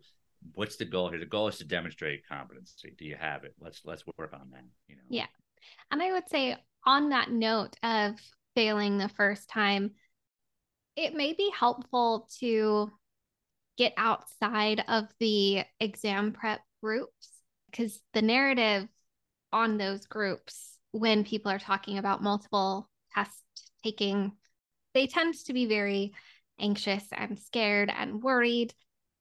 what's 0.54 0.78
the 0.78 0.86
goal 0.86 1.10
here? 1.10 1.20
The 1.20 1.26
goal 1.26 1.48
is 1.48 1.58
to 1.58 1.66
demonstrate 1.66 2.28
competency. 2.28 2.94
Do 2.98 3.06
you 3.06 3.16
have 3.20 3.44
it? 3.44 3.54
Let's 3.60 3.82
let's 3.86 4.04
work 4.18 4.34
on 4.34 4.50
that. 4.52 4.64
You 4.88 4.96
know. 4.96 5.02
Yeah. 5.10 5.28
And 5.92 6.02
I 6.02 6.12
would 6.12 6.30
say, 6.30 6.58
on 6.86 7.10
that 7.10 7.32
note 7.32 7.76
of 7.84 8.16
failing 8.56 8.98
the 8.98 9.10
first 9.10 9.50
time, 9.50 9.92
it 10.96 11.14
may 11.14 11.34
be 11.34 11.52
helpful 11.58 12.28
to 12.40 12.92
get 13.78 13.94
outside 13.98 14.84
of 14.88 15.06
the 15.20 15.64
exam 15.80 16.34
prep 16.34 16.62
groups 16.82 17.30
because 17.70 18.02
the 18.14 18.22
narrative 18.22 18.88
on 19.54 19.78
those 19.78 20.06
groups, 20.06 20.78
when 20.92 21.24
people 21.24 21.52
are 21.52 21.60
talking 21.60 21.98
about 21.98 22.24
multiple 22.24 22.90
test 23.14 23.42
taking, 23.84 24.34
they 24.94 25.08
tend 25.08 25.34
to 25.34 25.54
be 25.54 25.66
very 25.66 26.14
anxious 26.60 27.04
and 27.12 27.40
scared 27.40 27.92
and 27.96 28.22
worried, 28.22 28.74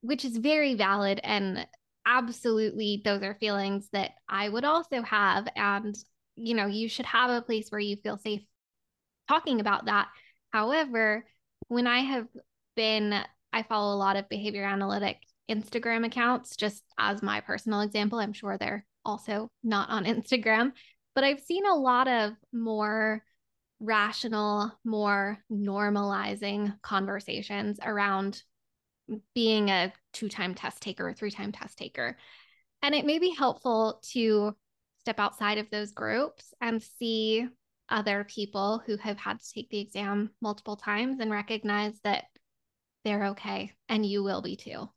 which 0.03 0.25
is 0.25 0.37
very 0.37 0.75
valid 0.75 1.21
and 1.23 1.67
absolutely 2.07 3.03
those 3.05 3.23
are 3.23 3.35
feelings 3.35 3.89
that 3.93 4.13
I 4.29 4.49
would 4.49 4.65
also 4.65 5.03
have. 5.03 5.47
And, 5.57 5.97
you 6.37 6.55
know, 6.55 6.67
you 6.67 6.89
should 6.89 7.07
have 7.07 7.31
a 7.31 7.43
place 7.43 7.71
where 7.71 7.81
you 7.81 7.97
feel 7.97 8.19
safe 8.19 8.43
talking 9.29 9.61
about 9.61 9.87
that. 9.87 10.09
However, 10.51 11.25
when 11.69 11.87
I 11.87 12.01
have 12.01 12.27
been, 12.77 13.15
I 13.53 13.63
follow 13.63 13.95
a 13.95 13.99
lot 13.99 14.17
of 14.17 14.29
behavior 14.29 14.65
analytic 14.65 15.19
Instagram 15.51 16.07
accounts, 16.07 16.57
just 16.57 16.83
as 16.99 17.23
my 17.23 17.41
personal 17.41 17.81
example. 17.81 18.19
I'm 18.19 18.33
sure 18.33 18.57
they're 18.57 18.87
also 19.05 19.51
not 19.63 19.91
on 19.91 20.05
Instagram, 20.07 20.73
but 21.15 21.25
I've 21.25 21.41
seen 21.41 21.67
a 21.67 21.75
lot 21.75 22.09
of 22.09 22.33
more 22.53 23.23
rational, 23.81 24.73
more 24.85 25.39
normalizing 25.51 26.81
conversations 26.83 27.79
around 27.83 28.43
being 29.35 29.71
a 29.71 29.93
two 30.13 30.29
time 30.29 30.55
test 30.55 30.83
taker 30.83 31.09
or 31.09 31.13
three 31.13 31.31
time 31.31 31.53
test 31.53 31.79
taker. 31.79 32.17
And 32.83 32.95
it 32.95 33.07
may 33.07 33.19
be 33.19 33.31
helpful 33.31 34.01
to 34.13 34.55
step 35.01 35.19
outside 35.19 35.59
of 35.59 35.71
those 35.71 35.93
groups 35.93 36.53
and 36.61 36.83
see 36.83 37.47
other 37.89 38.25
people 38.25 38.83
who 38.87 38.97
have 38.97 39.19
had 39.19 39.41
to 39.41 39.53
take 39.53 39.69
the 39.71 39.81
exam 39.81 40.31
multiple 40.41 40.77
times 40.77 41.19
and 41.21 41.31
recognize 41.31 41.99
that 42.05 42.25
they're 43.05 43.27
okay 43.29 43.73
and 43.89 44.07
you 44.07 44.23
will 44.23 44.43
be 44.43 44.57
too. 44.57 44.89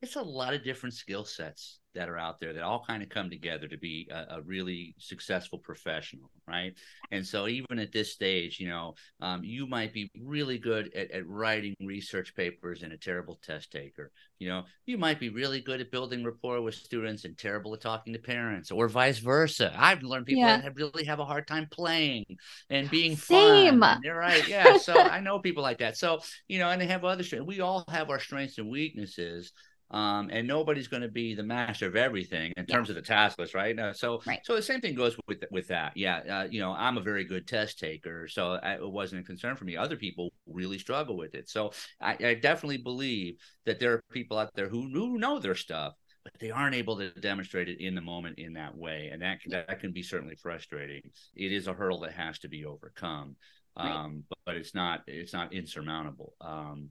It's 0.00 0.16
a 0.16 0.22
lot 0.22 0.54
of 0.54 0.62
different 0.62 0.94
skill 0.94 1.24
sets. 1.24 1.80
That 1.94 2.08
are 2.08 2.18
out 2.18 2.38
there 2.38 2.52
that 2.52 2.62
all 2.62 2.84
kind 2.86 3.02
of 3.02 3.08
come 3.08 3.30
together 3.30 3.66
to 3.66 3.78
be 3.78 4.08
a, 4.10 4.36
a, 4.36 4.42
really 4.42 4.94
successful 4.98 5.58
professional, 5.58 6.30
right? 6.46 6.74
And 7.10 7.26
so 7.26 7.48
even 7.48 7.78
at 7.78 7.92
this 7.92 8.12
stage, 8.12 8.60
you 8.60 8.68
know, 8.68 8.94
um, 9.20 9.42
you 9.42 9.66
might 9.66 9.92
be 9.92 10.10
really 10.22 10.58
good 10.58 10.92
at, 10.94 11.10
at 11.10 11.26
writing 11.26 11.74
research 11.80 12.34
papers 12.34 12.82
and 12.82 12.92
a 12.92 12.96
terrible 12.96 13.38
test 13.42 13.72
taker. 13.72 14.12
You 14.38 14.48
know, 14.48 14.64
you 14.86 14.98
might 14.98 15.18
be 15.18 15.30
really 15.30 15.60
good 15.60 15.80
at 15.80 15.90
building 15.90 16.24
rapport 16.24 16.60
with 16.60 16.74
students 16.74 17.24
and 17.24 17.36
terrible 17.36 17.74
at 17.74 17.80
talking 17.80 18.12
to 18.12 18.18
parents, 18.18 18.70
or 18.70 18.88
vice 18.88 19.18
versa. 19.18 19.74
I've 19.76 20.02
learned 20.02 20.26
people 20.26 20.44
yeah. 20.44 20.60
that 20.60 20.76
really 20.76 21.04
have 21.04 21.18
a 21.18 21.24
hard 21.24 21.48
time 21.48 21.66
playing 21.70 22.24
and 22.70 22.88
being 22.90 23.16
Same. 23.16 23.80
fun. 23.80 24.00
You're 24.04 24.16
right, 24.16 24.46
yeah. 24.46 24.76
So 24.76 24.94
I 24.94 25.20
know 25.20 25.38
people 25.40 25.62
like 25.62 25.78
that. 25.78 25.96
So 25.96 26.20
you 26.46 26.58
know, 26.58 26.70
and 26.70 26.80
they 26.80 26.86
have 26.86 27.04
other 27.04 27.24
strengths. 27.24 27.46
We 27.48 27.60
all 27.60 27.84
have 27.88 28.10
our 28.10 28.20
strengths 28.20 28.58
and 28.58 28.70
weaknesses 28.70 29.52
um, 29.90 30.28
and 30.30 30.46
nobody's 30.46 30.88
going 30.88 31.02
to 31.02 31.08
be 31.08 31.34
the 31.34 31.42
master 31.42 31.86
of 31.86 31.96
everything 31.96 32.52
in 32.56 32.66
terms 32.66 32.88
yeah. 32.88 32.92
of 32.92 32.96
the 32.96 33.02
task 33.02 33.38
list, 33.38 33.54
right? 33.54 33.78
Uh, 33.78 33.92
so, 33.92 34.20
right. 34.26 34.40
so 34.44 34.54
the 34.54 34.62
same 34.62 34.80
thing 34.80 34.94
goes 34.94 35.16
with 35.26 35.42
with 35.50 35.68
that. 35.68 35.96
Yeah, 35.96 36.18
uh, 36.18 36.48
you 36.50 36.60
know, 36.60 36.72
I'm 36.72 36.98
a 36.98 37.02
very 37.02 37.24
good 37.24 37.46
test 37.46 37.78
taker, 37.78 38.28
so 38.28 38.58
I, 38.62 38.74
it 38.74 38.90
wasn't 38.90 39.22
a 39.22 39.24
concern 39.24 39.56
for 39.56 39.64
me. 39.64 39.76
Other 39.76 39.96
people 39.96 40.30
really 40.46 40.78
struggle 40.78 41.16
with 41.16 41.34
it, 41.34 41.48
so 41.48 41.72
I, 42.00 42.16
I 42.20 42.34
definitely 42.34 42.78
believe 42.78 43.36
that 43.64 43.80
there 43.80 43.94
are 43.94 44.04
people 44.12 44.38
out 44.38 44.54
there 44.54 44.68
who 44.68 44.90
who 44.92 45.18
know 45.18 45.38
their 45.38 45.54
stuff, 45.54 45.94
but 46.22 46.32
they 46.38 46.50
aren't 46.50 46.74
able 46.74 46.96
to 46.98 47.10
demonstrate 47.10 47.70
it 47.70 47.80
in 47.80 47.94
the 47.94 48.02
moment 48.02 48.38
in 48.38 48.52
that 48.54 48.76
way, 48.76 49.08
and 49.10 49.22
that 49.22 49.38
that 49.48 49.80
can 49.80 49.92
be 49.92 50.02
certainly 50.02 50.36
frustrating. 50.36 51.02
It 51.34 51.52
is 51.52 51.66
a 51.66 51.72
hurdle 51.72 52.00
that 52.00 52.12
has 52.12 52.38
to 52.40 52.48
be 52.48 52.66
overcome, 52.66 53.36
um, 53.76 53.86
right. 53.86 54.22
but, 54.28 54.38
but, 54.44 54.56
it's 54.56 54.74
not 54.74 55.00
it's 55.06 55.32
not 55.32 55.54
insurmountable. 55.54 56.34
Um, 56.42 56.90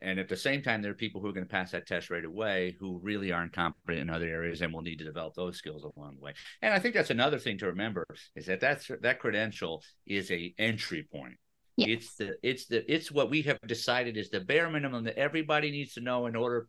and 0.00 0.18
at 0.18 0.28
the 0.28 0.36
same 0.36 0.62
time, 0.62 0.82
there 0.82 0.90
are 0.90 0.94
people 0.94 1.20
who 1.20 1.28
are 1.28 1.32
going 1.32 1.46
to 1.46 1.50
pass 1.50 1.72
that 1.72 1.86
test 1.86 2.10
right 2.10 2.24
away 2.24 2.76
who 2.78 2.98
really 3.02 3.32
aren't 3.32 3.52
competent 3.52 3.98
in 3.98 4.10
other 4.10 4.26
areas 4.26 4.60
and 4.60 4.72
will 4.72 4.82
need 4.82 4.98
to 4.98 5.04
develop 5.04 5.34
those 5.34 5.56
skills 5.56 5.84
along 5.96 6.16
the 6.16 6.24
way. 6.24 6.34
And 6.62 6.72
I 6.72 6.78
think 6.78 6.94
that's 6.94 7.10
another 7.10 7.38
thing 7.38 7.58
to 7.58 7.66
remember 7.66 8.04
is 8.36 8.46
that 8.46 8.60
that's, 8.60 8.90
that 9.00 9.18
credential 9.18 9.82
is 10.06 10.30
a 10.30 10.54
entry 10.58 11.06
point. 11.10 11.36
Yes. 11.78 11.88
It's 11.88 12.14
the 12.16 12.36
it's 12.42 12.66
the 12.66 12.92
it's 12.92 13.12
what 13.12 13.30
we 13.30 13.42
have 13.42 13.60
decided 13.66 14.16
is 14.16 14.30
the 14.30 14.40
bare 14.40 14.68
minimum 14.68 15.04
that 15.04 15.16
everybody 15.16 15.70
needs 15.70 15.94
to 15.94 16.00
know 16.00 16.26
in 16.26 16.34
order 16.34 16.66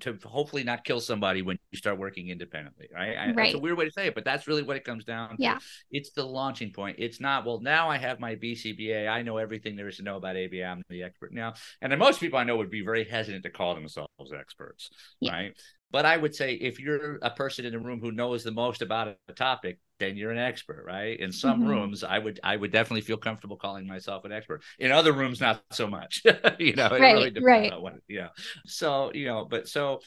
to 0.00 0.18
hopefully 0.24 0.62
not 0.62 0.84
kill 0.84 1.00
somebody 1.00 1.42
when 1.42 1.58
you 1.72 1.78
start 1.78 1.98
working 1.98 2.28
independently. 2.28 2.88
Right? 2.94 3.16
right. 3.16 3.34
That's 3.34 3.54
a 3.54 3.58
weird 3.58 3.76
way 3.76 3.86
to 3.86 3.90
say 3.90 4.06
it, 4.06 4.14
but 4.14 4.24
that's 4.24 4.46
really 4.46 4.62
what 4.62 4.76
it 4.76 4.84
comes 4.84 5.04
down 5.04 5.30
to. 5.30 5.36
Yeah. 5.38 5.58
It's 5.90 6.10
the 6.10 6.24
launching 6.24 6.72
point. 6.72 6.96
It's 7.00 7.20
not 7.20 7.44
well 7.44 7.60
now 7.60 7.90
I 7.90 7.98
have 7.98 8.20
my 8.20 8.36
BCBA. 8.36 9.08
I 9.08 9.22
know 9.22 9.38
everything 9.38 9.74
there 9.74 9.88
is 9.88 9.96
to 9.96 10.04
know 10.04 10.16
about 10.16 10.36
ABA. 10.36 10.62
I'm 10.62 10.82
the 10.88 11.02
expert 11.02 11.32
now. 11.32 11.54
And 11.82 11.90
then 11.90 11.98
most 11.98 12.20
people 12.20 12.38
I 12.38 12.44
know 12.44 12.56
would 12.56 12.70
be 12.70 12.82
very 12.82 13.02
hesitant 13.02 13.42
to 13.42 13.50
call 13.50 13.74
themselves 13.74 14.08
experts. 14.32 14.90
Yeah. 15.18 15.32
Right. 15.32 15.56
But 15.90 16.04
I 16.04 16.16
would 16.16 16.34
say 16.34 16.54
if 16.54 16.80
you're 16.80 17.16
a 17.22 17.30
person 17.30 17.64
in 17.64 17.72
the 17.72 17.78
room 17.78 18.00
who 18.00 18.12
knows 18.12 18.42
the 18.42 18.50
most 18.50 18.82
about 18.82 19.16
a 19.28 19.32
topic, 19.32 19.78
then 19.98 20.16
you're 20.16 20.32
an 20.32 20.38
expert, 20.38 20.84
right? 20.86 21.18
In 21.18 21.32
some 21.32 21.60
mm-hmm. 21.60 21.68
rooms, 21.68 22.04
I 22.04 22.18
would 22.18 22.40
I 22.42 22.56
would 22.56 22.72
definitely 22.72 23.02
feel 23.02 23.16
comfortable 23.16 23.56
calling 23.56 23.86
myself 23.86 24.24
an 24.24 24.32
expert. 24.32 24.62
In 24.78 24.92
other 24.92 25.12
rooms, 25.12 25.40
not 25.40 25.62
so 25.72 25.86
much. 25.86 26.22
you 26.58 26.74
know, 26.74 26.88
right, 26.90 27.00
really 27.00 27.32
right. 27.40 27.80
What, 27.80 27.94
yeah. 28.08 28.28
So 28.66 29.12
you 29.14 29.26
know, 29.26 29.46
but 29.48 29.68
so 29.68 30.00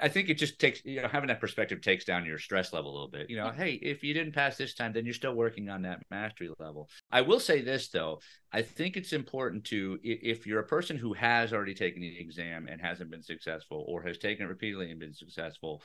I 0.00 0.08
think 0.08 0.28
it 0.28 0.34
just 0.34 0.58
takes 0.58 0.84
you 0.84 1.02
know 1.02 1.08
having 1.08 1.28
that 1.28 1.40
perspective 1.40 1.80
takes 1.80 2.04
down 2.04 2.24
your 2.24 2.38
stress 2.38 2.72
level 2.72 2.90
a 2.90 2.94
little 2.94 3.10
bit. 3.10 3.28
You 3.28 3.36
know, 3.36 3.50
hey, 3.50 3.72
if 3.74 4.02
you 4.02 4.14
didn't 4.14 4.34
pass 4.34 4.56
this 4.56 4.74
time, 4.74 4.92
then 4.92 5.04
you're 5.04 5.14
still 5.14 5.34
working 5.34 5.68
on 5.68 5.82
that 5.82 6.00
mastery 6.10 6.50
level. 6.58 6.88
I 7.10 7.20
will 7.20 7.40
say 7.40 7.62
this 7.62 7.88
though, 7.88 8.20
I 8.52 8.62
think 8.62 8.96
it's 8.96 9.12
important 9.12 9.64
to 9.66 9.98
if 10.02 10.46
you're 10.46 10.60
a 10.60 10.66
person 10.66 10.96
who 10.96 11.12
has 11.14 11.52
already 11.52 11.74
taken 11.74 12.00
the 12.00 12.18
exam 12.18 12.68
and 12.70 12.80
hasn't 12.80 13.10
been 13.10 13.22
successful, 13.22 13.84
or 13.88 14.02
has 14.02 14.18
taken 14.18 14.46
it 14.46 14.48
repeatedly 14.48 14.90
and 14.90 15.00
been 15.00 15.14
successful, 15.14 15.82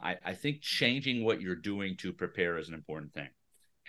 I, 0.00 0.16
I 0.24 0.34
think 0.34 0.60
changing 0.60 1.24
what 1.24 1.40
you're 1.40 1.56
doing 1.56 1.96
to 1.98 2.12
prepare 2.12 2.58
is 2.58 2.68
an 2.68 2.74
important 2.74 3.12
thing. 3.12 3.28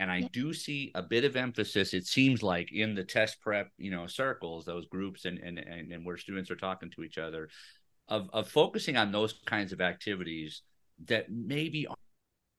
And 0.01 0.09
I 0.09 0.21
do 0.31 0.53
see 0.53 0.91
a 0.95 1.03
bit 1.03 1.25
of 1.25 1.35
emphasis, 1.35 1.93
it 1.93 2.07
seems 2.07 2.41
like, 2.41 2.71
in 2.71 2.95
the 2.95 3.03
test 3.03 3.41
prep, 3.41 3.67
you 3.77 3.91
know, 3.91 4.07
circles, 4.07 4.63
those 4.63 4.85
groups 4.85 5.25
and 5.25 5.37
and 5.39 5.59
and, 5.59 5.91
and 5.91 6.05
where 6.05 6.17
students 6.17 6.49
are 6.49 6.55
talking 6.55 6.89
to 6.91 7.03
each 7.03 7.17
other 7.17 7.49
of 8.09 8.29
of 8.33 8.49
focusing 8.49 8.97
on 8.97 9.11
those 9.11 9.33
kinds 9.45 9.71
of 9.71 9.81
activities 9.81 10.63
that 11.05 11.31
maybe 11.31 11.87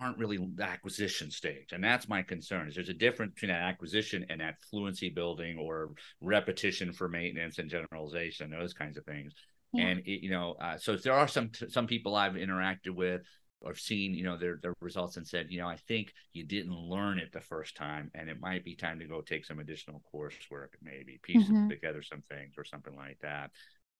aren't 0.00 0.16
really 0.16 0.38
the 0.54 0.64
acquisition 0.64 1.30
stage 1.30 1.72
and 1.72 1.84
that's 1.84 2.08
my 2.08 2.22
concern 2.22 2.66
is 2.66 2.74
there's 2.74 2.88
a 2.88 2.94
difference 2.94 3.34
between 3.34 3.50
that 3.50 3.62
acquisition 3.62 4.24
and 4.30 4.40
that 4.40 4.56
fluency 4.70 5.10
building 5.10 5.58
or 5.58 5.90
repetition 6.22 6.92
for 6.92 7.08
maintenance 7.08 7.58
and 7.58 7.68
generalization 7.68 8.50
those 8.50 8.72
kinds 8.72 8.96
of 8.96 9.04
things 9.04 9.34
yeah. 9.74 9.88
and 9.88 10.00
it, 10.00 10.22
you 10.22 10.30
know 10.30 10.54
uh, 10.60 10.78
so 10.78 10.96
there 10.96 11.12
are 11.12 11.28
some 11.28 11.50
some 11.68 11.86
people 11.86 12.14
i've 12.14 12.32
interacted 12.32 12.94
with 12.94 13.22
or 13.60 13.74
seen 13.74 14.14
you 14.14 14.24
know 14.24 14.38
their 14.38 14.58
their 14.62 14.74
results 14.80 15.18
and 15.18 15.26
said 15.26 15.46
you 15.50 15.60
know 15.60 15.68
i 15.68 15.76
think 15.86 16.12
you 16.32 16.44
didn't 16.44 16.74
learn 16.74 17.18
it 17.18 17.30
the 17.32 17.40
first 17.40 17.76
time 17.76 18.10
and 18.14 18.30
it 18.30 18.40
might 18.40 18.64
be 18.64 18.74
time 18.74 18.98
to 18.98 19.06
go 19.06 19.20
take 19.20 19.44
some 19.44 19.58
additional 19.58 20.02
coursework 20.14 20.68
maybe 20.82 21.20
piece 21.22 21.44
mm-hmm. 21.44 21.68
together 21.68 22.02
some 22.02 22.22
things 22.30 22.54
or 22.56 22.64
something 22.64 22.96
like 22.96 23.18
that 23.20 23.50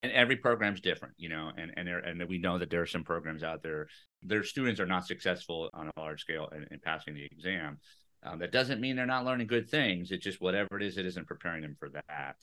and 0.02 0.12
every 0.12 0.36
program's 0.36 0.80
different, 0.80 1.14
you 1.18 1.28
know, 1.28 1.50
and 1.56 1.72
and 1.76 1.86
there, 1.86 1.98
and 1.98 2.26
we 2.28 2.38
know 2.38 2.58
that 2.58 2.70
there 2.70 2.82
are 2.82 2.86
some 2.86 3.04
programs 3.04 3.42
out 3.42 3.62
there. 3.62 3.88
Their 4.22 4.44
students 4.44 4.80
are 4.80 4.86
not 4.86 5.06
successful 5.06 5.70
on 5.74 5.88
a 5.88 6.00
large 6.00 6.20
scale 6.22 6.48
in, 6.54 6.66
in 6.70 6.80
passing 6.80 7.14
the 7.14 7.24
exam. 7.24 7.78
Um, 8.22 8.38
that 8.40 8.52
doesn't 8.52 8.80
mean 8.80 8.96
they're 8.96 9.06
not 9.06 9.24
learning 9.24 9.46
good 9.46 9.68
things. 9.68 10.10
It's 10.10 10.24
just 10.24 10.40
whatever 10.40 10.76
it 10.76 10.82
is, 10.82 10.98
it 10.98 11.06
isn't 11.06 11.26
preparing 11.26 11.62
them 11.62 11.76
for 11.78 11.88
that. 11.88 12.36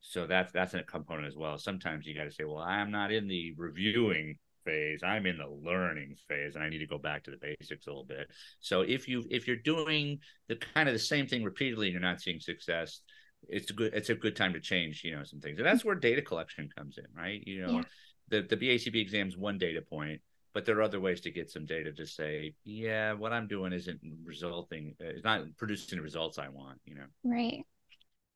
So 0.00 0.26
that's 0.26 0.52
that's 0.52 0.74
a 0.74 0.82
component 0.82 1.26
as 1.26 1.36
well. 1.36 1.58
Sometimes 1.58 2.06
you 2.06 2.14
got 2.14 2.24
to 2.24 2.32
say, 2.32 2.44
well, 2.44 2.58
I'm 2.58 2.90
not 2.90 3.12
in 3.12 3.26
the 3.28 3.54
reviewing 3.56 4.38
phase. 4.64 5.00
I'm 5.02 5.26
in 5.26 5.38
the 5.38 5.48
learning 5.48 6.16
phase, 6.28 6.54
and 6.54 6.62
I 6.62 6.68
need 6.68 6.78
to 6.78 6.86
go 6.86 6.98
back 6.98 7.24
to 7.24 7.30
the 7.30 7.38
basics 7.38 7.86
a 7.86 7.90
little 7.90 8.04
bit. 8.04 8.28
So 8.60 8.82
if 8.82 9.08
you 9.08 9.24
if 9.30 9.46
you're 9.46 9.56
doing 9.56 10.18
the 10.48 10.56
kind 10.56 10.88
of 10.88 10.92
the 10.92 10.98
same 10.98 11.26
thing 11.26 11.42
repeatedly, 11.42 11.86
and 11.86 11.92
you're 11.92 12.02
not 12.02 12.20
seeing 12.20 12.40
success, 12.40 13.00
it's 13.48 13.70
a 13.70 13.74
good 13.74 13.94
it's 13.94 14.10
a 14.10 14.14
good 14.14 14.36
time 14.36 14.52
to 14.52 14.60
change 14.60 15.02
you 15.04 15.16
know 15.16 15.24
some 15.24 15.40
things. 15.40 15.58
And 15.58 15.66
that's 15.66 15.84
where 15.84 15.94
data 15.94 16.22
collection 16.22 16.68
comes 16.76 16.98
in 16.98 17.06
right? 17.16 17.42
You 17.46 17.66
know 17.66 17.72
yeah. 17.72 17.82
the 18.28 18.42
the 18.42 18.56
BACB 18.56 19.00
exam 19.00 19.28
is 19.28 19.36
one 19.36 19.58
data 19.58 19.80
point 19.82 20.20
but 20.56 20.64
there 20.64 20.78
are 20.78 20.82
other 20.82 21.00
ways 21.00 21.20
to 21.20 21.30
get 21.30 21.50
some 21.50 21.66
data 21.66 21.92
to 21.92 22.06
say 22.06 22.54
yeah 22.64 23.12
what 23.12 23.30
i'm 23.30 23.46
doing 23.46 23.74
isn't 23.74 24.00
resulting 24.24 24.94
uh, 25.02 25.08
it's 25.08 25.22
not 25.22 25.42
producing 25.58 25.98
the 25.98 26.02
results 26.02 26.38
i 26.38 26.48
want 26.48 26.78
you 26.86 26.94
know? 26.94 27.04
Right. 27.24 27.62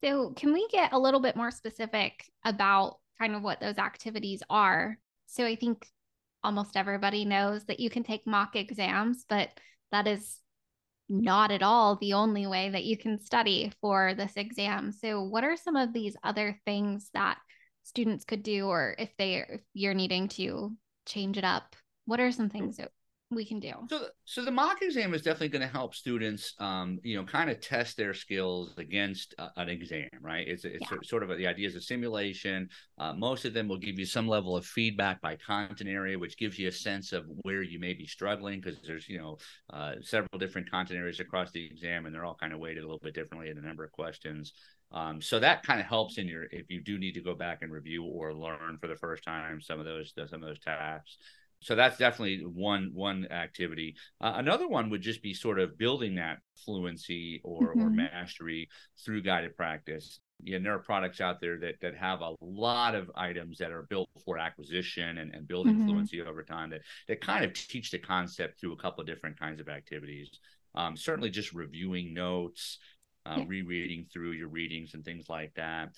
So 0.03 0.31
can 0.35 0.53
we 0.53 0.67
get 0.71 0.93
a 0.93 0.99
little 0.99 1.19
bit 1.19 1.35
more 1.35 1.49
specific 1.49 2.29
about 2.45 2.99
kind 3.19 3.35
of 3.35 3.41
what 3.41 3.59
those 3.59 3.79
activities 3.79 4.43
are? 4.51 4.99
So 5.25 5.45
i 5.45 5.55
think 5.55 5.87
almost 6.43 6.77
everybody 6.77 7.25
knows 7.25 7.65
that 7.65 7.79
you 7.79 7.89
can 7.89 8.03
take 8.03 8.27
mock 8.27 8.55
exams 8.55 9.25
but 9.27 9.49
that 9.91 10.05
is 10.07 10.39
not 11.11 11.51
at 11.51 11.61
all 11.61 11.97
the 11.97 12.13
only 12.13 12.47
way 12.47 12.69
that 12.69 12.85
you 12.85 12.97
can 12.97 13.19
study 13.19 13.71
for 13.81 14.13
this 14.15 14.33
exam. 14.37 14.91
So, 14.91 15.21
what 15.21 15.43
are 15.43 15.57
some 15.57 15.75
of 15.75 15.93
these 15.93 16.15
other 16.23 16.59
things 16.65 17.09
that 17.13 17.37
students 17.83 18.23
could 18.23 18.43
do, 18.43 18.67
or 18.67 18.95
if 18.97 19.09
they 19.17 19.45
if 19.47 19.61
you're 19.73 19.93
needing 19.93 20.29
to 20.29 20.75
change 21.05 21.37
it 21.37 21.43
up? 21.43 21.75
What 22.05 22.19
are 22.19 22.31
some 22.31 22.49
things 22.49 22.77
that 22.77 22.91
we 23.31 23.45
can 23.45 23.59
do. 23.59 23.73
So, 23.89 24.07
so 24.25 24.43
the 24.43 24.51
mock 24.51 24.81
exam 24.81 25.13
is 25.13 25.21
definitely 25.21 25.49
going 25.49 25.61
to 25.61 25.73
help 25.73 25.95
students, 25.95 26.53
um, 26.59 26.99
you 27.03 27.15
know, 27.15 27.23
kind 27.23 27.49
of 27.49 27.61
test 27.61 27.95
their 27.95 28.13
skills 28.13 28.73
against 28.77 29.33
uh, 29.39 29.49
an 29.55 29.69
exam, 29.69 30.09
right? 30.21 30.47
It's 30.47 30.65
it's 30.65 30.91
yeah. 30.91 30.97
sort 31.03 31.23
of 31.23 31.29
a, 31.29 31.35
the 31.35 31.47
idea 31.47 31.67
is 31.67 31.75
a 31.75 31.81
simulation. 31.81 32.69
Uh, 32.97 33.13
most 33.13 33.45
of 33.45 33.53
them 33.53 33.67
will 33.67 33.77
give 33.77 33.97
you 33.97 34.05
some 34.05 34.27
level 34.27 34.57
of 34.57 34.65
feedback 34.65 35.21
by 35.21 35.37
content 35.37 35.89
area, 35.89 36.19
which 36.19 36.37
gives 36.37 36.59
you 36.59 36.67
a 36.67 36.71
sense 36.71 37.13
of 37.13 37.25
where 37.43 37.61
you 37.61 37.79
may 37.79 37.93
be 37.93 38.05
struggling 38.05 38.59
because 38.59 38.79
there's 38.85 39.07
you 39.07 39.17
know 39.17 39.37
uh, 39.71 39.93
several 40.01 40.37
different 40.37 40.69
content 40.69 40.99
areas 40.99 41.19
across 41.19 41.51
the 41.51 41.65
exam, 41.65 42.05
and 42.05 42.13
they're 42.13 42.25
all 42.25 42.37
kind 42.39 42.53
of 42.53 42.59
weighted 42.59 42.83
a 42.83 42.85
little 42.85 42.99
bit 43.01 43.15
differently 43.15 43.49
in 43.49 43.57
a 43.57 43.61
number 43.61 43.83
of 43.83 43.91
questions. 43.91 44.53
Um, 44.93 45.21
so 45.21 45.39
that 45.39 45.63
kind 45.63 45.79
of 45.79 45.85
helps 45.85 46.17
in 46.17 46.27
your 46.27 46.43
if 46.51 46.69
you 46.69 46.81
do 46.81 46.97
need 46.97 47.13
to 47.13 47.21
go 47.21 47.33
back 47.33 47.59
and 47.61 47.71
review 47.71 48.03
or 48.03 48.33
learn 48.33 48.77
for 48.79 48.87
the 48.87 48.97
first 48.97 49.23
time 49.23 49.61
some 49.61 49.79
of 49.79 49.85
those 49.85 50.13
some 50.13 50.43
of 50.43 50.49
those 50.49 50.59
tasks 50.59 51.17
so 51.61 51.75
that's 51.75 51.97
definitely 51.97 52.43
one 52.45 52.91
one 52.93 53.27
activity 53.31 53.95
uh, 54.19 54.33
another 54.35 54.67
one 54.67 54.89
would 54.89 55.01
just 55.01 55.21
be 55.21 55.33
sort 55.33 55.59
of 55.59 55.77
building 55.77 56.15
that 56.15 56.39
fluency 56.65 57.41
or, 57.43 57.69
mm-hmm. 57.69 57.81
or 57.81 57.89
mastery 57.89 58.69
through 59.03 59.21
guided 59.21 59.55
practice 59.55 60.19
yeah, 60.43 60.57
there 60.61 60.73
are 60.73 60.79
products 60.79 61.21
out 61.21 61.39
there 61.39 61.59
that 61.59 61.75
that 61.81 61.95
have 61.95 62.21
a 62.21 62.33
lot 62.41 62.95
of 62.95 63.11
items 63.15 63.57
that 63.59 63.71
are 63.71 63.83
built 63.83 64.09
for 64.25 64.37
acquisition 64.37 65.19
and, 65.19 65.33
and 65.33 65.47
building 65.47 65.75
mm-hmm. 65.75 65.87
fluency 65.87 66.21
over 66.21 66.43
time 66.43 66.69
that 66.71 66.81
that 67.07 67.21
kind 67.21 67.45
of 67.45 67.53
teach 67.53 67.91
the 67.91 67.99
concept 67.99 68.59
through 68.59 68.73
a 68.73 68.77
couple 68.77 69.01
of 69.01 69.07
different 69.07 69.39
kinds 69.39 69.59
of 69.59 69.69
activities 69.69 70.29
um, 70.75 70.95
certainly 70.95 71.29
just 71.29 71.53
reviewing 71.53 72.13
notes 72.13 72.79
uh, 73.25 73.35
yeah. 73.37 73.45
rereading 73.47 74.05
through 74.11 74.31
your 74.31 74.47
readings 74.47 74.93
and 74.93 75.05
things 75.05 75.29
like 75.29 75.53
that 75.55 75.89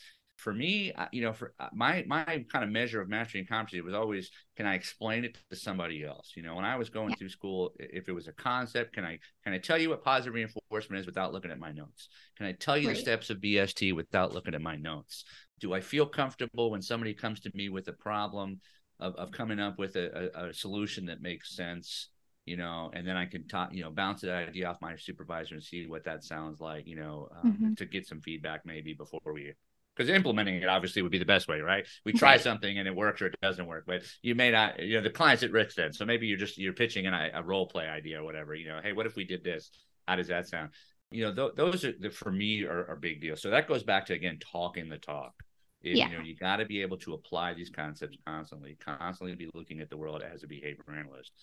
for 0.44 0.54
me, 0.54 0.92
you 1.14 1.22
know, 1.22 1.32
for 1.32 1.54
uh, 1.58 1.70
my 1.74 2.04
my 2.06 2.46
kind 2.52 2.66
of 2.66 2.70
measure 2.70 3.00
of 3.00 3.08
mastery 3.08 3.40
and 3.40 3.48
competency 3.48 3.80
was 3.80 3.94
always 3.94 4.30
can 4.58 4.66
I 4.66 4.76
explain 4.76 5.24
it 5.24 5.38
to 5.50 5.56
somebody 5.56 6.04
else? 6.04 6.34
You 6.36 6.44
know, 6.44 6.56
when 6.56 6.66
I 6.66 6.76
was 6.76 6.90
going 6.90 7.12
yeah. 7.12 7.16
through 7.16 7.30
school, 7.30 7.74
if 7.80 8.10
it 8.10 8.12
was 8.12 8.28
a 8.28 8.34
concept, 8.34 8.94
can 8.94 9.06
I 9.06 9.20
can 9.46 9.54
I 9.54 9.58
tell 9.58 9.78
you 9.78 9.90
what 9.90 10.04
positive 10.04 10.34
reinforcement 10.34 11.00
is 11.00 11.06
without 11.06 11.32
looking 11.32 11.50
at 11.50 11.60
my 11.60 11.72
notes? 11.72 12.10
Can 12.38 12.46
I 12.46 12.52
tell 12.52 12.78
you 12.78 12.90
right. 12.90 12.96
the 12.96 13.02
steps 13.02 13.30
of 13.30 13.38
BST 13.38 13.96
without 13.96 14.34
looking 14.34 14.54
at 14.54 14.62
my 14.62 14.76
notes? 14.76 15.24
Do 15.62 15.74
I 15.74 15.80
feel 15.80 16.06
comfortable 16.06 16.72
when 16.72 16.82
somebody 16.82 17.14
comes 17.14 17.40
to 17.42 17.52
me 17.54 17.70
with 17.70 17.88
a 17.88 17.94
problem 17.94 18.60
of, 19.00 19.16
of 19.16 19.32
coming 19.32 19.62
up 19.62 19.80
with 19.80 19.96
a, 19.96 20.30
a, 20.36 20.50
a 20.50 20.54
solution 20.54 21.06
that 21.06 21.22
makes 21.22 21.56
sense? 21.56 22.10
you 22.46 22.58
know, 22.58 22.92
and 22.94 23.08
then 23.08 23.16
I 23.16 23.26
can 23.26 23.48
talk, 23.48 23.74
you 23.74 23.84
know, 23.84 23.90
bounce 23.90 24.20
that 24.20 24.50
idea 24.50 24.68
off 24.68 24.82
my 24.82 24.98
supervisor 24.98 25.56
and 25.56 25.64
see 25.64 25.88
what 25.88 26.04
that 26.04 26.26
sounds 26.26 26.60
like, 26.60 26.86
you 26.86 26.98
know, 26.98 27.30
um, 27.42 27.54
mm-hmm. 27.54 27.74
to 27.76 27.86
get 27.86 28.06
some 28.06 28.20
feedback 28.20 28.66
maybe 28.66 28.94
before 28.94 29.22
we 29.34 29.54
because 29.96 30.10
implementing 30.10 30.56
it 30.56 30.68
obviously 30.68 31.02
would 31.02 31.12
be 31.12 31.20
the 31.20 31.26
best 31.26 31.48
way, 31.48 31.60
right? 31.60 31.86
We 32.06 32.14
try 32.14 32.38
something 32.38 32.78
and 32.78 32.88
it 32.88 32.96
works 32.96 33.22
or 33.22 33.28
it 33.28 33.36
doesn't 33.42 33.66
work, 33.66 33.84
but 33.86 34.04
you 34.22 34.36
may 34.36 34.52
not, 34.52 34.80
you 34.80 34.98
know, 34.98 35.04
the 35.04 35.10
client's 35.10 35.44
at 35.44 35.52
risk 35.52 35.76
then. 35.76 35.94
So 35.94 36.06
maybe 36.06 36.28
you're 36.28 36.38
just 36.38 36.58
you're 36.58 36.74
pitching 36.74 37.06
an, 37.06 37.14
a 37.14 37.44
role 37.44 37.68
play 37.68 37.88
idea 37.88 38.22
or 38.22 38.24
whatever. 38.24 38.56
You 38.56 38.70
know, 38.70 38.80
hey, 38.82 38.94
what 38.94 39.06
if 39.06 39.16
we 39.16 39.24
did 39.24 39.44
this? 39.44 39.70
How 40.08 40.16
does 40.16 40.28
that 40.28 40.48
sound? 40.48 40.72
You 41.12 41.26
know, 41.26 41.34
th- 41.36 41.56
those 41.56 41.86
are 41.86 41.94
for 42.12 42.32
me 42.32 42.64
are, 42.64 42.90
are 42.90 42.96
big 42.96 43.22
deals. 43.22 43.42
So 43.42 43.52
that 43.52 43.68
goes 43.68 43.84
back 43.84 44.08
to 44.08 44.14
again 44.14 44.40
talking 44.52 44.90
the 44.90 44.98
talk. 44.98 45.34
It, 45.82 45.98
yeah. 45.98 46.10
You 46.10 46.18
know, 46.18 46.24
you 46.24 46.36
got 46.36 46.58
to 46.58 46.66
be 46.66 46.82
able 46.82 46.98
to 47.00 47.14
apply 47.14 47.54
these 47.54 47.70
concepts 47.70 48.18
constantly, 48.26 48.78
constantly 48.80 49.36
be 49.36 49.50
looking 49.54 49.82
at 49.82 49.90
the 49.90 49.98
world 49.98 50.24
as 50.24 50.44
a 50.44 50.48
behavior 50.48 50.84
analyst. 50.98 51.34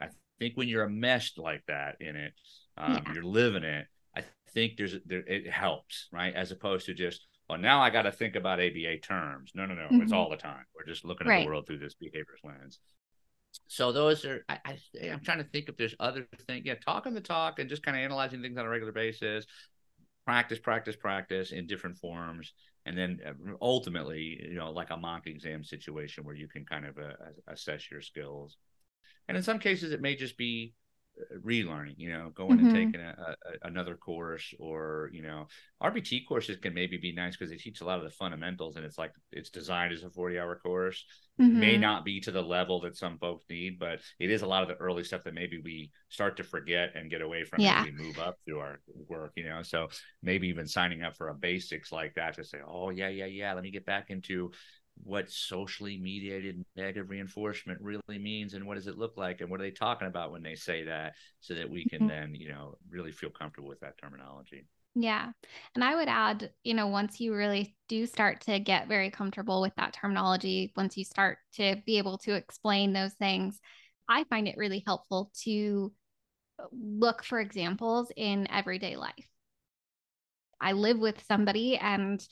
I 0.00 0.08
think 0.38 0.56
when 0.56 0.68
you're 0.68 0.86
enmeshed 0.86 1.38
like 1.38 1.62
that 1.68 1.96
in 2.00 2.16
it, 2.16 2.32
um, 2.76 2.94
yeah. 2.94 3.12
you're 3.12 3.24
living 3.24 3.62
it. 3.62 3.86
I 4.16 4.24
think 4.52 4.76
there's 4.76 4.96
there, 5.04 5.22
it 5.26 5.50
helps, 5.50 6.08
right? 6.12 6.34
As 6.34 6.50
opposed 6.50 6.86
to 6.86 6.94
just 6.94 7.26
well, 7.48 7.58
now 7.58 7.82
I 7.82 7.90
got 7.90 8.02
to 8.02 8.12
think 8.12 8.36
about 8.36 8.60
ABA 8.60 8.98
terms. 9.02 9.52
No, 9.54 9.66
no, 9.66 9.74
no, 9.74 9.82
mm-hmm. 9.82 10.02
it's 10.02 10.12
all 10.12 10.30
the 10.30 10.36
time. 10.36 10.64
We're 10.74 10.86
just 10.86 11.04
looking 11.04 11.26
at 11.26 11.30
right. 11.30 11.44
the 11.44 11.46
world 11.46 11.66
through 11.66 11.78
this 11.78 11.94
behaviors 11.94 12.40
lens. 12.42 12.78
So 13.68 13.92
those 13.92 14.24
are 14.24 14.44
I, 14.48 14.58
I 14.66 14.78
am 15.02 15.20
trying 15.20 15.38
to 15.38 15.44
think 15.44 15.68
if 15.68 15.76
there's 15.76 15.94
other 16.00 16.26
things. 16.46 16.62
Yeah, 16.64 16.74
talking 16.74 17.14
the 17.14 17.20
talk 17.20 17.58
and 17.58 17.68
just 17.68 17.82
kind 17.82 17.96
of 17.96 18.02
analyzing 18.02 18.42
things 18.42 18.58
on 18.58 18.66
a 18.66 18.68
regular 18.68 18.92
basis. 18.92 19.46
Practice, 20.24 20.58
practice, 20.58 20.96
practice 20.96 21.52
in 21.52 21.66
different 21.66 21.98
forms, 21.98 22.54
and 22.86 22.96
then 22.96 23.20
uh, 23.26 23.32
ultimately, 23.60 24.40
you 24.42 24.54
know, 24.54 24.70
like 24.70 24.88
a 24.88 24.96
mock 24.96 25.26
exam 25.26 25.62
situation 25.62 26.24
where 26.24 26.34
you 26.34 26.48
can 26.48 26.64
kind 26.64 26.86
of 26.86 26.96
uh, 26.96 27.12
assess 27.46 27.90
your 27.90 28.00
skills. 28.00 28.56
And 29.28 29.36
in 29.36 29.42
some 29.42 29.58
cases, 29.58 29.92
it 29.92 30.00
may 30.00 30.16
just 30.16 30.38
be 30.38 30.72
relearning 31.44 31.94
you 31.96 32.10
know 32.10 32.30
going 32.34 32.58
mm-hmm. 32.58 32.66
and 32.66 32.74
taking 32.74 33.00
a, 33.00 33.14
a, 33.18 33.68
another 33.68 33.94
course 33.94 34.52
or 34.58 35.10
you 35.12 35.22
know 35.22 35.46
rbt 35.82 36.26
courses 36.26 36.56
can 36.56 36.74
maybe 36.74 36.96
be 36.96 37.12
nice 37.12 37.36
because 37.36 37.50
they 37.50 37.56
teach 37.56 37.80
a 37.80 37.84
lot 37.84 37.98
of 37.98 38.04
the 38.04 38.10
fundamentals 38.10 38.74
and 38.76 38.84
it's 38.84 38.98
like 38.98 39.12
it's 39.30 39.50
designed 39.50 39.92
as 39.92 40.02
a 40.02 40.10
40 40.10 40.38
hour 40.38 40.56
course 40.56 41.04
mm-hmm. 41.40 41.60
may 41.60 41.76
not 41.76 42.04
be 42.04 42.20
to 42.20 42.32
the 42.32 42.42
level 42.42 42.80
that 42.80 42.96
some 42.96 43.16
folks 43.18 43.44
need 43.48 43.78
but 43.78 44.00
it 44.18 44.30
is 44.30 44.42
a 44.42 44.46
lot 44.46 44.62
of 44.62 44.68
the 44.68 44.74
early 44.76 45.04
stuff 45.04 45.22
that 45.22 45.34
maybe 45.34 45.60
we 45.64 45.90
start 46.08 46.36
to 46.36 46.42
forget 46.42 46.90
and 46.96 47.10
get 47.10 47.22
away 47.22 47.44
from 47.44 47.60
yeah. 47.60 47.80
as 47.80 47.86
we 47.86 47.92
move 47.92 48.18
up 48.18 48.36
through 48.44 48.58
our 48.58 48.80
work 49.08 49.32
you 49.36 49.48
know 49.48 49.62
so 49.62 49.86
maybe 50.22 50.48
even 50.48 50.66
signing 50.66 51.02
up 51.02 51.16
for 51.16 51.28
a 51.28 51.34
basics 51.34 51.92
like 51.92 52.14
that 52.14 52.34
to 52.34 52.44
say 52.44 52.58
oh 52.66 52.90
yeah 52.90 53.08
yeah 53.08 53.26
yeah 53.26 53.52
let 53.52 53.62
me 53.62 53.70
get 53.70 53.86
back 53.86 54.10
into 54.10 54.50
what 55.02 55.30
socially 55.30 55.98
mediated 55.98 56.64
negative 56.76 57.10
reinforcement 57.10 57.80
really 57.80 58.18
means 58.18 58.54
and 58.54 58.66
what 58.66 58.76
does 58.76 58.86
it 58.86 58.96
look 58.96 59.16
like 59.16 59.40
and 59.40 59.50
what 59.50 59.60
are 59.60 59.64
they 59.64 59.70
talking 59.70 60.08
about 60.08 60.32
when 60.32 60.42
they 60.42 60.54
say 60.54 60.84
that 60.84 61.14
so 61.40 61.54
that 61.54 61.68
we 61.68 61.84
can 61.84 62.00
mm-hmm. 62.00 62.08
then 62.08 62.34
you 62.34 62.48
know 62.48 62.76
really 62.88 63.12
feel 63.12 63.30
comfortable 63.30 63.68
with 63.68 63.80
that 63.80 63.98
terminology. 63.98 64.66
Yeah. 64.94 65.30
And 65.74 65.82
i 65.82 65.94
would 65.96 66.08
add 66.08 66.50
you 66.62 66.74
know 66.74 66.86
once 66.86 67.20
you 67.20 67.34
really 67.34 67.76
do 67.88 68.06
start 68.06 68.40
to 68.42 68.58
get 68.60 68.88
very 68.88 69.10
comfortable 69.10 69.60
with 69.60 69.74
that 69.76 69.92
terminology 69.92 70.72
once 70.76 70.96
you 70.96 71.04
start 71.04 71.38
to 71.54 71.76
be 71.84 71.98
able 71.98 72.18
to 72.18 72.34
explain 72.34 72.92
those 72.92 73.12
things 73.14 73.58
i 74.08 74.22
find 74.24 74.46
it 74.46 74.56
really 74.56 74.84
helpful 74.86 75.32
to 75.42 75.92
look 76.72 77.24
for 77.24 77.40
examples 77.40 78.10
in 78.16 78.50
everyday 78.50 78.96
life. 78.96 79.28
I 80.60 80.72
live 80.72 80.98
with 80.98 81.22
somebody 81.26 81.76
and 81.76 82.26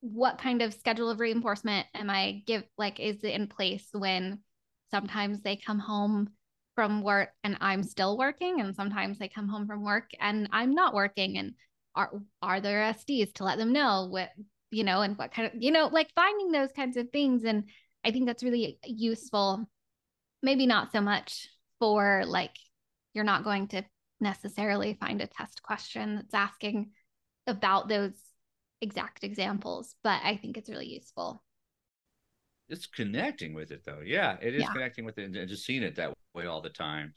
what 0.00 0.38
kind 0.38 0.62
of 0.62 0.74
schedule 0.74 1.10
of 1.10 1.20
reinforcement 1.20 1.86
am 1.94 2.08
I 2.08 2.42
give 2.46 2.62
like 2.76 3.00
is 3.00 3.16
it 3.24 3.34
in 3.34 3.48
place 3.48 3.88
when 3.92 4.40
sometimes 4.90 5.40
they 5.40 5.56
come 5.56 5.78
home 5.78 6.30
from 6.74 7.02
work 7.02 7.30
and 7.42 7.56
I'm 7.60 7.82
still 7.82 8.16
working 8.16 8.60
and 8.60 8.74
sometimes 8.76 9.18
they 9.18 9.28
come 9.28 9.48
home 9.48 9.66
from 9.66 9.84
work 9.84 10.10
and 10.20 10.48
I'm 10.52 10.74
not 10.74 10.94
working? 10.94 11.38
And 11.38 11.54
are 11.94 12.12
are 12.40 12.60
there 12.60 12.92
SDs 12.94 13.34
to 13.34 13.44
let 13.44 13.58
them 13.58 13.72
know 13.72 14.06
what 14.08 14.30
you 14.70 14.84
know 14.84 15.00
and 15.00 15.18
what 15.18 15.32
kind 15.32 15.48
of 15.48 15.60
you 15.60 15.72
know 15.72 15.88
like 15.88 16.10
finding 16.14 16.52
those 16.52 16.70
kinds 16.72 16.96
of 16.96 17.10
things. 17.10 17.44
And 17.44 17.64
I 18.04 18.12
think 18.12 18.26
that's 18.26 18.44
really 18.44 18.78
useful 18.84 19.68
maybe 20.42 20.66
not 20.66 20.92
so 20.92 21.00
much 21.00 21.48
for 21.80 22.22
like 22.26 22.54
you're 23.14 23.24
not 23.24 23.44
going 23.44 23.68
to 23.68 23.84
necessarily 24.20 24.96
find 25.00 25.20
a 25.20 25.26
test 25.26 25.62
question 25.62 26.16
that's 26.16 26.34
asking 26.34 26.90
about 27.46 27.88
those 27.88 28.12
exact 28.80 29.24
examples, 29.24 29.94
but 30.02 30.20
I 30.22 30.36
think 30.36 30.56
it's 30.56 30.70
really 30.70 30.88
useful. 30.88 31.42
It's 32.68 32.86
connecting 32.86 33.54
with 33.54 33.70
it 33.70 33.82
though. 33.84 34.00
Yeah, 34.04 34.36
it 34.40 34.54
is 34.54 34.62
yeah. 34.62 34.72
connecting 34.72 35.04
with 35.04 35.18
it 35.18 35.34
and 35.34 35.48
just 35.48 35.64
seeing 35.64 35.82
it 35.82 35.96
that 35.96 36.12
way 36.34 36.46
all 36.46 36.60
the 36.60 36.68
time. 36.68 37.14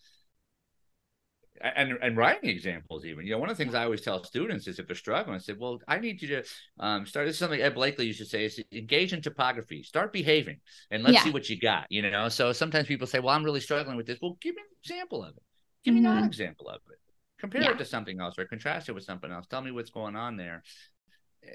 And 1.59 1.91
and 2.01 2.17
writing 2.17 2.49
examples 2.49 3.05
even. 3.05 3.25
You 3.25 3.33
know, 3.33 3.37
one 3.37 3.49
of 3.49 3.57
the 3.57 3.63
things 3.63 3.75
I 3.75 3.83
always 3.83 4.01
tell 4.01 4.23
students 4.23 4.67
is 4.67 4.79
if 4.79 4.87
they're 4.87 4.95
struggling, 4.95 5.35
I 5.35 5.39
said, 5.39 5.57
Well, 5.59 5.79
I 5.87 5.99
need 5.99 6.21
you 6.21 6.27
to 6.29 6.43
um, 6.79 7.05
start 7.05 7.27
this 7.27 7.35
is 7.35 7.39
something 7.39 7.61
Ed 7.61 7.75
Blakely 7.75 8.07
used 8.07 8.19
to 8.19 8.25
say 8.25 8.45
is 8.45 8.59
engage 8.71 9.13
in 9.13 9.21
topography, 9.21 9.83
start 9.83 10.11
behaving, 10.11 10.57
and 10.89 11.03
let's 11.03 11.15
yeah. 11.15 11.23
see 11.23 11.29
what 11.31 11.49
you 11.49 11.59
got. 11.59 11.85
You 11.89 12.09
know, 12.09 12.29
so 12.29 12.51
sometimes 12.53 12.87
people 12.87 13.05
say, 13.05 13.19
Well, 13.19 13.35
I'm 13.35 13.43
really 13.43 13.59
struggling 13.59 13.97
with 13.97 14.07
this. 14.07 14.17
Well, 14.21 14.37
give 14.41 14.55
me 14.55 14.61
an 14.61 14.77
example 14.83 15.23
of 15.23 15.35
it. 15.35 15.43
Give 15.83 15.93
mm-hmm. 15.93 16.03
me 16.03 16.09
an 16.09 16.23
example 16.23 16.69
of 16.69 16.79
it 16.89 16.97
compare 17.41 17.63
yeah. 17.63 17.71
it 17.71 17.77
to 17.79 17.85
something 17.85 18.21
else 18.21 18.37
or 18.37 18.45
contrast 18.45 18.87
it 18.87 18.93
with 18.93 19.03
something 19.03 19.31
else 19.31 19.47
tell 19.47 19.61
me 19.61 19.71
what's 19.71 19.89
going 19.89 20.15
on 20.15 20.37
there 20.37 20.63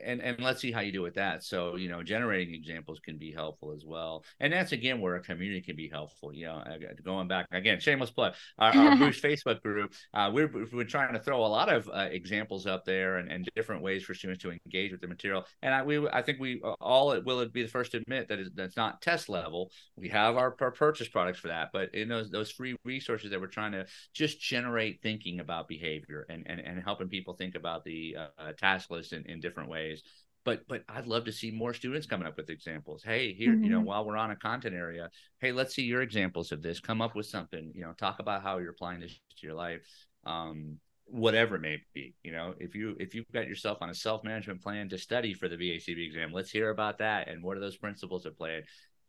and 0.05 0.21
and 0.21 0.41
let's 0.41 0.61
see 0.61 0.73
how 0.73 0.81
you 0.81 0.93
do 0.93 1.03
with 1.03 1.15
that. 1.15 1.45
So 1.45 1.77
you 1.77 1.89
know 1.89 2.03
generating 2.03 2.55
examples 2.55 3.01
can 3.01 3.19
be 3.19 3.33
helpful 3.33 3.73
as 3.73 3.85
well. 3.85 4.25
And 4.41 4.53
that's 4.53 4.73
again 4.73 5.01
where 5.01 5.17
a 5.17 5.23
community 5.23 5.61
can 5.61 5.77
be 5.77 5.89
helpful 5.89 6.33
you 6.33 6.47
know 6.47 6.63
going 7.05 7.29
back 7.29 7.47
again 7.53 7.81
shameless 7.81 8.11
plug 8.11 8.35
our, 8.59 8.75
our 8.75 8.97
boost 8.99 9.23
facebook 9.23 9.61
group 9.63 9.93
uh, 10.15 10.31
we're, 10.33 10.51
we're 10.73 10.85
trying 10.85 11.13
to 11.13 11.19
throw 11.19 11.45
a 11.45 11.47
lot 11.47 11.73
of 11.73 11.89
uh, 11.89 12.09
examples 12.11 12.67
up 12.67 12.85
there 12.85 13.17
and, 13.19 13.31
and 13.31 13.49
different 13.55 13.83
ways 13.83 14.05
for 14.05 14.15
students 14.15 14.43
to 14.43 14.53
engage 14.53 14.93
with 14.93 15.01
the 15.01 15.09
material. 15.09 15.45
And 15.63 15.75
i 15.75 15.83
we 15.83 16.09
i 16.09 16.23
think 16.23 16.41
we 16.41 16.61
all 16.81 17.21
will 17.23 17.49
be 17.49 17.63
the 17.63 17.69
first 17.69 17.93
to 17.93 17.99
admit 17.99 18.29
that 18.29 18.39
that's 18.55 18.77
not 18.77 19.03
test 19.03 19.29
level. 19.29 19.71
We 19.97 20.09
have 20.11 20.37
our, 20.37 20.55
our 20.61 20.71
purchase 20.71 21.09
products 21.09 21.39
for 21.39 21.49
that. 21.49 21.71
But 21.73 21.95
in 21.95 22.09
those 22.09 22.31
those 22.31 22.51
free 22.51 22.77
resources 22.85 23.31
that 23.31 23.41
we're 23.41 23.47
trying 23.47 23.73
to 23.73 23.87
just 24.13 24.41
generate 24.41 25.03
thinking 25.03 25.41
about 25.41 25.69
behavior 25.69 26.27
and 26.29 26.45
and, 26.47 26.61
and 26.61 26.83
helping 26.83 27.09
people 27.09 27.35
think 27.35 27.55
about 27.55 27.85
the 27.85 28.17
uh, 28.39 28.53
task 28.59 28.91
list 28.91 29.13
in, 29.13 29.25
in 29.27 29.41
different 29.41 29.69
ways 29.69 29.76
ways 29.77 30.03
but 30.47 30.67
but 30.69 30.85
I'd 30.89 31.09
love 31.09 31.25
to 31.25 31.33
see 31.33 31.51
more 31.51 31.75
students 31.75 32.07
coming 32.07 32.27
up 32.27 32.39
with 32.39 32.49
examples. 32.49 33.03
Hey, 33.03 33.35
here, 33.35 33.53
mm-hmm. 33.53 33.65
you 33.65 33.71
know, 33.71 33.79
mm-hmm. 33.79 33.89
while 33.89 34.07
we're 34.07 34.17
on 34.17 34.31
a 34.31 34.37
content 34.37 34.75
area, 34.75 35.11
hey, 35.41 35.53
let's 35.53 35.75
see 35.75 35.83
your 35.83 36.03
examples 36.03 36.53
of 36.53 36.63
this. 36.63 36.81
Come 36.81 37.03
up 37.03 37.17
with 37.17 37.27
something, 37.27 37.73
you 37.75 37.83
know, 37.83 37.93
talk 37.93 38.21
about 38.21 38.43
how 38.43 38.59
you're 38.59 38.71
applying 38.71 39.01
this 39.01 39.13
to 39.13 39.47
your 39.47 39.57
life. 39.57 39.83
Um, 40.25 40.79
whatever 41.09 41.57
it 41.57 41.63
may 41.63 41.79
be, 41.95 42.15
you 42.23 42.33
know, 42.33 42.55
if 42.59 42.75
you 42.77 42.97
if 43.01 43.13
you've 43.15 43.31
got 43.33 43.49
yourself 43.49 43.79
on 43.81 43.91
a 43.91 43.95
self-management 43.95 44.63
plan 44.63 44.89
to 44.91 44.99
study 44.99 45.35
for 45.35 45.49
the 45.49 45.57
BACB 45.57 46.07
exam, 46.07 46.33
let's 46.33 46.51
hear 46.51 46.71
about 46.71 46.99
that 46.99 47.29
and 47.29 47.43
what 47.43 47.57
are 47.57 47.61
those 47.61 47.77
principles 47.77 48.25
at 48.25 48.39
play? 48.39 48.63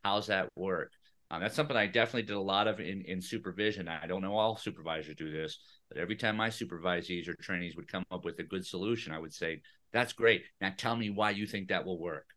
How's 0.03 0.27
that 0.27 0.49
work? 0.55 0.91
Um, 1.29 1.41
that's 1.41 1.55
something 1.55 1.75
I 1.75 1.87
definitely 1.87 2.23
did 2.23 2.37
a 2.37 2.41
lot 2.41 2.67
of 2.67 2.79
in, 2.79 3.01
in 3.01 3.21
supervision. 3.21 3.87
I 3.89 4.07
don't 4.07 4.21
know 4.21 4.37
all 4.37 4.55
supervisors 4.55 5.15
do 5.15 5.29
this, 5.29 5.59
but 5.89 5.97
every 5.97 6.15
time 6.15 6.37
my 6.37 6.49
supervisees 6.49 7.27
or 7.27 7.35
trainees 7.35 7.75
would 7.75 7.91
come 7.91 8.05
up 8.11 8.23
with 8.23 8.39
a 8.39 8.43
good 8.43 8.65
solution, 8.65 9.11
I 9.11 9.19
would 9.19 9.33
say, 9.33 9.61
that's 9.97 10.13
great. 10.13 10.43
Now 10.61 10.71
tell 10.77 10.95
me 10.95 11.09
why 11.09 11.31
you 11.31 11.47
think 11.47 11.69
that 11.69 11.85
will 11.85 11.99
work. 11.99 12.27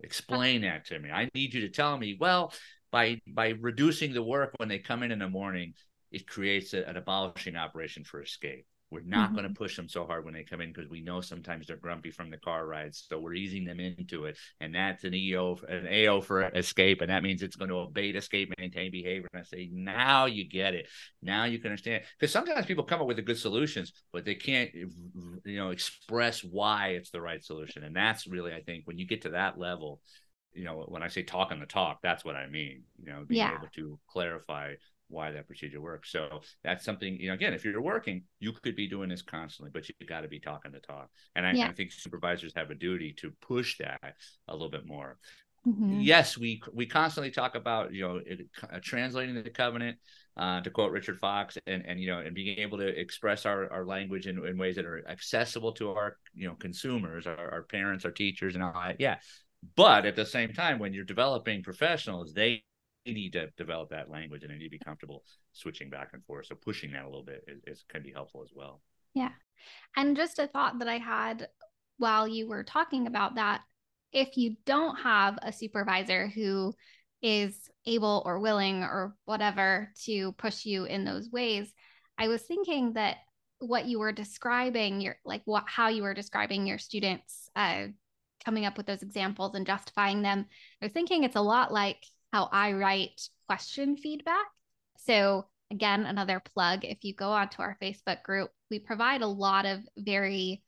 Explain 0.00 0.60
that 0.62 0.84
to 0.86 0.98
me. 0.98 1.10
I 1.10 1.30
need 1.34 1.54
you 1.54 1.62
to 1.62 1.70
tell 1.70 1.96
me, 1.96 2.18
well, 2.20 2.52
by 2.92 3.20
by 3.26 3.54
reducing 3.60 4.12
the 4.12 4.22
work 4.22 4.52
when 4.58 4.68
they 4.68 4.78
come 4.78 5.02
in 5.02 5.10
in 5.10 5.18
the 5.18 5.28
morning, 5.28 5.72
it 6.12 6.26
creates 6.26 6.74
a, 6.74 6.84
an 6.84 6.98
abolishing 6.98 7.56
operation 7.56 8.04
for 8.04 8.22
escape. 8.22 8.66
We're 8.90 9.02
not 9.04 9.26
mm-hmm. 9.26 9.36
going 9.36 9.48
to 9.48 9.54
push 9.54 9.76
them 9.76 9.88
so 9.88 10.06
hard 10.06 10.24
when 10.24 10.32
they 10.32 10.44
come 10.44 10.62
in 10.62 10.72
because 10.72 10.88
we 10.88 11.02
know 11.02 11.20
sometimes 11.20 11.66
they're 11.66 11.76
grumpy 11.76 12.10
from 12.10 12.30
the 12.30 12.38
car 12.38 12.66
rides. 12.66 13.04
So 13.08 13.18
we're 13.18 13.34
easing 13.34 13.64
them 13.64 13.80
into 13.80 14.24
it. 14.24 14.38
And 14.60 14.74
that's 14.74 15.04
an 15.04 15.14
EO, 15.14 15.58
an 15.68 15.86
AO 15.86 16.22
for 16.22 16.42
escape. 16.42 17.02
And 17.02 17.10
that 17.10 17.22
means 17.22 17.42
it's 17.42 17.56
going 17.56 17.68
to 17.68 17.80
abate 17.80 18.16
escape, 18.16 18.52
maintain 18.58 18.90
behavior. 18.90 19.28
And 19.32 19.40
I 19.40 19.44
say, 19.44 19.68
now 19.72 20.24
you 20.24 20.48
get 20.48 20.74
it. 20.74 20.88
Now 21.20 21.44
you 21.44 21.58
can 21.58 21.70
understand. 21.70 22.04
Because 22.18 22.32
sometimes 22.32 22.64
people 22.64 22.84
come 22.84 23.00
up 23.00 23.06
with 23.06 23.16
the 23.16 23.22
good 23.22 23.38
solutions, 23.38 23.92
but 24.12 24.24
they 24.24 24.34
can't, 24.34 24.70
you 24.74 25.38
know, 25.44 25.70
express 25.70 26.42
why 26.42 26.88
it's 26.88 27.10
the 27.10 27.20
right 27.20 27.44
solution. 27.44 27.84
And 27.84 27.94
that's 27.94 28.26
really, 28.26 28.54
I 28.54 28.62
think, 28.62 28.86
when 28.86 28.96
you 28.96 29.06
get 29.06 29.22
to 29.22 29.30
that 29.30 29.58
level, 29.58 30.00
you 30.54 30.64
know, 30.64 30.84
when 30.88 31.02
I 31.02 31.08
say 31.08 31.22
talking 31.22 31.60
the 31.60 31.66
talk, 31.66 31.98
that's 32.02 32.24
what 32.24 32.36
I 32.36 32.48
mean. 32.48 32.84
You 32.98 33.12
know, 33.12 33.24
being 33.28 33.40
yeah. 33.40 33.54
able 33.56 33.68
to 33.74 33.98
clarify 34.08 34.74
why 35.08 35.30
that 35.30 35.46
procedure 35.46 35.80
works. 35.80 36.10
So 36.10 36.40
that's 36.62 36.84
something, 36.84 37.18
you 37.18 37.28
know, 37.28 37.34
again, 37.34 37.54
if 37.54 37.64
you're 37.64 37.80
working, 37.80 38.24
you 38.40 38.52
could 38.52 38.76
be 38.76 38.88
doing 38.88 39.08
this 39.08 39.22
constantly, 39.22 39.70
but 39.72 39.88
you 39.88 39.94
got 40.06 40.22
to 40.22 40.28
be 40.28 40.40
talking 40.40 40.72
the 40.72 40.80
talk. 40.80 41.08
And 41.34 41.46
I, 41.46 41.52
yeah. 41.52 41.68
I, 41.68 41.72
think 41.72 41.92
supervisors 41.92 42.52
have 42.56 42.70
a 42.70 42.74
duty 42.74 43.14
to 43.18 43.32
push 43.40 43.78
that 43.78 44.14
a 44.48 44.52
little 44.52 44.70
bit 44.70 44.86
more. 44.86 45.18
Mm-hmm. 45.66 46.00
Yes, 46.00 46.38
we 46.38 46.62
we 46.72 46.86
constantly 46.86 47.30
talk 47.30 47.54
about 47.56 47.92
you 47.92 48.06
know 48.06 48.20
it, 48.24 48.46
uh, 48.62 48.78
translating 48.80 49.34
the 49.34 49.50
covenant, 49.50 49.98
uh, 50.36 50.60
to 50.60 50.70
quote 50.70 50.92
Richard 50.92 51.18
Foxx, 51.18 51.58
and 51.66 51.84
and 51.84 52.00
you 52.00 52.06
know 52.06 52.20
and 52.20 52.34
being 52.34 52.58
able 52.58 52.78
to 52.78 52.86
express 52.86 53.44
our, 53.44 53.70
our 53.72 53.84
language 53.84 54.28
in, 54.28 54.44
in 54.46 54.56
ways 54.56 54.76
that 54.76 54.86
are 54.86 55.06
accessible 55.08 55.72
to 55.72 55.90
our 55.90 56.16
you 56.32 56.46
know 56.46 56.54
consumers, 56.54 57.26
our, 57.26 57.50
our 57.50 57.62
parents, 57.64 58.04
our 58.04 58.12
teachers, 58.12 58.54
and 58.54 58.62
all 58.62 58.72
that. 58.72 58.96
Yeah, 59.00 59.16
but 59.76 60.06
at 60.06 60.16
the 60.16 60.24
same 60.24 60.52
time, 60.52 60.78
when 60.78 60.94
you're 60.94 61.04
developing 61.04 61.62
professionals, 61.62 62.32
they 62.32 62.62
need 63.12 63.32
to 63.34 63.48
develop 63.56 63.90
that 63.90 64.10
language 64.10 64.42
and 64.42 64.52
I 64.52 64.56
need 64.56 64.64
to 64.64 64.70
be 64.70 64.78
comfortable 64.78 65.24
switching 65.52 65.90
back 65.90 66.10
and 66.12 66.24
forth. 66.24 66.46
So 66.46 66.54
pushing 66.54 66.92
that 66.92 67.04
a 67.04 67.08
little 67.08 67.24
bit 67.24 67.44
is, 67.48 67.60
is 67.66 67.84
can 67.88 68.02
be 68.02 68.12
helpful 68.12 68.42
as 68.42 68.50
well. 68.54 68.80
Yeah. 69.14 69.30
And 69.96 70.16
just 70.16 70.38
a 70.38 70.46
thought 70.46 70.78
that 70.78 70.88
I 70.88 70.98
had 70.98 71.48
while 71.98 72.28
you 72.28 72.48
were 72.48 72.64
talking 72.64 73.06
about 73.06 73.34
that, 73.34 73.62
if 74.12 74.36
you 74.36 74.56
don't 74.64 74.96
have 74.96 75.38
a 75.42 75.52
supervisor 75.52 76.28
who 76.28 76.72
is 77.20 77.68
able 77.84 78.22
or 78.24 78.38
willing 78.38 78.82
or 78.82 79.14
whatever 79.24 79.90
to 80.04 80.32
push 80.32 80.64
you 80.64 80.84
in 80.84 81.04
those 81.04 81.28
ways, 81.30 81.72
I 82.16 82.28
was 82.28 82.42
thinking 82.42 82.94
that 82.94 83.16
what 83.58 83.86
you 83.86 83.98
were 83.98 84.12
describing, 84.12 85.00
your 85.00 85.16
like 85.24 85.42
what 85.44 85.64
how 85.66 85.88
you 85.88 86.02
were 86.02 86.14
describing 86.14 86.66
your 86.66 86.78
students 86.78 87.50
uh, 87.56 87.86
coming 88.44 88.64
up 88.64 88.76
with 88.76 88.86
those 88.86 89.02
examples 89.02 89.54
and 89.54 89.66
justifying 89.66 90.22
them. 90.22 90.46
Was 90.80 90.92
thinking 90.92 91.24
it's 91.24 91.36
a 91.36 91.40
lot 91.40 91.72
like 91.72 92.02
how 92.32 92.48
I 92.52 92.72
write 92.72 93.20
question 93.46 93.96
feedback. 93.96 94.46
So 95.06 95.46
again, 95.70 96.04
another 96.04 96.42
plug. 96.54 96.84
If 96.84 96.98
you 97.02 97.14
go 97.14 97.30
onto 97.30 97.62
our 97.62 97.76
Facebook 97.82 98.22
group, 98.22 98.50
we 98.70 98.78
provide 98.78 99.22
a 99.22 99.26
lot 99.26 99.66
of 99.66 99.80
very 99.96 100.62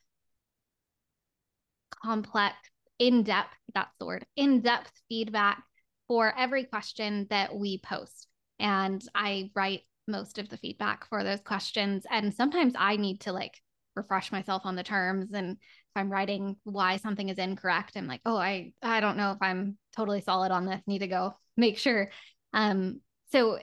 complex, 2.02 2.54
in-depth, 2.98 3.54
that's 3.74 3.94
the 3.98 4.06
word, 4.06 4.26
in-depth 4.36 4.92
feedback 5.08 5.62
for 6.08 6.32
every 6.36 6.64
question 6.64 7.26
that 7.30 7.54
we 7.54 7.78
post. 7.78 8.26
And 8.58 9.02
I 9.14 9.50
write 9.54 9.82
most 10.06 10.38
of 10.38 10.48
the 10.48 10.56
feedback 10.56 11.08
for 11.08 11.22
those 11.24 11.40
questions. 11.40 12.04
And 12.10 12.34
sometimes 12.34 12.74
I 12.76 12.96
need 12.96 13.20
to 13.22 13.32
like 13.32 13.54
refresh 13.96 14.32
myself 14.32 14.62
on 14.64 14.76
the 14.76 14.82
terms. 14.82 15.32
And 15.32 15.52
if 15.52 15.58
I'm 15.96 16.10
writing 16.10 16.56
why 16.64 16.96
something 16.96 17.28
is 17.28 17.38
incorrect, 17.38 17.96
I'm 17.96 18.06
like, 18.06 18.20
oh, 18.26 18.36
I 18.36 18.72
I 18.82 19.00
don't 19.00 19.16
know 19.16 19.32
if 19.32 19.38
I'm 19.40 19.78
totally 19.96 20.20
solid 20.20 20.52
on 20.52 20.66
this. 20.66 20.80
Need 20.86 21.00
to 21.00 21.06
go 21.06 21.34
make 21.60 21.78
sure. 21.78 22.10
Um, 22.52 23.00
so 23.30 23.58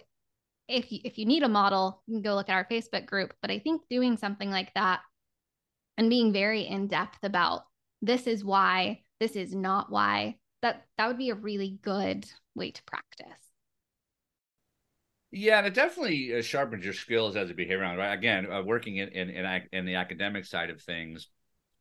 if 0.67 0.91
you, 0.91 0.99
if 1.03 1.17
you 1.17 1.25
need 1.25 1.43
a 1.43 1.49
model, 1.49 2.03
you 2.07 2.15
can 2.15 2.21
go 2.21 2.35
look 2.35 2.49
at 2.49 2.55
our 2.55 2.65
Facebook 2.65 3.05
group. 3.05 3.33
But 3.41 3.51
I 3.51 3.59
think 3.59 3.81
doing 3.89 4.17
something 4.17 4.49
like 4.49 4.73
that 4.75 5.01
and 5.97 6.09
being 6.09 6.31
very 6.31 6.61
in 6.61 6.87
depth 6.87 7.19
about 7.23 7.63
this 8.01 8.27
is 8.27 8.45
why, 8.45 9.01
this 9.19 9.35
is 9.35 9.53
not 9.53 9.91
why, 9.91 10.37
that 10.61 10.85
that 10.97 11.07
would 11.07 11.17
be 11.17 11.29
a 11.29 11.35
really 11.35 11.79
good 11.81 12.25
way 12.55 12.71
to 12.71 12.83
practice. 12.83 13.25
Yeah, 15.31 15.57
and 15.57 15.67
it 15.67 15.73
definitely 15.73 16.33
uh, 16.35 16.41
sharpens 16.41 16.85
your 16.85 16.93
skills 16.93 17.35
as 17.35 17.49
a 17.49 17.53
behavior 17.53 17.79
right? 17.79 18.13
Again, 18.13 18.49
uh, 18.49 18.63
working 18.63 18.97
in, 18.97 19.09
in 19.09 19.29
in 19.29 19.61
in 19.73 19.85
the 19.85 19.95
academic 19.95 20.45
side 20.45 20.69
of 20.69 20.81
things, 20.81 21.27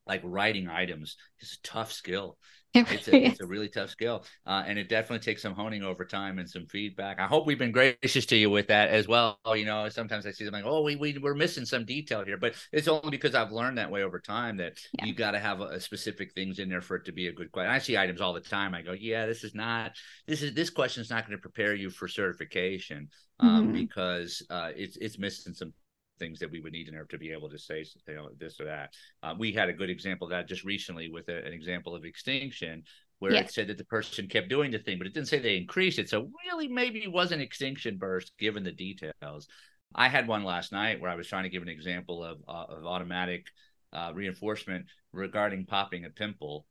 like 0.07 0.21
writing 0.25 0.69
items 0.69 1.17
is 1.41 1.59
a 1.59 1.67
tough 1.67 1.93
skill. 1.93 2.39
It's 2.97 3.09
a, 3.09 3.17
it's 3.17 3.41
a 3.41 3.47
really 3.47 3.69
tough 3.69 3.91
skill, 3.91 4.25
uh, 4.47 4.65
and 4.67 4.79
it 4.79 4.89
definitely 4.89 5.25
takes 5.25 5.43
some 5.43 5.55
honing 5.55 5.83
over 5.83 6.05
time 6.05 6.39
and 6.39 6.49
some 6.49 6.67
feedback. 6.67 7.19
I 7.19 7.27
hope 7.27 7.47
we've 7.47 7.59
been 7.59 7.73
gracious 7.73 8.27
to 8.27 8.37
you 8.37 8.51
with 8.51 8.69
that 8.69 8.91
as 8.91 9.09
well. 9.09 9.39
You 9.47 9.65
know, 9.65 9.89
sometimes 9.89 10.27
I 10.27 10.31
see 10.31 10.45
them 10.45 10.55
like, 10.55 10.65
oh, 10.65 10.83
we, 10.83 10.97
we 10.97 11.19
we're 11.19 11.35
missing 11.35 11.65
some 11.65 11.85
detail 11.85 12.25
here, 12.25 12.37
but 12.37 12.55
it's 12.73 12.89
only 12.89 13.11
because 13.11 13.35
I've 13.35 13.53
learned 13.53 13.79
that 13.79 13.91
way 13.91 14.03
over 14.03 14.19
time 14.19 14.57
that 14.59 14.79
yeah. 14.99 15.05
you 15.05 15.15
got 15.15 15.33
to 15.33 15.39
have 15.39 15.61
a, 15.61 15.67
a, 15.67 15.81
specific 15.81 16.33
things 16.33 16.59
in 16.59 16.69
there 16.69 16.81
for 16.81 16.97
it 16.97 17.05
to 17.07 17.13
be 17.13 17.29
a 17.29 17.33
good 17.33 17.53
question. 17.53 17.71
I 17.71 17.79
see 17.79 17.97
items 17.97 18.21
all 18.21 18.33
the 18.33 18.41
time. 18.41 18.75
I 18.75 18.83
go, 18.83 18.93
yeah, 18.93 19.27
this 19.27 19.45
is 19.45 19.55
not 19.55 19.93
this 20.27 20.43
is 20.43 20.55
this 20.55 20.71
question 20.71 21.01
is 21.01 21.11
not 21.11 21.27
going 21.27 21.37
to 21.37 21.43
prepare 21.43 21.75
you 21.75 21.91
for 21.91 22.09
certification 22.09 23.09
um, 23.41 23.65
mm-hmm. 23.65 23.73
because 23.73 24.45
uh, 24.51 24.71
it's 24.75 24.97
it's 24.97 25.19
missing 25.19 25.55
some 25.55 25.73
things 26.19 26.39
that 26.39 26.51
we 26.51 26.61
would 26.61 26.73
need 26.73 26.89
in 26.89 26.95
there 26.95 27.05
to 27.05 27.19
be 27.19 27.33
able 27.33 27.49
to 27.51 27.59
say 27.59 27.85
you 28.09 28.15
know, 28.15 28.29
this 28.39 28.61
or 28.61 28.65
that. 28.65 28.95
Uh, 29.23 29.35
we 29.39 29.53
had 29.53 29.69
a 29.69 29.73
good 29.73 29.91
example 29.91 30.27
of 30.27 30.31
that 30.31 30.49
just 30.49 30.65
recently 30.65 31.11
with 31.11 31.29
a, 31.29 31.45
an 31.45 31.53
example 31.53 31.95
of 31.95 32.05
extinction 32.05 32.83
where 33.19 33.33
yes. 33.33 33.49
it 33.49 33.55
said 33.55 33.69
that 33.69 33.79
the 33.79 33.85
person 33.85 34.29
kept 34.29 34.49
doing 34.49 34.71
the 34.71 34.79
thing, 34.79 34.99
but 34.99 35.07
it 35.07 35.15
didn't 35.15 35.29
say 35.29 35.39
they 35.39 35.57
increased 35.57 35.99
it. 35.99 36.09
So 36.09 36.31
really, 36.47 36.69
maybe 36.69 37.03
it 37.03 37.13
was 37.13 37.33
an 37.33 37.41
extinction 37.41 37.97
burst 37.97 38.33
given 38.39 38.63
the 38.63 38.73
details. 38.73 39.49
I 39.95 40.09
had 40.09 40.29
one 40.29 40.45
last 40.45 40.73
night 40.73 41.01
where 41.01 41.11
I 41.11 41.15
was 41.15 41.27
trying 41.27 41.45
to 41.45 41.49
give 41.49 41.63
an 41.63 41.69
example 41.69 42.23
of, 42.23 42.39
uh, 42.47 42.75
of 42.77 42.87
automatic 42.87 43.47
uh, 43.93 44.13
reinforcement 44.15 44.87
regarding 45.13 45.65
popping 45.65 46.05
a 46.05 46.11
pimple 46.11 46.67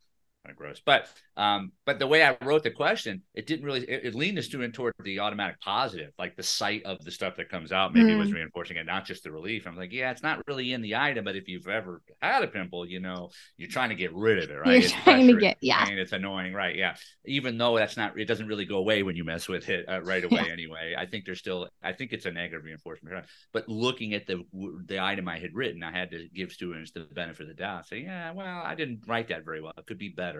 kind 0.46 0.52
of 0.52 0.58
gross. 0.58 0.82
But 0.86 1.08
um, 1.38 1.72
but 1.86 2.00
the 2.00 2.08
way 2.08 2.24
I 2.24 2.38
wrote 2.44 2.64
the 2.64 2.72
question, 2.72 3.24
it 3.34 3.48
didn't 3.48 3.66
really 3.66 3.82
it, 3.82 4.06
it, 4.06 4.16
leaned 4.16 4.38
the 4.38 4.44
student 4.44 4.74
toward 4.74 4.94
the 5.04 5.20
automatic 5.20 5.60
positive, 5.60 6.12
like 6.18 6.36
the 6.36 6.44
sight 6.44 6.84
of 6.86 7.04
the 7.04 7.12
stuff 7.12 7.36
that 7.38 7.50
comes 7.50 7.72
out 7.72 7.94
maybe 7.94 8.12
mm. 8.12 8.20
was 8.20 8.32
reinforcing 8.32 8.78
it, 8.78 8.86
not 8.86 9.06
just 9.06 9.24
the 9.24 9.32
relief. 9.32 9.68
I'm 9.68 9.76
like, 9.76 9.92
yeah, 9.92 10.12
it's 10.12 10.24
not 10.24 10.42
really 10.48 10.72
in 10.72 10.82
the 10.82 10.96
item, 10.96 11.26
but 11.26 11.36
if 11.36 11.48
you've 11.48 11.68
ever 11.68 12.02
had 12.22 12.44
a 12.44 12.48
pimple, 12.48 12.86
you 12.86 13.00
know, 13.00 13.30
you're 13.58 13.70
trying 13.70 13.90
to 13.90 13.96
get 13.96 14.14
rid 14.14 14.44
of 14.44 14.50
it, 14.50 14.54
right? 14.54 14.68
You're 14.68 14.84
it's 14.84 14.92
trying 14.92 15.26
pressure, 15.26 15.34
to 15.34 15.42
get, 15.42 15.58
yeah, 15.62 15.88
and 15.88 16.00
it's 16.00 16.14
annoying, 16.14 16.54
right? 16.54 16.76
Yeah, 16.76 16.96
even 17.26 17.58
though 17.58 17.78
that's 17.78 17.98
not, 17.98 18.18
it 18.18 18.26
doesn't 18.26 18.48
really 18.48 18.66
go 18.66 18.78
away 18.78 19.04
when 19.04 19.16
you 19.16 19.24
mess 19.24 19.48
with 19.48 19.68
it 19.70 19.86
uh, 19.90 20.02
right 20.04 20.24
away. 20.24 20.44
Yeah. 20.46 20.54
Anyway, 20.54 20.96
I 20.98 21.06
think 21.06 21.26
there's 21.26 21.40
still, 21.40 21.68
I 21.84 21.92
think 21.92 22.14
it's 22.14 22.26
a 22.26 22.32
negative 22.32 22.64
reinforcement. 22.64 23.26
But 23.52 23.68
looking 23.68 24.14
at 24.14 24.28
the 24.28 24.44
the 24.86 25.00
item 25.00 25.28
I 25.28 25.40
had 25.40 25.54
written, 25.54 25.84
I 25.84 25.92
had 25.92 26.12
to 26.12 26.28
give 26.34 26.52
students 26.52 26.92
the 26.92 27.08
benefit 27.14 27.44
of 27.44 27.48
the 27.50 27.54
doubt. 27.56 27.88
Say, 27.88 28.00
yeah, 28.00 28.32
well, 28.32 28.62
I 28.64 28.76
didn't 28.76 29.02
write 29.08 29.30
that 29.30 29.44
very 29.44 29.62
well. 29.62 29.74
It 29.78 29.86
could 29.86 29.98
be 29.98 30.10
better. 30.10 30.35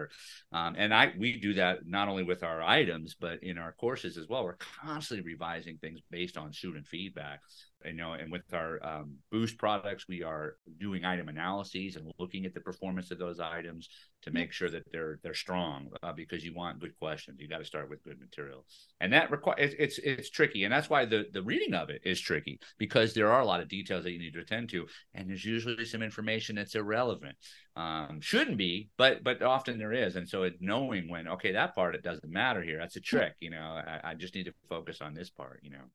Um, 0.52 0.76
and 0.78 0.94
I 0.94 1.14
we 1.18 1.40
do 1.40 1.54
that 1.56 1.80
not 1.86 2.08
only 2.08 2.24
with 2.24 2.44
our 2.44 2.62
items, 2.62 3.16
but 3.20 3.44
in 3.44 3.58
our 3.58 3.74
courses 3.74 4.18
as 4.18 4.28
well. 4.28 4.44
We're 4.44 4.58
constantly 4.82 5.26
revising 5.26 5.78
things 5.78 6.02
based 6.10 6.38
on 6.38 6.54
student 6.54 6.88
feedback 6.88 7.42
you 7.86 7.94
know, 7.94 8.14
and 8.14 8.32
with 8.32 8.54
our 8.54 8.80
um, 8.86 9.16
boost 9.32 9.58
products, 9.58 10.08
we 10.08 10.24
are 10.24 10.56
doing 10.80 11.06
item 11.06 11.30
analyses 11.30 11.96
and 11.96 12.12
looking 12.20 12.46
at 12.46 12.54
the 12.54 12.60
performance 12.60 13.12
of 13.12 13.20
those 13.20 13.40
items 13.40 13.90
to 14.24 14.32
make 14.32 14.52
sure 14.52 14.70
that 14.70 14.84
they're 14.92 15.20
they're 15.24 15.34
strong. 15.34 15.90
Uh, 16.02 16.12
because 16.14 16.44
you 16.44 16.54
want 16.54 16.80
good 16.80 16.98
questions, 17.00 17.40
you 17.40 17.48
got 17.48 17.60
to 17.60 17.66
start 17.66 17.90
with 17.90 18.04
good 18.04 18.20
material, 18.20 18.66
and 19.00 19.14
that 19.14 19.32
requires 19.32 19.74
it's, 19.78 19.98
it's 19.98 20.00
it's 20.00 20.30
tricky, 20.30 20.64
and 20.64 20.74
that's 20.74 20.90
why 20.90 21.06
the 21.06 21.26
the 21.32 21.44
reading 21.44 21.74
of 21.74 21.90
it 21.90 22.02
is 22.04 22.20
tricky 22.20 22.60
because 22.78 23.14
there 23.14 23.32
are 23.32 23.42
a 23.42 23.46
lot 23.46 23.62
of 23.62 23.68
details 23.68 24.04
that 24.04 24.12
you 24.12 24.20
need 24.20 24.34
to 24.34 24.42
attend 24.42 24.70
to, 24.70 24.88
and 25.14 25.30
there's 25.30 25.46
usually 25.46 25.86
some 25.86 26.02
information 26.02 26.56
that's 26.56 26.76
irrelevant. 26.76 27.36
Um, 27.76 28.22
shouldn't 28.22 28.58
be, 28.58 28.90
but 28.98 29.24
but 29.24 29.42
often 29.42 29.78
there 29.78 29.94
is, 29.94 30.16
and 30.16 30.28
so 30.28 30.44
it, 30.44 30.56
knowing 30.60 31.10
when 31.10 31.28
okay 31.28 31.52
that 31.52 31.76
part 31.76 31.96
it 31.96 32.04
doesn't 32.04 32.32
matter 32.32 32.62
here, 32.62 32.80
that's 32.80 32.96
a 32.96 33.02
trick. 33.02 33.34
You 33.40 33.50
know, 33.52 33.82
I, 33.86 34.12
I 34.12 34.14
just 34.14 34.34
need 34.34 34.46
to 34.46 34.54
focus 34.70 35.02
on 35.02 35.14
this 35.14 35.30
part. 35.30 35.60
You 35.62 35.72
know. 35.72 35.86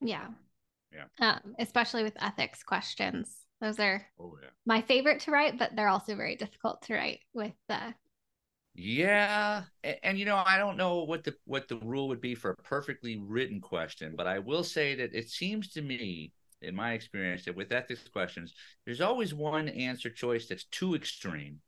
Yeah, 0.00 0.28
yeah. 0.92 1.04
Um, 1.20 1.54
especially 1.58 2.02
with 2.02 2.22
ethics 2.22 2.62
questions. 2.62 3.46
Those 3.60 3.78
are 3.78 4.04
oh, 4.20 4.36
yeah. 4.42 4.48
my 4.66 4.82
favorite 4.82 5.20
to 5.20 5.30
write, 5.30 5.58
but 5.58 5.76
they're 5.76 5.88
also 5.88 6.16
very 6.16 6.36
difficult 6.36 6.82
to 6.82 6.94
write 6.94 7.20
with 7.32 7.52
the 7.68 7.94
yeah, 8.74 9.64
and, 9.84 9.96
and, 10.02 10.18
you 10.18 10.24
know, 10.24 10.42
I 10.46 10.56
don't 10.56 10.78
know 10.78 11.04
what 11.04 11.24
the 11.24 11.34
what 11.44 11.68
the 11.68 11.76
rule 11.76 12.08
would 12.08 12.22
be 12.22 12.34
for 12.34 12.50
a 12.50 12.56
perfectly 12.56 13.18
written 13.18 13.60
question, 13.60 14.14
but 14.16 14.26
I 14.26 14.38
will 14.38 14.64
say 14.64 14.94
that 14.94 15.14
it 15.14 15.28
seems 15.28 15.72
to 15.72 15.82
me, 15.82 16.32
in 16.62 16.74
my 16.74 16.92
experience, 16.92 17.44
that 17.44 17.54
with 17.54 17.70
ethics 17.70 18.08
questions, 18.08 18.54
there's 18.86 19.02
always 19.02 19.34
one 19.34 19.68
answer 19.68 20.08
choice 20.08 20.46
that's 20.46 20.64
too 20.64 20.94
extreme, 20.94 21.58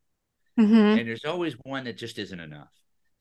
mm-hmm. 0.58 0.98
and 0.98 1.06
there's 1.06 1.26
always 1.26 1.54
one 1.64 1.84
that 1.84 1.98
just 1.98 2.18
isn't 2.18 2.40
enough. 2.40 2.72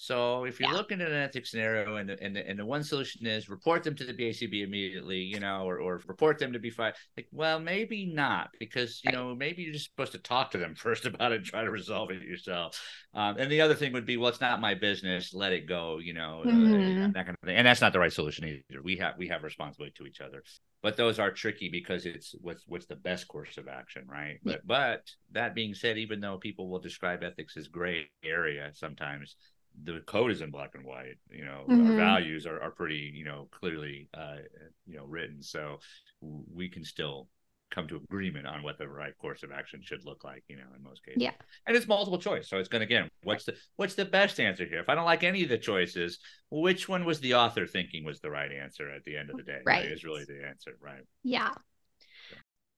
So 0.03 0.43
if 0.43 0.59
you're 0.59 0.69
yeah. 0.69 0.75
looking 0.75 0.99
at 0.99 1.07
an 1.07 1.15
ethics 1.15 1.51
scenario 1.51 1.95
and 1.95 2.09
the, 2.09 2.21
and 2.21 2.35
the, 2.35 2.45
and 2.45 2.59
the 2.59 2.65
one 2.65 2.83
solution 2.83 3.25
is 3.25 3.47
report 3.47 3.83
them 3.83 3.95
to 3.95 4.03
the 4.03 4.13
BACB 4.13 4.61
immediately, 4.61 5.19
you 5.19 5.39
know, 5.39 5.63
or, 5.63 5.77
or 5.77 6.01
report 6.07 6.39
them 6.39 6.51
to 6.51 6.59
be 6.59 6.71
fired, 6.71 6.95
like, 7.15 7.27
well, 7.31 7.57
maybe 7.57 8.05
not 8.05 8.49
because, 8.59 8.99
you 9.05 9.13
know, 9.13 9.33
maybe 9.33 9.63
you're 9.63 9.71
just 9.71 9.89
supposed 9.89 10.11
to 10.11 10.17
talk 10.17 10.51
to 10.51 10.57
them 10.57 10.75
first 10.75 11.05
about 11.05 11.31
it 11.31 11.35
and 11.35 11.45
try 11.45 11.63
to 11.63 11.71
resolve 11.71 12.11
it 12.11 12.21
yourself. 12.21 12.81
Um, 13.13 13.37
and 13.37 13.49
the 13.49 13.61
other 13.61 13.75
thing 13.75 13.93
would 13.93 14.05
be, 14.05 14.17
well, 14.17 14.27
it's 14.27 14.41
not 14.41 14.59
my 14.59 14.73
business. 14.73 15.33
Let 15.33 15.53
it 15.53 15.69
go, 15.69 15.99
you 15.99 16.13
know, 16.13 16.41
uh, 16.43 16.49
mm-hmm. 16.49 17.11
that 17.13 17.25
kind 17.25 17.37
of 17.41 17.47
thing. 17.47 17.55
And 17.55 17.65
that's 17.65 17.79
not 17.79 17.93
the 17.93 17.99
right 17.99 18.11
solution 18.11 18.43
either. 18.43 18.81
We 18.83 18.97
have, 18.97 19.13
we 19.17 19.29
have 19.29 19.41
responsibility 19.41 19.93
to 19.99 20.05
each 20.05 20.19
other, 20.19 20.43
but 20.81 20.97
those 20.97 21.17
are 21.17 21.31
tricky 21.31 21.69
because 21.69 22.05
it's 22.05 22.35
what's, 22.41 22.65
what's 22.67 22.87
the 22.87 22.97
best 22.97 23.29
course 23.29 23.57
of 23.57 23.69
action. 23.69 24.03
Right. 24.05 24.41
Yeah. 24.43 24.55
But, 24.65 24.67
but 24.67 25.01
that 25.31 25.55
being 25.55 25.73
said, 25.73 25.97
even 25.97 26.19
though 26.19 26.39
people 26.39 26.69
will 26.69 26.79
describe 26.79 27.23
ethics 27.23 27.55
as 27.55 27.69
gray 27.69 28.09
area 28.21 28.69
sometimes, 28.73 29.37
the 29.83 30.01
code 30.05 30.31
is 30.31 30.41
in 30.41 30.51
black 30.51 30.71
and 30.75 30.85
white 30.85 31.17
you 31.31 31.43
know 31.43 31.65
mm-hmm. 31.67 31.91
our 31.91 31.97
values 31.97 32.45
are, 32.45 32.61
are 32.61 32.71
pretty 32.71 33.11
you 33.13 33.25
know 33.25 33.47
clearly 33.51 34.09
uh 34.13 34.37
you 34.85 34.97
know 34.97 35.05
written. 35.05 35.41
So 35.41 35.79
we 36.21 36.69
can 36.69 36.83
still 36.83 37.27
come 37.71 37.87
to 37.87 37.95
agreement 37.95 38.45
on 38.45 38.61
what 38.61 38.77
the 38.77 38.87
right 38.87 39.17
course 39.17 39.41
of 39.41 39.51
action 39.51 39.81
should 39.83 40.05
look 40.05 40.23
like 40.23 40.43
you 40.47 40.55
know 40.55 40.63
in 40.75 40.83
most 40.83 41.03
cases. 41.03 41.21
Yeah. 41.21 41.31
And 41.65 41.75
it's 41.75 41.87
multiple 41.87 42.19
choice. 42.19 42.49
So 42.49 42.57
it's 42.57 42.69
going 42.69 42.81
to 42.81 42.85
again 42.85 43.09
what's 43.23 43.45
the 43.45 43.55
what's 43.75 43.95
the 43.95 44.05
best 44.05 44.39
answer 44.39 44.65
here? 44.65 44.79
If 44.79 44.89
i 44.89 44.95
don't 44.95 45.05
like 45.05 45.23
any 45.23 45.43
of 45.43 45.49
the 45.49 45.57
choices 45.57 46.19
which 46.49 46.87
one 46.87 47.05
was 47.05 47.19
the 47.19 47.35
author 47.35 47.65
thinking 47.65 48.05
was 48.05 48.19
the 48.19 48.29
right 48.29 48.51
answer 48.51 48.89
at 48.91 49.03
the 49.05 49.17
end 49.17 49.29
of 49.29 49.37
the 49.37 49.43
day 49.43 49.59
right, 49.65 49.83
right? 49.83 49.91
is 49.91 50.03
really 50.03 50.25
the 50.25 50.45
answer 50.47 50.71
right. 50.81 51.03
Yeah. 51.23 51.51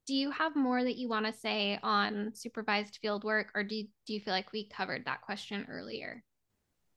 Do 0.07 0.13
you 0.13 0.29
have 0.29 0.55
more 0.55 0.83
that 0.83 0.97
you 0.97 1.09
want 1.09 1.25
to 1.25 1.33
say 1.33 1.79
on 1.81 2.31
supervised 2.35 2.99
field 3.01 3.23
work 3.23 3.47
or 3.55 3.63
do 3.63 3.75
you, 3.75 3.87
do 4.05 4.13
you 4.13 4.19
feel 4.19 4.35
like 4.35 4.53
we 4.53 4.69
covered 4.69 5.05
that 5.05 5.21
question 5.21 5.65
earlier 5.67 6.23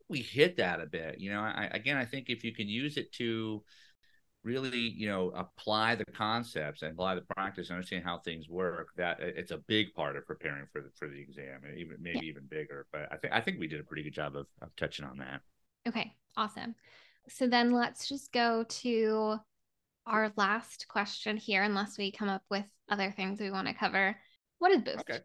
we 0.08 0.20
hit 0.20 0.56
that 0.56 0.80
a 0.80 0.86
bit. 0.86 1.18
You 1.18 1.32
know, 1.32 1.40
I, 1.40 1.68
again, 1.72 1.96
I 1.96 2.04
think 2.04 2.28
if 2.28 2.44
you 2.44 2.54
can 2.54 2.68
use 2.68 2.96
it 2.96 3.12
to 3.14 3.62
really, 4.42 4.78
you 4.78 5.08
know, 5.08 5.30
apply 5.30 5.94
the 5.94 6.04
concepts 6.06 6.82
and 6.82 6.92
apply 6.92 7.16
the 7.16 7.22
practice 7.36 7.68
and 7.68 7.76
understand 7.76 8.04
how 8.04 8.18
things 8.18 8.48
work, 8.48 8.88
that 8.96 9.18
it's 9.20 9.50
a 9.50 9.58
big 9.58 9.92
part 9.94 10.16
of 10.16 10.26
preparing 10.26 10.66
for 10.72 10.80
the 10.80 10.90
for 10.96 11.08
the 11.08 11.20
exam, 11.20 11.60
even 11.76 11.96
maybe 12.00 12.20
yeah. 12.22 12.30
even 12.30 12.46
bigger. 12.48 12.86
But 12.92 13.08
I 13.10 13.16
think 13.16 13.34
I 13.34 13.40
think 13.40 13.58
we 13.58 13.68
did 13.68 13.80
a 13.80 13.84
pretty 13.84 14.02
good 14.02 14.14
job 14.14 14.36
of, 14.36 14.46
of 14.62 14.74
touching 14.76 15.04
on 15.04 15.18
that. 15.18 15.40
Okay, 15.86 16.12
awesome. 16.36 16.74
so 17.28 17.46
then 17.46 17.72
let's 17.72 18.08
just 18.08 18.32
go 18.32 18.64
to 18.68 19.38
our 20.06 20.32
last 20.36 20.86
question 20.88 21.36
here, 21.36 21.62
unless 21.62 21.98
we 21.98 22.10
come 22.10 22.28
up 22.28 22.42
with 22.50 22.64
other 22.88 23.12
things 23.14 23.40
we 23.40 23.50
want 23.50 23.68
to 23.68 23.74
cover. 23.74 24.16
What 24.58 24.72
is 24.72 24.82
Boost? 24.82 25.00
Okay. 25.00 25.20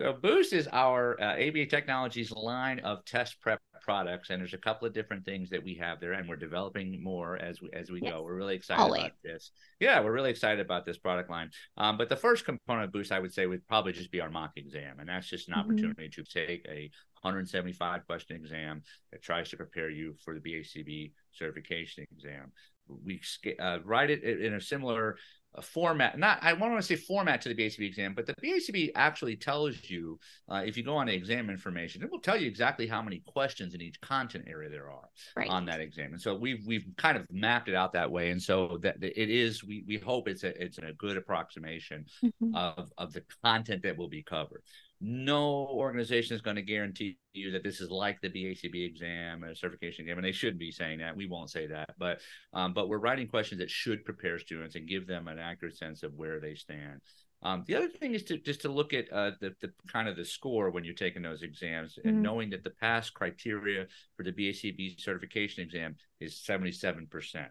So 0.00 0.12
Boost 0.12 0.52
is 0.52 0.68
our 0.70 1.20
uh, 1.20 1.34
ABA 1.34 1.66
Technologies 1.66 2.30
line 2.30 2.78
of 2.80 3.04
test 3.04 3.40
prep 3.40 3.60
products, 3.82 4.30
and 4.30 4.40
there's 4.40 4.54
a 4.54 4.58
couple 4.58 4.86
of 4.86 4.94
different 4.94 5.24
things 5.24 5.50
that 5.50 5.64
we 5.64 5.74
have 5.74 5.98
there, 5.98 6.12
and 6.12 6.28
we're 6.28 6.36
developing 6.36 7.02
more 7.02 7.36
as 7.36 7.60
we 7.60 7.68
as 7.72 7.90
we 7.90 8.00
yes. 8.00 8.12
go. 8.12 8.22
We're 8.22 8.36
really 8.36 8.54
excited 8.54 8.80
Always. 8.80 9.00
about 9.00 9.12
this. 9.24 9.50
Yeah, 9.80 10.00
we're 10.00 10.12
really 10.12 10.30
excited 10.30 10.64
about 10.64 10.86
this 10.86 10.98
product 10.98 11.30
line. 11.30 11.50
Um, 11.76 11.98
but 11.98 12.08
the 12.08 12.14
first 12.14 12.44
component 12.44 12.84
of 12.84 12.92
Boost, 12.92 13.10
I 13.10 13.18
would 13.18 13.34
say, 13.34 13.46
would 13.46 13.66
probably 13.66 13.92
just 13.92 14.12
be 14.12 14.20
our 14.20 14.30
mock 14.30 14.52
exam, 14.54 15.00
and 15.00 15.08
that's 15.08 15.28
just 15.28 15.48
an 15.48 15.54
mm-hmm. 15.54 15.62
opportunity 15.62 16.08
to 16.10 16.22
take 16.22 16.64
a 16.68 16.88
175 17.22 18.06
question 18.06 18.36
exam 18.36 18.82
that 19.10 19.20
tries 19.20 19.50
to 19.50 19.56
prepare 19.56 19.90
you 19.90 20.14
for 20.24 20.32
the 20.32 20.40
BACB 20.40 21.10
certification 21.32 22.06
exam. 22.12 22.52
We 22.86 23.20
uh, 23.58 23.78
write 23.84 24.10
it 24.10 24.22
in 24.22 24.54
a 24.54 24.60
similar 24.60 25.16
a 25.54 25.62
format 25.62 26.18
not 26.18 26.38
i 26.42 26.52
want 26.52 26.76
to 26.76 26.82
say 26.82 26.94
format 26.94 27.40
to 27.40 27.48
the 27.48 27.54
BACB 27.54 27.80
exam 27.80 28.14
but 28.14 28.26
the 28.26 28.34
BACB 28.34 28.90
actually 28.94 29.34
tells 29.34 29.88
you 29.88 30.18
uh, 30.48 30.62
if 30.64 30.76
you 30.76 30.82
go 30.82 30.96
on 30.96 31.06
the 31.06 31.14
exam 31.14 31.50
information 31.50 32.02
it 32.02 32.10
will 32.10 32.20
tell 32.20 32.36
you 32.36 32.46
exactly 32.46 32.86
how 32.86 33.00
many 33.02 33.22
questions 33.26 33.74
in 33.74 33.80
each 33.80 34.00
content 34.00 34.44
area 34.46 34.68
there 34.68 34.90
are 34.90 35.08
right. 35.36 35.48
on 35.48 35.64
that 35.64 35.80
exam 35.80 36.12
and 36.12 36.20
so 36.20 36.34
we've 36.34 36.64
we've 36.66 36.86
kind 36.96 37.16
of 37.16 37.26
mapped 37.30 37.68
it 37.68 37.74
out 37.74 37.92
that 37.92 38.10
way 38.10 38.30
and 38.30 38.42
so 38.42 38.78
that 38.82 38.96
it 39.02 39.30
is 39.30 39.64
we 39.64 39.84
we 39.86 39.96
hope 39.96 40.28
it's 40.28 40.44
a 40.44 40.62
it's 40.62 40.78
a 40.78 40.92
good 40.98 41.16
approximation 41.16 42.04
mm-hmm. 42.22 42.54
of 42.54 42.92
of 42.98 43.12
the 43.12 43.22
content 43.42 43.82
that 43.82 43.96
will 43.96 44.08
be 44.08 44.22
covered 44.22 44.62
no 45.00 45.68
organization 45.68 46.34
is 46.34 46.42
going 46.42 46.56
to 46.56 46.62
guarantee 46.62 47.18
you 47.32 47.52
that 47.52 47.62
this 47.62 47.80
is 47.80 47.90
like 47.90 48.20
the 48.20 48.28
BACB 48.28 48.84
exam 48.84 49.44
or 49.44 49.54
certification 49.54 50.04
exam, 50.04 50.18
and 50.18 50.26
they 50.26 50.32
should 50.32 50.58
be 50.58 50.72
saying 50.72 50.98
that. 50.98 51.16
We 51.16 51.26
won't 51.26 51.50
say 51.50 51.66
that, 51.68 51.90
but 51.98 52.20
um, 52.52 52.72
but 52.72 52.88
we're 52.88 52.98
writing 52.98 53.28
questions 53.28 53.60
that 53.60 53.70
should 53.70 54.04
prepare 54.04 54.38
students 54.38 54.74
and 54.74 54.88
give 54.88 55.06
them 55.06 55.28
an 55.28 55.38
accurate 55.38 55.76
sense 55.76 56.02
of 56.02 56.14
where 56.14 56.40
they 56.40 56.54
stand. 56.54 57.00
Um, 57.42 57.62
the 57.68 57.76
other 57.76 57.88
thing 57.88 58.14
is 58.14 58.24
to 58.24 58.38
just 58.38 58.62
to 58.62 58.68
look 58.68 58.92
at 58.92 59.12
uh, 59.12 59.32
the, 59.40 59.54
the 59.60 59.72
kind 59.86 60.08
of 60.08 60.16
the 60.16 60.24
score 60.24 60.70
when 60.70 60.82
you're 60.82 60.94
taking 60.94 61.22
those 61.22 61.42
exams 61.42 61.94
mm-hmm. 61.94 62.08
and 62.08 62.22
knowing 62.22 62.50
that 62.50 62.64
the 62.64 62.70
pass 62.70 63.10
criteria 63.10 63.86
for 64.16 64.24
the 64.24 64.32
BACB 64.32 65.00
certification 65.00 65.62
exam 65.62 65.94
is 66.20 66.44
77 66.44 67.06
percent. 67.06 67.48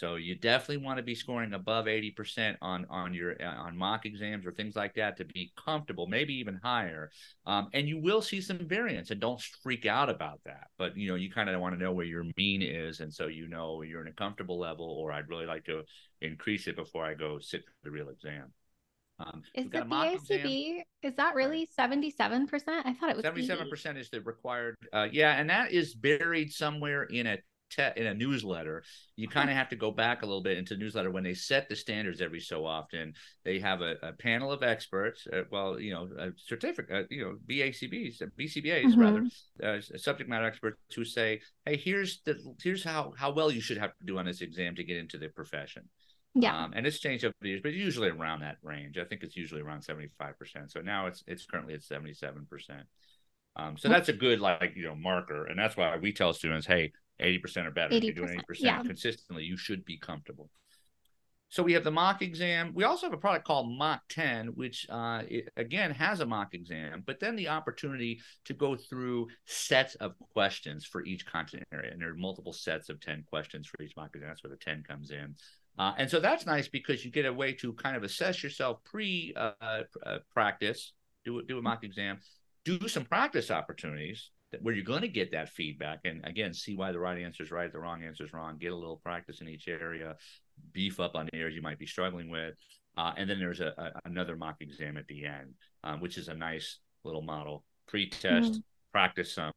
So 0.00 0.14
you 0.14 0.34
definitely 0.34 0.78
want 0.78 0.96
to 0.96 1.02
be 1.02 1.14
scoring 1.14 1.52
above 1.52 1.84
80% 1.84 2.56
on 2.62 2.86
on 2.88 3.12
your 3.12 3.36
uh, 3.38 3.54
on 3.54 3.76
mock 3.76 4.06
exams 4.06 4.46
or 4.46 4.52
things 4.52 4.74
like 4.74 4.94
that 4.94 5.18
to 5.18 5.26
be 5.26 5.52
comfortable, 5.62 6.06
maybe 6.06 6.32
even 6.36 6.58
higher. 6.64 7.10
Um, 7.44 7.68
and 7.74 7.86
you 7.86 8.00
will 8.00 8.22
see 8.22 8.40
some 8.40 8.66
variance, 8.66 9.10
and 9.10 9.20
don't 9.20 9.42
freak 9.62 9.84
out 9.84 10.08
about 10.08 10.40
that. 10.46 10.68
But 10.78 10.96
you 10.96 11.08
know, 11.08 11.16
you 11.16 11.30
kind 11.30 11.50
of 11.50 11.60
want 11.60 11.74
to 11.74 11.84
know 11.84 11.92
where 11.92 12.06
your 12.06 12.24
mean 12.38 12.62
is, 12.62 13.00
and 13.00 13.12
so 13.12 13.26
you 13.26 13.46
know 13.46 13.82
you're 13.82 14.00
in 14.00 14.08
a 14.08 14.12
comfortable 14.12 14.58
level, 14.58 14.86
or 14.86 15.12
I'd 15.12 15.28
really 15.28 15.44
like 15.44 15.66
to 15.66 15.82
increase 16.22 16.66
it 16.66 16.76
before 16.76 17.04
I 17.04 17.12
go 17.12 17.38
sit 17.38 17.62
for 17.66 17.72
the 17.84 17.90
real 17.90 18.08
exam. 18.08 18.54
Um, 19.18 19.42
is 19.52 19.68
the 19.68 19.80
BACB? 19.80 20.80
Is 21.02 21.14
that 21.16 21.34
really 21.34 21.68
seventy-seven 21.76 22.46
percent? 22.46 22.86
I 22.86 22.94
thought 22.94 23.10
it 23.10 23.16
was 23.16 23.24
seventy-seven 23.24 23.68
percent 23.68 23.98
is 23.98 24.08
the 24.08 24.22
required. 24.22 24.76
Uh, 24.94 25.08
yeah, 25.12 25.32
and 25.32 25.50
that 25.50 25.72
is 25.72 25.94
buried 25.94 26.54
somewhere 26.54 27.02
in 27.02 27.26
a 27.26 27.36
te- 27.70 28.00
in 28.00 28.06
a 28.06 28.14
newsletter, 28.14 28.82
you 29.16 29.28
kind 29.28 29.50
of 29.50 29.56
have 29.56 29.68
to 29.70 29.76
go 29.76 29.90
back 29.90 30.22
a 30.22 30.26
little 30.26 30.42
bit 30.42 30.58
into 30.58 30.76
newsletter 30.76 31.10
when 31.10 31.24
they 31.24 31.34
set 31.34 31.68
the 31.68 31.76
standards 31.76 32.20
every 32.20 32.40
so 32.40 32.66
often. 32.66 33.14
They 33.44 33.58
have 33.60 33.80
a, 33.80 33.96
a 34.02 34.12
panel 34.12 34.52
of 34.52 34.62
experts, 34.62 35.26
uh, 35.32 35.42
well, 35.50 35.80
you 35.80 35.92
know, 35.92 36.08
a 36.18 36.30
certificate, 36.36 36.94
uh, 36.94 37.02
you 37.10 37.24
know, 37.24 37.36
BACBs, 37.48 38.22
BCBAs 38.38 38.84
mm-hmm. 38.84 39.00
rather, 39.00 39.26
uh, 39.62 39.80
subject 39.96 40.28
matter 40.28 40.46
experts 40.46 40.78
who 40.94 41.04
say, 41.04 41.40
hey, 41.64 41.76
here's 41.76 42.20
the 42.24 42.36
here's 42.62 42.84
how 42.84 43.12
how 43.16 43.32
well 43.32 43.50
you 43.50 43.60
should 43.60 43.78
have 43.78 43.96
to 43.98 44.04
do 44.04 44.18
on 44.18 44.26
this 44.26 44.40
exam 44.40 44.74
to 44.76 44.84
get 44.84 44.96
into 44.96 45.18
the 45.18 45.28
profession. 45.28 45.88
Yeah. 46.34 46.56
Um, 46.56 46.72
and 46.76 46.86
it's 46.86 47.00
changed 47.00 47.24
over 47.24 47.34
the 47.40 47.48
years, 47.48 47.60
but 47.62 47.72
usually 47.72 48.08
around 48.08 48.40
that 48.40 48.56
range. 48.62 48.98
I 48.98 49.04
think 49.04 49.22
it's 49.22 49.36
usually 49.36 49.62
around 49.62 49.80
75%. 49.80 50.12
So 50.68 50.80
now 50.80 51.06
it's 51.06 51.24
it's 51.26 51.44
currently 51.44 51.74
at 51.74 51.80
77%. 51.80 52.46
Um, 53.56 53.76
so 53.76 53.88
that's 53.88 54.08
a 54.08 54.12
good 54.12 54.40
like 54.40 54.74
you 54.76 54.84
know 54.84 54.94
marker, 54.94 55.46
and 55.46 55.58
that's 55.58 55.76
why 55.76 55.96
we 55.96 56.12
tell 56.12 56.32
students, 56.32 56.66
hey, 56.66 56.92
80% 57.20 57.66
or 57.66 57.70
better. 57.70 57.94
80%, 57.94 57.96
if 57.96 58.04
you're 58.04 58.26
doing 58.26 58.38
80% 58.38 58.42
yeah. 58.58 58.82
consistently, 58.82 59.44
you 59.44 59.56
should 59.56 59.84
be 59.84 59.98
comfortable. 59.98 60.50
So 61.50 61.64
we 61.64 61.72
have 61.72 61.82
the 61.82 61.90
mock 61.90 62.22
exam. 62.22 62.70
We 62.74 62.84
also 62.84 63.06
have 63.06 63.12
a 63.12 63.18
product 63.18 63.44
called 63.44 63.76
Mock 63.76 64.02
10, 64.08 64.48
which 64.54 64.86
uh, 64.88 65.22
it, 65.28 65.48
again 65.56 65.90
has 65.90 66.20
a 66.20 66.26
mock 66.26 66.54
exam, 66.54 67.02
but 67.04 67.18
then 67.18 67.34
the 67.34 67.48
opportunity 67.48 68.20
to 68.44 68.54
go 68.54 68.76
through 68.76 69.26
sets 69.46 69.96
of 69.96 70.14
questions 70.32 70.86
for 70.86 71.04
each 71.04 71.26
content 71.26 71.64
area. 71.72 71.90
And 71.90 72.00
there 72.00 72.10
are 72.10 72.14
multiple 72.14 72.52
sets 72.52 72.88
of 72.88 73.00
10 73.00 73.24
questions 73.28 73.66
for 73.66 73.82
each 73.82 73.96
mock 73.96 74.14
exam. 74.14 74.28
That's 74.28 74.44
where 74.44 74.50
the 74.52 74.64
10 74.64 74.84
comes 74.88 75.10
in. 75.10 75.34
Uh, 75.76 75.92
and 75.98 76.08
so 76.08 76.20
that's 76.20 76.46
nice 76.46 76.68
because 76.68 77.04
you 77.04 77.10
get 77.10 77.26
a 77.26 77.32
way 77.32 77.52
to 77.54 77.72
kind 77.72 77.96
of 77.96 78.04
assess 78.04 78.44
yourself 78.44 78.78
pre 78.84 79.34
uh, 79.36 79.52
uh 79.60 80.18
practice, 80.32 80.92
do, 81.24 81.42
do 81.42 81.58
a 81.58 81.62
mock 81.62 81.82
exam, 81.82 82.20
do 82.64 82.86
some 82.86 83.04
practice 83.04 83.50
opportunities 83.50 84.30
where 84.62 84.74
you're 84.74 84.84
going 84.84 85.02
to 85.02 85.08
get 85.08 85.32
that 85.32 85.48
feedback 85.48 86.00
and 86.04 86.24
again 86.24 86.52
see 86.52 86.76
why 86.76 86.90
the 86.90 86.98
right 86.98 87.20
answer 87.20 87.42
is 87.42 87.50
right 87.50 87.72
the 87.72 87.78
wrong 87.78 88.02
answer 88.02 88.24
is 88.24 88.32
wrong 88.32 88.58
get 88.58 88.72
a 88.72 88.76
little 88.76 89.00
practice 89.04 89.40
in 89.40 89.48
each 89.48 89.68
area 89.68 90.16
beef 90.72 90.98
up 90.98 91.14
on 91.14 91.26
the 91.26 91.38
areas 91.38 91.54
you 91.54 91.62
might 91.62 91.78
be 91.78 91.86
struggling 91.86 92.28
with 92.30 92.54
uh, 92.96 93.12
and 93.16 93.30
then 93.30 93.38
there's 93.38 93.60
a, 93.60 93.72
a, 93.78 93.92
another 94.04 94.36
mock 94.36 94.56
exam 94.60 94.96
at 94.96 95.06
the 95.06 95.24
end 95.24 95.54
um, 95.84 96.00
which 96.00 96.18
is 96.18 96.28
a 96.28 96.34
nice 96.34 96.78
little 97.04 97.22
model. 97.22 97.64
Pre-test 97.86 98.52
mm-hmm. 98.52 98.60
practice 98.92 99.32
some 99.32 99.52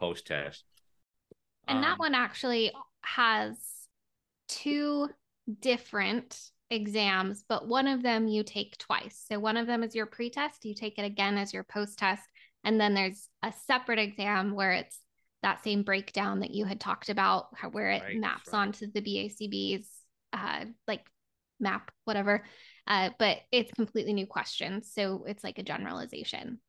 post-test. 0.00 0.64
And 1.66 1.78
um, 1.78 1.82
that 1.82 1.98
one 1.98 2.14
actually 2.14 2.72
has 3.02 3.56
two 4.48 5.08
different 5.60 6.50
exams 6.70 7.44
but 7.48 7.66
one 7.66 7.86
of 7.86 8.02
them 8.02 8.28
you 8.28 8.42
take 8.42 8.76
twice. 8.76 9.24
So 9.30 9.38
one 9.38 9.56
of 9.56 9.66
them 9.66 9.82
is 9.82 9.94
your 9.94 10.06
pre-test 10.06 10.64
you 10.64 10.74
take 10.74 10.98
it 10.98 11.04
again 11.04 11.38
as 11.38 11.52
your 11.52 11.64
post-test 11.64 12.28
and 12.68 12.78
then 12.78 12.92
there's 12.92 13.30
a 13.42 13.50
separate 13.66 13.98
exam 13.98 14.54
where 14.54 14.72
it's 14.72 14.98
that 15.42 15.64
same 15.64 15.84
breakdown 15.84 16.40
that 16.40 16.50
you 16.50 16.66
had 16.66 16.78
talked 16.78 17.08
about, 17.08 17.46
where 17.72 17.92
it 17.92 18.02
right, 18.02 18.16
maps 18.18 18.52
right. 18.52 18.58
onto 18.58 18.92
the 18.92 19.00
BACB's 19.00 19.88
uh, 20.34 20.66
like 20.86 21.06
map, 21.58 21.90
whatever. 22.04 22.44
Uh, 22.86 23.08
but 23.18 23.38
it's 23.50 23.72
completely 23.72 24.12
new 24.12 24.26
questions. 24.26 24.90
So 24.94 25.24
it's 25.26 25.42
like 25.42 25.56
a 25.56 25.62
generalization. 25.62 26.60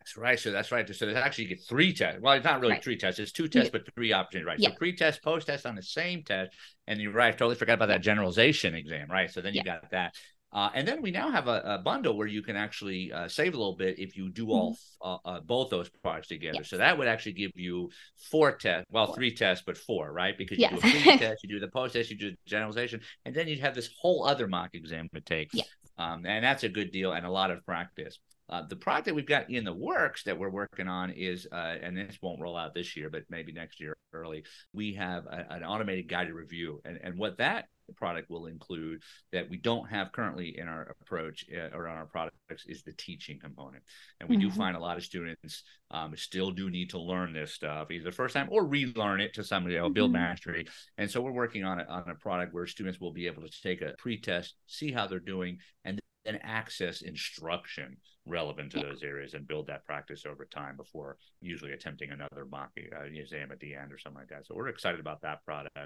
That's 0.00 0.18
right. 0.18 0.38
So 0.38 0.50
that's 0.52 0.70
right. 0.70 0.86
So 0.94 1.06
there's 1.06 1.16
actually 1.16 1.44
you 1.44 1.56
get 1.56 1.64
three 1.66 1.94
tests. 1.94 2.20
Well, 2.20 2.34
it's 2.34 2.44
not 2.44 2.60
really 2.60 2.74
right. 2.74 2.84
three 2.84 2.98
tests. 2.98 3.18
It's 3.18 3.32
two 3.32 3.48
tests, 3.48 3.70
but 3.70 3.82
three 3.94 4.12
opportunities, 4.12 4.46
right? 4.46 4.58
Yeah. 4.60 4.68
So 4.68 4.74
pre-test, 4.76 5.22
post-test 5.22 5.64
on 5.64 5.76
the 5.76 5.82
same 5.82 6.24
test. 6.24 6.52
And 6.86 7.00
you're 7.00 7.12
right. 7.12 7.28
I 7.28 7.36
totally 7.36 7.56
forgot 7.56 7.74
about 7.74 7.88
that 7.88 8.02
generalization 8.02 8.74
exam, 8.74 9.08
right? 9.10 9.30
So 9.30 9.40
then 9.40 9.54
you 9.54 9.62
yeah. 9.64 9.76
got 9.80 9.90
that. 9.92 10.14
Uh, 10.50 10.70
and 10.74 10.88
then 10.88 11.02
we 11.02 11.10
now 11.10 11.30
have 11.30 11.46
a, 11.46 11.60
a, 11.64 11.78
bundle 11.78 12.16
where 12.16 12.26
you 12.26 12.42
can 12.42 12.56
actually 12.56 13.12
uh, 13.12 13.28
save 13.28 13.52
a 13.52 13.56
little 13.56 13.76
bit 13.76 13.98
if 13.98 14.16
you 14.16 14.30
do 14.30 14.50
all 14.50 14.72
mm-hmm. 14.72 15.08
uh, 15.08 15.36
uh, 15.36 15.40
both 15.40 15.68
those 15.68 15.90
products 16.02 16.28
together. 16.28 16.58
Yes. 16.58 16.70
So 16.70 16.78
that 16.78 16.96
would 16.96 17.06
actually 17.06 17.32
give 17.32 17.50
you 17.54 17.90
four 18.30 18.52
tests, 18.52 18.86
well, 18.90 19.06
four. 19.06 19.14
three 19.16 19.34
tests, 19.34 19.62
but 19.66 19.76
four, 19.76 20.10
right? 20.10 20.36
Because 20.38 20.56
you 20.56 20.62
yes. 20.70 20.80
do 20.80 20.88
a 20.88 20.90
pre-test, 20.90 21.42
you 21.42 21.50
do 21.50 21.60
the 21.60 21.68
post-test, 21.68 22.10
you 22.10 22.16
do 22.16 22.30
the 22.30 22.36
generalization, 22.46 23.00
and 23.26 23.34
then 23.34 23.46
you'd 23.46 23.60
have 23.60 23.74
this 23.74 23.90
whole 24.00 24.24
other 24.24 24.48
mock 24.48 24.70
exam 24.72 25.10
to 25.14 25.20
take. 25.20 25.50
Yes. 25.52 25.68
Um, 25.98 26.24
and 26.24 26.42
that's 26.42 26.62
a 26.62 26.68
good 26.68 26.92
deal 26.92 27.12
and 27.12 27.26
a 27.26 27.30
lot 27.30 27.50
of 27.50 27.64
practice. 27.66 28.18
Uh, 28.48 28.62
the 28.66 28.76
product 28.76 29.04
that 29.04 29.14
we've 29.14 29.26
got 29.26 29.50
in 29.50 29.64
the 29.64 29.74
works 29.74 30.22
that 30.22 30.38
we're 30.38 30.48
working 30.48 30.88
on 30.88 31.10
is, 31.10 31.46
uh, 31.52 31.74
and 31.82 31.94
this 31.94 32.16
won't 32.22 32.40
roll 32.40 32.56
out 32.56 32.72
this 32.72 32.96
year, 32.96 33.10
but 33.10 33.24
maybe 33.28 33.52
next 33.52 33.78
year 33.80 33.94
early. 34.14 34.44
We 34.72 34.94
have 34.94 35.26
a, 35.26 35.46
an 35.50 35.64
automated 35.64 36.08
guided 36.08 36.32
review, 36.32 36.80
and 36.86 36.98
and 37.02 37.18
what 37.18 37.36
that 37.38 37.66
product 37.92 38.30
will 38.30 38.46
include 38.46 39.02
that 39.32 39.48
we 39.48 39.56
don't 39.56 39.88
have 39.88 40.12
currently 40.12 40.58
in 40.58 40.68
our 40.68 40.94
approach 41.00 41.44
uh, 41.54 41.76
or 41.76 41.88
on 41.88 41.96
our 41.96 42.06
products 42.06 42.64
is 42.66 42.82
the 42.82 42.92
teaching 42.92 43.38
component. 43.38 43.82
And 44.20 44.28
we 44.28 44.36
mm-hmm. 44.36 44.48
do 44.48 44.54
find 44.54 44.76
a 44.76 44.80
lot 44.80 44.96
of 44.96 45.04
students 45.04 45.62
um, 45.90 46.16
still 46.16 46.50
do 46.50 46.70
need 46.70 46.90
to 46.90 46.98
learn 46.98 47.32
this 47.32 47.52
stuff 47.52 47.90
either 47.90 48.04
the 48.04 48.12
first 48.12 48.34
time 48.34 48.48
or 48.50 48.66
relearn 48.66 49.20
it 49.20 49.34
to 49.34 49.44
somebody 49.44 49.76
else, 49.76 49.86
mm-hmm. 49.86 49.94
build 49.94 50.12
mastery. 50.12 50.66
And 50.96 51.10
so 51.10 51.20
we're 51.20 51.32
working 51.32 51.64
on 51.64 51.80
a, 51.80 51.84
on 51.84 52.08
a 52.08 52.14
product 52.14 52.54
where 52.54 52.66
students 52.66 53.00
will 53.00 53.12
be 53.12 53.26
able 53.26 53.42
to 53.42 53.62
take 53.62 53.82
a 53.82 53.94
pre-test, 53.98 54.54
see 54.66 54.92
how 54.92 55.06
they're 55.06 55.20
doing, 55.20 55.58
and 55.84 56.00
then 56.24 56.38
access 56.42 57.02
instruction 57.02 57.96
relevant 58.26 58.72
to 58.72 58.78
yeah. 58.78 58.84
those 58.84 59.02
areas 59.02 59.34
and 59.34 59.48
build 59.48 59.66
that 59.66 59.84
practice 59.86 60.24
over 60.26 60.44
time 60.44 60.76
before 60.76 61.16
usually 61.40 61.72
attempting 61.72 62.10
another 62.10 62.44
mock 62.50 62.70
uh, 62.78 63.04
exam 63.04 63.50
at 63.50 63.60
the 63.60 63.74
end 63.74 63.92
or 63.92 63.98
something 63.98 64.20
like 64.20 64.28
that. 64.28 64.46
So 64.46 64.54
we're 64.54 64.68
excited 64.68 65.00
about 65.00 65.22
that 65.22 65.44
product. 65.44 65.76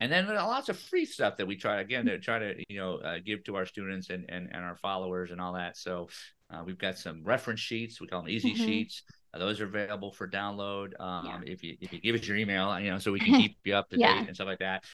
And 0.00 0.12
then 0.12 0.28
lots 0.28 0.68
of 0.68 0.78
free 0.78 1.04
stuff 1.04 1.38
that 1.38 1.46
we 1.46 1.56
try 1.56 1.80
again 1.80 2.06
to 2.06 2.18
try 2.18 2.38
to 2.38 2.54
you 2.68 2.78
know 2.78 2.96
uh, 2.98 3.18
give 3.24 3.42
to 3.44 3.56
our 3.56 3.66
students 3.66 4.10
and, 4.10 4.24
and 4.28 4.48
and 4.52 4.64
our 4.64 4.76
followers 4.76 5.30
and 5.30 5.40
all 5.40 5.54
that. 5.54 5.76
So 5.76 6.08
uh, 6.50 6.62
we've 6.64 6.78
got 6.78 6.98
some 6.98 7.24
reference 7.24 7.60
sheets. 7.60 8.00
We 8.00 8.06
call 8.06 8.22
them 8.22 8.30
easy 8.30 8.54
mm-hmm. 8.54 8.64
sheets. 8.64 9.02
Uh, 9.34 9.38
those 9.38 9.60
are 9.60 9.66
available 9.66 10.12
for 10.12 10.28
download. 10.28 10.98
Um, 11.00 11.26
yeah. 11.26 11.40
If 11.44 11.64
you 11.64 11.76
if 11.80 11.92
you 11.92 12.00
give 12.00 12.14
us 12.14 12.26
your 12.26 12.36
email, 12.36 12.78
you 12.78 12.90
know, 12.90 12.98
so 12.98 13.10
we 13.12 13.20
can 13.20 13.40
keep 13.40 13.56
you 13.64 13.74
up 13.74 13.90
to 13.90 13.98
yeah. 13.98 14.20
date 14.20 14.28
and 14.28 14.36
stuff 14.36 14.46
like 14.46 14.60
that. 14.60 14.84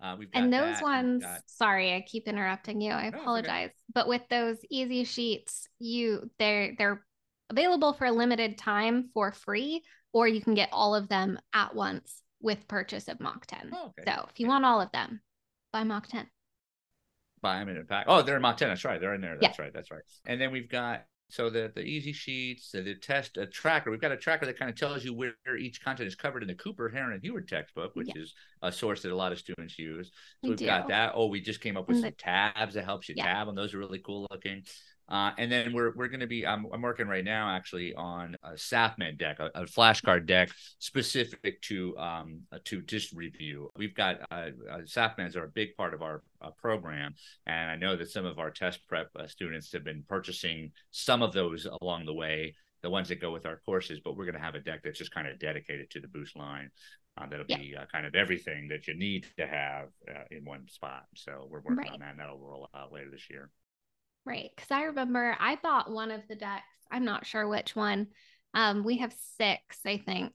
Uh, 0.00 0.16
we've 0.18 0.28
and 0.32 0.52
those 0.52 0.76
that. 0.76 0.82
ones, 0.82 1.22
got... 1.22 1.40
sorry, 1.46 1.94
I 1.94 2.04
keep 2.06 2.28
interrupting 2.28 2.80
you. 2.80 2.92
I 2.92 3.10
no, 3.10 3.18
apologize. 3.18 3.66
Okay. 3.66 3.74
But 3.94 4.08
with 4.08 4.22
those 4.28 4.58
easy 4.70 5.04
sheets, 5.04 5.68
you 5.78 6.30
they're 6.38 6.74
they're 6.76 7.04
available 7.50 7.92
for 7.92 8.06
a 8.06 8.12
limited 8.12 8.58
time 8.58 9.10
for 9.14 9.32
free, 9.32 9.82
or 10.12 10.26
you 10.26 10.40
can 10.40 10.54
get 10.54 10.68
all 10.72 10.96
of 10.96 11.08
them 11.08 11.38
at 11.54 11.74
once 11.74 12.22
with 12.40 12.68
purchase 12.68 13.08
of 13.08 13.20
Mock 13.20 13.46
10. 13.46 13.70
Oh, 13.72 13.86
okay. 13.98 14.10
So 14.10 14.26
if 14.30 14.38
you 14.40 14.46
want 14.46 14.64
all 14.64 14.80
of 14.80 14.92
them, 14.92 15.20
buy 15.72 15.84
Mock 15.84 16.06
10. 16.08 16.28
Buy 17.40 17.58
them 17.60 17.68
in 17.68 17.76
a 17.76 17.84
pack. 17.84 18.06
Oh, 18.08 18.22
they're 18.22 18.36
in 18.36 18.42
Mock 18.42 18.56
10. 18.56 18.68
That's 18.68 18.84
right. 18.84 19.00
They're 19.00 19.14
in 19.14 19.20
there. 19.20 19.36
That's 19.40 19.58
Yeah. 19.58 19.64
right. 19.64 19.72
That's 19.72 19.90
right. 19.90 20.02
And 20.26 20.40
then 20.40 20.50
we've 20.50 20.68
got 20.68 21.04
so 21.30 21.50
the 21.50 21.70
the 21.74 21.82
easy 21.82 22.12
sheets, 22.12 22.70
the, 22.72 22.80
the 22.80 22.94
test 22.94 23.36
a 23.36 23.46
tracker. 23.46 23.90
We've 23.90 24.00
got 24.00 24.12
a 24.12 24.16
tracker 24.16 24.46
that 24.46 24.58
kind 24.58 24.70
of 24.70 24.76
tells 24.76 25.04
you 25.04 25.12
where 25.14 25.34
each 25.58 25.82
content 25.84 26.08
is 26.08 26.14
covered 26.14 26.42
in 26.42 26.48
the 26.48 26.54
Cooper, 26.54 26.88
Heron, 26.88 27.12
and 27.12 27.22
Heward 27.22 27.46
textbook, 27.48 27.94
which 27.94 28.08
Yeah. 28.08 28.14
is 28.16 28.34
a 28.62 28.72
source 28.72 29.02
that 29.02 29.12
a 29.12 29.16
lot 29.16 29.32
of 29.32 29.38
students 29.38 29.78
use. 29.78 30.10
So 30.10 30.12
We 30.44 30.48
we've 30.50 30.66
got 30.66 30.88
that. 30.88 31.12
Oh, 31.14 31.26
we 31.26 31.40
just 31.40 31.60
came 31.60 31.76
up 31.76 31.86
with 31.86 31.96
And 31.98 32.04
some 32.04 32.14
tabs 32.18 32.74
that 32.74 32.84
helps 32.84 33.08
you 33.08 33.14
Yeah. 33.14 33.24
tab, 33.24 33.48
and 33.48 33.56
those 33.58 33.74
are 33.74 33.78
really 33.78 33.98
cool 34.00 34.26
looking. 34.30 34.64
Uh, 35.08 35.32
and 35.38 35.50
then 35.50 35.72
we're 35.72 35.92
we're 35.94 36.08
going 36.08 36.20
to 36.20 36.26
be 36.26 36.46
I'm, 36.46 36.66
I'm 36.72 36.82
working 36.82 37.08
right 37.08 37.24
now 37.24 37.48
actually 37.50 37.94
on 37.94 38.36
a 38.42 38.52
SAFMED 38.52 39.18
deck, 39.18 39.38
a, 39.40 39.46
a 39.54 39.64
flashcard 39.64 40.26
deck 40.26 40.50
specific 40.78 41.60
to 41.62 41.96
um 41.98 42.42
uh, 42.52 42.58
to 42.66 42.82
just 42.82 43.12
review. 43.12 43.70
We've 43.76 43.94
got 43.94 44.20
uh, 44.30 44.50
uh, 44.70 44.80
are 45.36 45.44
a 45.44 45.48
big 45.48 45.76
part 45.76 45.94
of 45.94 46.02
our 46.02 46.22
uh, 46.42 46.50
program, 46.58 47.14
and 47.46 47.70
I 47.70 47.76
know 47.76 47.96
that 47.96 48.10
some 48.10 48.26
of 48.26 48.38
our 48.38 48.50
test 48.50 48.86
prep 48.86 49.08
uh, 49.16 49.26
students 49.26 49.72
have 49.72 49.84
been 49.84 50.04
purchasing 50.08 50.72
some 50.90 51.22
of 51.22 51.32
those 51.32 51.66
along 51.80 52.04
the 52.04 52.14
way, 52.14 52.54
the 52.82 52.90
ones 52.90 53.08
that 53.08 53.20
go 53.20 53.32
with 53.32 53.46
our 53.46 53.60
courses. 53.64 54.00
But 54.04 54.16
we're 54.16 54.26
going 54.26 54.34
to 54.34 54.40
have 54.40 54.54
a 54.56 54.60
deck 54.60 54.80
that's 54.84 54.98
just 54.98 55.14
kind 55.14 55.26
of 55.26 55.38
dedicated 55.38 55.90
to 55.90 56.00
the 56.00 56.08
Boost 56.08 56.36
line. 56.36 56.70
Uh, 57.16 57.26
that'll 57.26 57.46
Yeah. 57.48 57.58
be 57.58 57.74
uh, 57.76 57.86
kind 57.90 58.06
of 58.06 58.14
everything 58.14 58.68
that 58.68 58.86
you 58.86 58.94
need 58.94 59.26
to 59.38 59.46
have 59.46 59.88
uh, 60.08 60.24
in 60.30 60.44
one 60.44 60.68
spot. 60.68 61.04
So 61.16 61.48
we're 61.50 61.60
working 61.60 61.78
Right. 61.78 61.90
on 61.90 62.00
that, 62.00 62.10
and 62.10 62.20
that'll 62.20 62.38
roll 62.38 62.68
out 62.74 62.92
later 62.92 63.10
this 63.10 63.28
year. 63.30 63.50
Right. 64.28 64.50
Because 64.54 64.70
I 64.70 64.82
remember 64.84 65.36
I 65.40 65.56
bought 65.56 65.90
one 65.90 66.10
of 66.10 66.20
the 66.28 66.36
decks. 66.36 66.62
I'm 66.90 67.04
not 67.04 67.26
sure 67.26 67.48
which 67.48 67.74
one. 67.74 68.08
Um, 68.54 68.84
we 68.84 68.98
have 68.98 69.14
six, 69.36 69.78
I 69.86 69.98
think. 69.98 70.32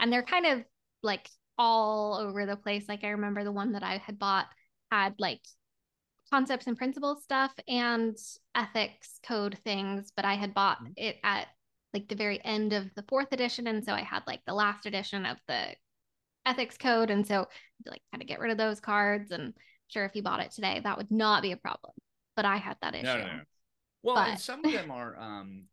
And 0.00 0.12
they're 0.12 0.22
kind 0.22 0.46
of 0.46 0.64
like 1.02 1.28
all 1.56 2.16
over 2.16 2.46
the 2.46 2.56
place. 2.56 2.88
Like 2.88 3.04
I 3.04 3.10
remember 3.10 3.44
the 3.44 3.52
one 3.52 3.72
that 3.72 3.82
I 3.84 3.98
had 3.98 4.18
bought 4.18 4.46
had 4.90 5.14
like 5.18 5.40
concepts 6.30 6.66
and 6.66 6.76
principles 6.76 7.22
stuff 7.22 7.52
and 7.68 8.16
ethics 8.54 9.20
code 9.22 9.58
things, 9.64 10.12
but 10.16 10.24
I 10.24 10.34
had 10.34 10.54
bought 10.54 10.82
Mhm. 10.82 10.94
it 10.96 11.18
at 11.22 11.48
like 11.94 12.08
the 12.08 12.14
very 12.16 12.42
end 12.44 12.72
of 12.72 12.92
the 12.94 13.04
fourth 13.04 13.32
edition. 13.32 13.66
And 13.66 13.84
so 13.84 13.92
I 13.92 14.02
had 14.02 14.22
like 14.26 14.44
the 14.46 14.54
last 14.54 14.86
edition 14.86 15.26
of 15.26 15.38
the 15.46 15.76
ethics 16.46 16.78
code. 16.78 17.10
And 17.10 17.26
so 17.26 17.48
like 17.86 18.02
kind 18.12 18.22
of 18.22 18.28
get 18.28 18.40
rid 18.40 18.50
of 18.50 18.58
those 18.58 18.80
cards. 18.80 19.30
And 19.30 19.54
sure, 19.88 20.04
if 20.04 20.16
you 20.16 20.22
bought 20.22 20.40
it 20.40 20.50
today, 20.52 20.80
that 20.82 20.96
would 20.96 21.10
not 21.10 21.42
be 21.42 21.52
a 21.52 21.56
problem. 21.56 21.92
But 22.36 22.44
I 22.44 22.56
had 22.56 22.76
that 22.82 22.94
issue. 22.94 23.04
No, 23.04 23.18
no, 23.18 23.24
no. 23.24 23.40
Well, 24.02 24.14
But- 24.16 24.28
and 24.30 24.40
some 24.40 24.64
of 24.64 24.72
them 24.72 24.90
are 24.90 25.16
um 25.18 25.64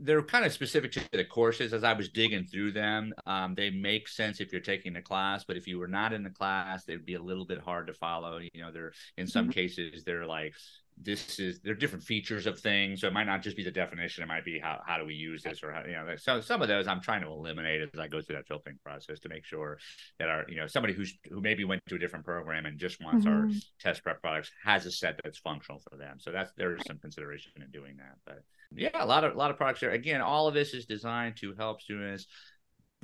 they're 0.00 0.22
kind 0.22 0.46
of 0.46 0.52
specific 0.52 0.92
to 0.92 1.02
the 1.12 1.26
courses 1.26 1.74
as 1.74 1.84
I 1.84 1.92
was 1.92 2.08
digging 2.08 2.44
through 2.46 2.72
them. 2.72 3.12
Um, 3.26 3.54
they 3.54 3.68
make 3.68 4.08
sense 4.08 4.40
if 4.40 4.50
you're 4.50 4.62
taking 4.62 4.94
the 4.94 5.02
class, 5.02 5.44
but 5.44 5.58
if 5.58 5.66
you 5.68 5.78
were 5.78 5.86
not 5.86 6.14
in 6.14 6.22
the 6.22 6.30
class, 6.30 6.84
they'd 6.84 7.04
be 7.04 7.14
a 7.14 7.22
little 7.22 7.44
bit 7.44 7.60
hard 7.60 7.88
to 7.88 7.94
follow. 7.94 8.38
You 8.38 8.62
know, 8.62 8.72
they're 8.72 8.92
in 9.18 9.26
some 9.26 9.48
Mhm. 9.50 9.52
cases 9.52 10.02
they're 10.02 10.24
like 10.26 10.54
this 10.96 11.38
is 11.40 11.60
there 11.60 11.72
are 11.72 11.76
different 11.76 12.04
features 12.04 12.46
of 12.46 12.58
things. 12.60 13.00
So 13.00 13.08
it 13.08 13.12
might 13.12 13.24
not 13.26 13.42
just 13.42 13.56
be 13.56 13.64
the 13.64 13.70
definition, 13.70 14.22
it 14.22 14.26
might 14.26 14.44
be 14.44 14.58
how 14.58 14.80
how 14.86 14.96
do 14.98 15.04
we 15.04 15.14
use 15.14 15.42
this 15.42 15.62
or 15.62 15.72
how 15.72 15.84
you 15.84 15.92
know 15.92 16.14
so 16.16 16.40
some 16.40 16.62
of 16.62 16.68
those 16.68 16.86
I'm 16.86 17.00
trying 17.00 17.22
to 17.22 17.28
eliminate 17.28 17.82
as 17.82 17.98
I 17.98 18.06
go 18.08 18.20
through 18.20 18.36
that 18.36 18.46
filtering 18.46 18.78
process 18.84 19.18
to 19.20 19.28
make 19.28 19.44
sure 19.44 19.78
that 20.18 20.28
our 20.28 20.44
you 20.48 20.56
know 20.56 20.66
somebody 20.66 20.94
who's 20.94 21.12
who 21.30 21.40
maybe 21.40 21.64
went 21.64 21.82
to 21.86 21.96
a 21.96 21.98
different 21.98 22.24
program 22.24 22.66
and 22.66 22.78
just 22.78 23.02
wants 23.02 23.26
our 23.26 23.46
Mhm. 23.46 23.64
test 23.80 24.02
prep 24.02 24.20
products 24.20 24.50
has 24.64 24.86
a 24.86 24.90
set 24.90 25.18
that's 25.24 25.38
functional 25.38 25.80
for 25.90 25.96
them. 25.96 26.18
So 26.20 26.30
that's 26.30 26.52
there's 26.56 26.84
some 26.86 26.98
consideration 26.98 27.52
in 27.56 27.70
doing 27.70 27.96
that. 27.96 28.16
But 28.24 28.42
yeah, 28.72 28.90
a 28.94 29.06
lot 29.06 29.24
of 29.24 29.34
a 29.34 29.36
lot 29.38 29.50
of 29.50 29.56
products 29.56 29.80
there. 29.80 29.90
Again, 29.90 30.20
all 30.20 30.46
of 30.48 30.54
this 30.54 30.74
is 30.74 30.86
designed 30.86 31.36
to 31.38 31.54
help 31.54 31.80
students 31.80 32.26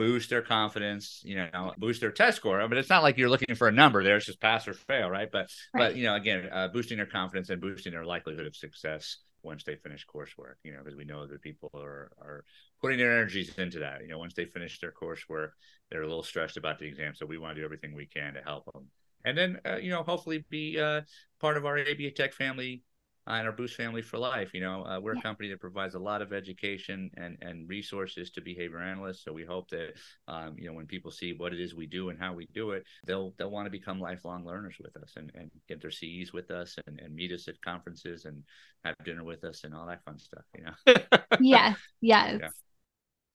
boost 0.01 0.31
their 0.31 0.41
confidence, 0.41 1.21
you 1.23 1.37
know, 1.37 1.75
boost 1.77 2.01
their 2.01 2.11
test 2.11 2.39
score. 2.39 2.67
But 2.67 2.79
it's 2.79 2.89
not 2.89 3.03
like 3.03 3.19
you're 3.19 3.29
looking 3.29 3.55
for 3.55 3.69
a 3.69 3.73
number 3.73 4.03
there; 4.03 4.17
it's 4.17 4.25
just 4.25 4.41
pass 4.41 4.67
or 4.67 4.73
fail, 4.73 5.11
right? 5.11 5.29
But 5.31 5.51
Right. 5.75 5.91
but 5.91 5.97
you 5.97 6.05
know, 6.05 6.15
again, 6.15 6.49
uh, 6.51 6.69
boosting 6.69 6.97
their 6.97 7.07
confidence 7.07 7.51
and 7.51 7.61
boosting 7.61 7.93
their 7.93 8.07
likelihood 8.07 8.47
of 8.47 8.57
success 8.57 9.19
once 9.43 9.63
they 9.63 9.77
finish 9.77 10.07
coursework. 10.07 10.55
You 10.65 10.73
know, 10.73 10.79
because 10.83 10.97
we 10.97 11.05
know 11.05 11.27
that 11.27 11.43
people 11.43 11.69
are 11.75 12.11
are 12.19 12.45
putting 12.81 12.97
their 12.99 13.13
energies 13.13 13.53
into 13.59 13.81
that. 13.81 14.01
You 14.01 14.09
know, 14.09 14.19
once 14.19 14.33
they 14.33 14.47
finish 14.47 14.81
their 14.81 14.93
coursework, 14.93 15.51
they're 15.91 16.03
a 16.03 16.09
little 16.09 16.23
stressed 16.23 16.57
about 16.57 16.79
the 16.79 16.87
exam, 16.87 17.15
so 17.15 17.27
we 17.27 17.37
want 17.37 17.55
to 17.55 17.61
do 17.61 17.65
everything 17.67 17.95
we 17.95 18.07
can 18.07 18.33
to 18.33 18.41
help 18.41 18.73
them. 18.73 18.87
And 19.27 19.37
then, 19.37 19.61
uh, 19.67 19.77
you 19.77 19.91
know, 19.91 20.03
hopefully 20.03 20.47
be 20.49 20.81
uh, 20.81 21.03
part 21.41 21.59
of 21.59 21.67
our 21.67 21.79
ABA 21.79 22.13
Tech 22.13 22.33
family 22.33 22.83
uh, 23.29 23.33
and 23.33 23.47
our 23.47 23.53
Boost 23.53 23.75
family 23.77 24.03
for 24.03 24.19
life. 24.19 24.53
You 24.55 24.61
know, 24.61 24.85
uh, 24.85 25.01
we're 25.01 25.13
Yeah. 25.13 25.21
a 25.21 25.23
company 25.23 25.49
that 25.51 25.61
provides 25.61 25.95
a 25.95 25.99
lot 25.99 26.23
of 26.23 26.33
education 26.33 27.11
and, 27.17 27.37
and 27.43 27.69
resources 27.69 28.31
to 28.33 28.41
behavior 28.41 28.79
analysts. 28.81 29.25
So 29.25 29.33
we 29.33 29.45
hope 29.45 29.69
that, 29.71 29.95
um, 30.29 30.57
you 30.59 30.67
know, 30.69 30.75
when 30.75 30.87
people 30.87 31.11
see 31.11 31.33
what 31.33 31.53
it 31.53 31.61
is 31.61 31.75
we 31.75 31.87
do 31.87 32.11
and 32.11 32.19
how 32.19 32.33
we 32.35 32.47
do 32.55 32.71
it, 32.73 32.85
they'll 33.07 33.35
they'll 33.39 33.51
want 33.51 33.67
to 33.67 33.71
become 33.71 34.01
lifelong 34.01 34.45
learners 34.45 34.77
with 34.81 34.97
us 35.03 35.13
and, 35.17 35.31
and 35.35 35.51
get 35.69 35.81
their 35.81 35.91
CEs 35.91 36.33
with 36.33 36.51
us 36.51 36.77
and, 36.87 37.01
and 37.01 37.15
meet 37.15 37.33
us 37.33 37.49
at 37.49 37.61
conferences 37.63 38.25
and 38.25 38.43
have 38.85 38.95
dinner 39.05 39.25
with 39.25 39.45
us 39.45 39.65
and 39.65 39.75
all 39.75 39.87
that 39.87 40.05
fun 40.05 40.19
stuff. 40.19 40.45
You 40.57 40.65
know. 40.65 40.95
yes, 41.39 41.79
yes. 42.01 42.41
Yeah. 42.41 42.49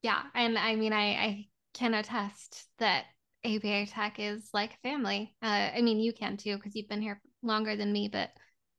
Yeah. 0.04 0.24
And 0.36 0.58
I 0.58 0.76
mean, 0.76 0.94
I, 0.94 1.06
I 1.14 1.46
can 1.74 1.94
attest 1.94 2.68
that 2.80 3.06
ABA 3.44 3.88
Tech 3.88 4.16
is 4.20 4.50
like 4.54 4.82
family. 4.82 5.36
Uh, 5.42 5.72
I 5.76 5.82
mean, 5.82 6.00
you 6.00 6.14
can 6.14 6.38
too, 6.38 6.56
because 6.58 6.76
you've 6.76 6.90
been 6.90 7.02
here 7.02 7.22
longer 7.44 7.76
than 7.76 7.92
me, 7.94 8.10
but 8.12 8.30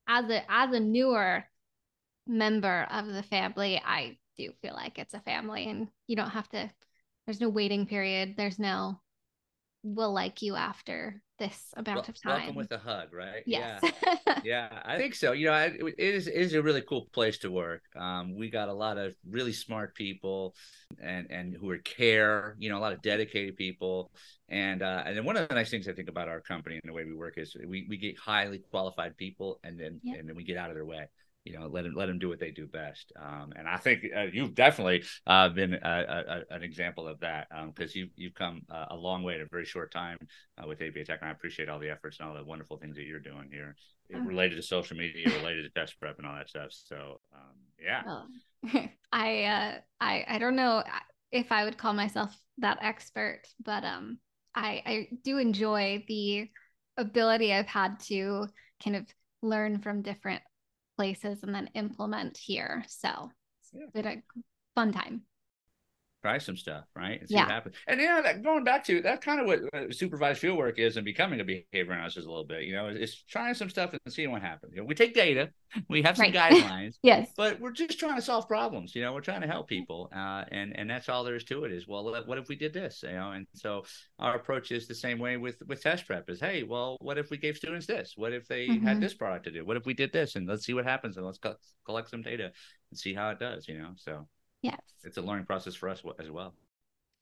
as 0.08 0.28
a 0.30 0.50
as 0.50 0.72
a 0.72 0.80
newer 0.80 1.44
member 2.26 2.86
of 2.90 3.06
the 3.06 3.22
family, 3.22 3.80
I 3.84 4.18
do 4.36 4.52
feel 4.62 4.74
like 4.74 4.98
it's 4.98 5.14
a 5.14 5.20
family 5.20 5.68
and 5.68 5.88
you 6.06 6.16
don't 6.16 6.30
have 6.30 6.48
to 6.50 6.70
there's 7.26 7.40
no 7.40 7.48
waiting 7.48 7.86
period. 7.86 8.34
There's 8.36 8.58
no 8.58 9.00
we'll 9.86 10.12
like 10.12 10.42
you 10.42 10.56
after 10.56 11.22
this 11.38 11.72
amount 11.76 11.96
Wel- 11.96 12.04
of 12.08 12.22
time. 12.22 12.38
Welcome 12.38 12.54
with 12.56 12.72
a 12.72 12.78
hug, 12.78 13.12
right? 13.12 13.42
yes. 13.46 13.80
Yeah. 13.82 14.40
yeah, 14.44 14.82
I 14.84 14.96
think 14.96 15.14
so. 15.14 15.32
You 15.32 15.46
know, 15.46 15.54
it, 15.54 15.74
it 15.80 16.14
is 16.14 16.26
it 16.26 16.34
is 16.34 16.54
a 16.54 16.62
really 16.62 16.82
cool 16.82 17.08
place 17.12 17.38
to 17.38 17.50
work. 17.50 17.82
Um, 17.94 18.34
we 18.36 18.50
got 18.50 18.68
a 18.68 18.72
lot 18.72 18.98
of 18.98 19.14
really 19.28 19.52
smart 19.52 19.94
people, 19.94 20.54
and 21.00 21.30
and 21.30 21.54
who 21.54 21.70
are 21.70 21.78
care. 21.78 22.56
You 22.58 22.70
know, 22.70 22.78
a 22.78 22.80
lot 22.80 22.92
of 22.92 23.02
dedicated 23.02 23.56
people, 23.56 24.10
and 24.48 24.82
uh, 24.82 25.04
and 25.06 25.16
then 25.16 25.24
one 25.24 25.36
of 25.36 25.48
the 25.48 25.54
nice 25.54 25.70
things 25.70 25.88
I 25.88 25.92
think 25.92 26.08
about 26.08 26.28
our 26.28 26.40
company 26.40 26.80
and 26.82 26.88
the 26.88 26.94
way 26.94 27.04
we 27.04 27.14
work 27.14 27.34
is 27.36 27.56
we 27.66 27.86
we 27.88 27.96
get 27.96 28.18
highly 28.18 28.58
qualified 28.58 29.16
people, 29.16 29.60
and 29.62 29.78
then 29.78 30.00
and 30.04 30.28
then 30.28 30.34
we 30.36 30.42
get 30.42 30.56
out 30.56 30.70
of 30.70 30.74
their 30.74 30.86
way. 30.86 31.06
You 31.46 31.58
know, 31.58 31.68
let 31.68 31.84
them 31.84 31.94
let 31.94 32.06
them 32.06 32.18
do 32.18 32.28
what 32.28 32.40
they 32.40 32.50
do 32.50 32.66
best. 32.66 33.12
Um, 33.20 33.52
and 33.56 33.68
I 33.68 33.76
think 33.76 34.04
uh, 34.16 34.24
you've 34.32 34.54
definitely 34.54 35.04
uh, 35.26 35.48
been 35.50 35.74
a, 35.74 35.78
a, 35.82 36.24
a- 36.52 36.54
an 36.56 36.62
example 36.62 37.06
of 37.08 37.20
that 37.20 37.48
because 37.74 37.94
you 37.94 38.08
you've 38.16 38.34
come 38.34 38.62
uh, 38.70 38.86
a 38.90 38.96
long 38.96 39.22
way 39.22 39.36
in 39.36 39.42
a 39.42 39.46
very 39.46 39.64
short 39.64 39.92
time 39.92 40.18
uh, 40.62 40.66
with 40.66 40.82
ABA 40.82 41.04
Tech, 41.04 41.20
and 41.22 41.28
I 41.28 41.32
appreciate 41.32 41.68
all 41.68 41.78
the 41.78 41.90
efforts 41.90 42.18
and 42.20 42.28
all 42.28 42.34
the 42.34 42.44
wonderful 42.44 42.78
things 42.78 42.96
that 42.96 43.04
you're 43.04 43.20
doing 43.20 43.48
here 43.50 43.76
Oh. 44.14 44.20
related 44.24 44.56
to 44.56 44.62
social 44.62 44.96
media, 44.96 45.30
related 45.30 45.62
to 45.62 45.70
test 45.80 45.98
prep, 46.00 46.18
and 46.18 46.26
all 46.26 46.34
that 46.34 46.48
stuff. 46.48 46.68
So, 46.72 47.20
um, 47.34 47.54
yeah, 47.82 48.02
Well, 48.04 48.28
I 49.12 49.44
uh 49.44 49.78
I 50.00 50.24
I 50.28 50.38
don't 50.38 50.56
know 50.56 50.82
if 51.32 51.50
I 51.52 51.64
would 51.64 51.78
call 51.78 51.92
myself 51.92 52.36
that 52.58 52.78
expert, 52.82 53.42
but 53.64 53.84
um 53.84 54.18
I 54.54 54.82
I 54.86 55.08
do 55.24 55.38
enjoy 55.38 56.04
the 56.08 56.50
ability 56.96 57.52
I've 57.52 57.66
had 57.66 58.00
to 58.00 58.48
kind 58.82 58.96
of 58.96 59.06
learn 59.42 59.78
from 59.80 60.02
different 60.02 60.42
places 60.96 61.42
and 61.42 61.54
then 61.54 61.70
implement 61.74 62.36
here. 62.36 62.84
So 62.88 63.30
Yeah. 63.72 63.82
it's 63.84 63.92
been 63.92 64.06
a 64.06 64.22
fun 64.74 64.92
time. 64.92 65.22
Try 66.22 66.38
some 66.38 66.56
stuff, 66.56 66.84
right? 66.96 67.20
And 67.20 67.28
see 67.28 67.34
Yeah. 67.36 67.42
what 67.42 67.50
happens. 67.52 67.76
And 67.86 68.00
you 68.00 68.06
know, 68.08 68.22
that 68.22 68.42
going 68.42 68.64
back 68.64 68.84
to 68.86 69.00
that's 69.00 69.24
kind 69.24 69.40
of 69.40 69.46
what 69.46 69.60
uh, 69.74 69.92
supervised 69.92 70.40
field 70.40 70.58
work 70.58 70.78
is, 70.78 70.96
and 70.96 71.04
becoming 71.04 71.40
a 71.40 71.44
behavior 71.44 71.92
analyst 71.92 72.16
is 72.16 72.24
a 72.24 72.28
little 72.28 72.44
bit. 72.46 72.64
You 72.64 72.74
know, 72.74 72.88
it's 72.88 73.22
trying 73.24 73.54
some 73.54 73.70
stuff 73.70 73.92
and 73.92 74.00
seeing 74.12 74.30
what 74.32 74.42
happens. 74.42 74.72
You 74.74 74.80
know, 74.80 74.86
we 74.86 74.94
take 74.94 75.14
data, 75.14 75.50
we 75.88 76.02
have 76.02 76.16
some 76.16 76.32
Right. 76.32 76.34
guidelines. 76.52 76.96
Yes. 77.02 77.30
but 77.36 77.60
we're 77.60 77.70
just 77.72 77.98
trying 78.00 78.16
to 78.16 78.22
solve 78.22 78.48
problems 78.48 78.94
you 78.94 79.02
know 79.02 79.12
we're 79.12 79.20
trying 79.20 79.40
to 79.42 79.46
help 79.46 79.68
people 79.68 80.08
uh, 80.14 80.44
and 80.50 80.76
and 80.76 80.88
that's 80.88 81.08
all 81.08 81.22
there 81.24 81.34
is 81.36 81.44
to 81.44 81.64
it 81.64 81.72
is 81.72 81.86
well 81.86 82.04
let- 82.04 82.26
what 82.26 82.38
if 82.38 82.48
we 82.48 82.56
did 82.56 82.72
this 82.72 83.02
you 83.02 83.12
know 83.12 83.32
and 83.32 83.46
so 83.54 83.84
our 84.18 84.36
approach 84.36 84.70
is 84.72 84.86
the 84.88 84.94
same 84.94 85.18
way 85.18 85.36
with 85.36 85.56
with 85.66 85.82
test 85.82 86.06
prep 86.06 86.28
is 86.30 86.40
hey 86.40 86.62
well 86.62 86.96
what 87.00 87.18
if 87.18 87.30
we 87.30 87.36
gave 87.36 87.56
students 87.56 87.86
this 87.86 88.14
what 88.16 88.32
if 88.32 88.46
they 88.48 88.66
had 88.66 88.96
Mhm. 88.96 89.00
this 89.00 89.14
product 89.14 89.44
to 89.44 89.50
do 89.50 89.64
what 89.64 89.76
if 89.76 89.84
we 89.86 89.94
did 89.94 90.12
this 90.12 90.36
and 90.36 90.48
let's 90.48 90.64
see 90.64 90.74
what 90.74 90.84
happens 90.84 91.16
and 91.16 91.26
let's 91.26 91.38
co- 91.38 91.56
collect 91.84 92.08
some 92.10 92.22
data 92.22 92.52
and 92.90 92.98
see 92.98 93.12
how 93.14 93.30
it 93.30 93.38
does 93.38 93.68
you 93.68 93.78
know 93.78 93.90
so 93.96 94.26
Yes. 94.66 94.80
it's 95.04 95.16
a 95.18 95.22
learning 95.22 95.46
process 95.46 95.74
for 95.74 95.88
us 95.88 96.02
as 96.18 96.30
well 96.30 96.54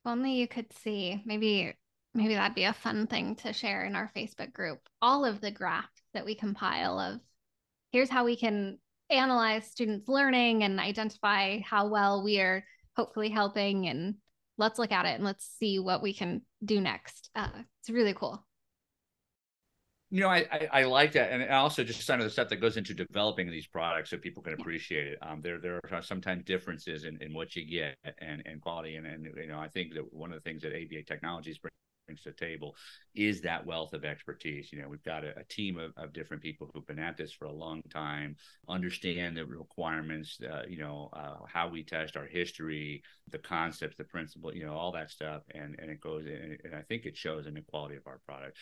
If 0.05 0.11
only 0.11 0.32
you 0.34 0.49
could 0.49 0.72
see. 0.72 1.22
Maybe 1.24 1.74
maybe 2.14 2.34
that'd 2.34 2.55
be 2.55 2.64
a 2.64 2.72
fun 2.72 3.07
thing 3.07 3.36
to 3.36 3.53
share 3.53 3.84
in 3.84 3.97
our 3.97 4.11
Facebook 4.16 4.53
group. 4.53 4.78
All 5.03 5.24
of 5.24 5.40
the 5.40 5.51
graphs 5.51 6.03
that 6.14 6.24
we 6.24 6.34
compile 6.34 6.99
of 6.99 7.20
here's 7.92 8.11
how 8.11 8.24
we 8.24 8.36
can 8.36 8.78
analyze 9.11 9.66
students' 9.66 10.09
learning 10.09 10.64
and 10.64 10.80
identify 10.80 11.61
how 11.61 11.88
well 11.88 12.22
we 12.24 12.40
are 12.40 12.64
hopefully 12.97 13.28
helping 13.28 13.86
and 13.86 14.14
let's 14.59 14.78
look 14.78 14.92
at 14.92 15.07
it 15.07 15.14
and 15.14 15.24
let's 15.24 15.47
see 15.59 15.78
what 15.78 16.03
we 16.03 16.14
can 16.14 16.42
do 16.64 16.80
next. 16.80 17.30
Uh, 17.34 17.49
it's 17.80 17.90
really 17.90 18.14
cool. 18.14 18.45
You 20.11 20.21
know, 20.21 20.29
I, 20.29 20.47
I, 20.51 20.69
I 20.73 20.85
like 20.85 21.13
that, 21.13 21.33
and 21.33 21.51
also 21.51 21.83
just 21.83 22.05
some 22.07 22.21
of 22.21 22.25
the 22.25 22.31
stuff 22.31 22.49
that 22.51 22.57
goes 22.57 22.77
into 22.77 22.95
developing 22.95 23.51
these 23.51 23.67
products 23.67 24.11
so 24.11 24.17
people 24.17 24.43
can 24.43 24.55
appreciate 24.55 25.09
it. 25.09 25.19
Um, 25.23 25.41
there 25.43 25.59
there 25.59 25.81
are 25.91 26.03
sometimes 26.03 26.45
differences 26.45 27.05
in, 27.05 27.21
in 27.21 27.33
what 27.35 27.57
you 27.57 27.67
get 27.67 27.97
and, 28.19 28.43
and 28.47 28.61
quality, 28.61 28.97
and, 28.97 29.07
and 29.07 29.25
you 29.25 29.49
know, 29.49 29.59
I 29.59 29.69
think 29.69 29.95
that 29.95 30.13
one 30.13 30.33
of 30.33 30.37
the 30.37 30.49
things 30.49 30.63
that 30.63 30.73
ABA 30.73 31.05
Technologies 31.05 31.59
bring 31.59 31.73
brings 32.07 32.23
to 32.23 32.31
the 32.31 32.37
table 32.37 32.75
is 33.15 33.41
that 33.43 33.65
wealth 33.65 33.93
of 33.93 34.05
expertise. 34.05 34.73
You 34.73 34.83
know, 34.83 34.89
we've 34.89 35.03
got 35.03 35.25
a, 35.25 35.39
a 35.39 35.45
team 35.45 35.79
of, 35.79 35.93
of, 35.97 36.13
different 36.13 36.43
people 36.43 36.71
who've 36.73 36.87
been 36.87 36.99
at 36.99 37.17
this 37.17 37.33
for 37.33 37.47
a 37.47 37.53
long 37.53 37.83
time, 37.93 38.37
understand 38.69 39.37
the 39.37 39.45
requirements, 39.45 40.39
uh, 40.43 40.63
you 40.69 40.79
know, 40.79 41.11
uh, 41.13 41.45
how 41.47 41.69
we 41.69 41.83
test 41.83 42.17
our 42.17 42.27
history, 42.27 43.03
the 43.31 43.39
concepts, 43.39 43.97
the 43.97 44.05
principle, 44.05 44.55
you 44.55 44.65
know, 44.65 44.75
all 44.75 44.93
that 44.93 45.11
stuff. 45.11 45.43
And, 45.55 45.77
and 45.79 45.91
it 45.91 46.01
goes 46.01 46.27
in, 46.27 46.57
and 46.65 46.75
I 46.75 46.83
think 46.83 47.05
it 47.05 47.17
shows 47.17 47.47
in 47.47 47.55
the 47.55 47.63
quality 47.63 47.97
of 47.97 48.07
our 48.07 48.21
product. 48.27 48.59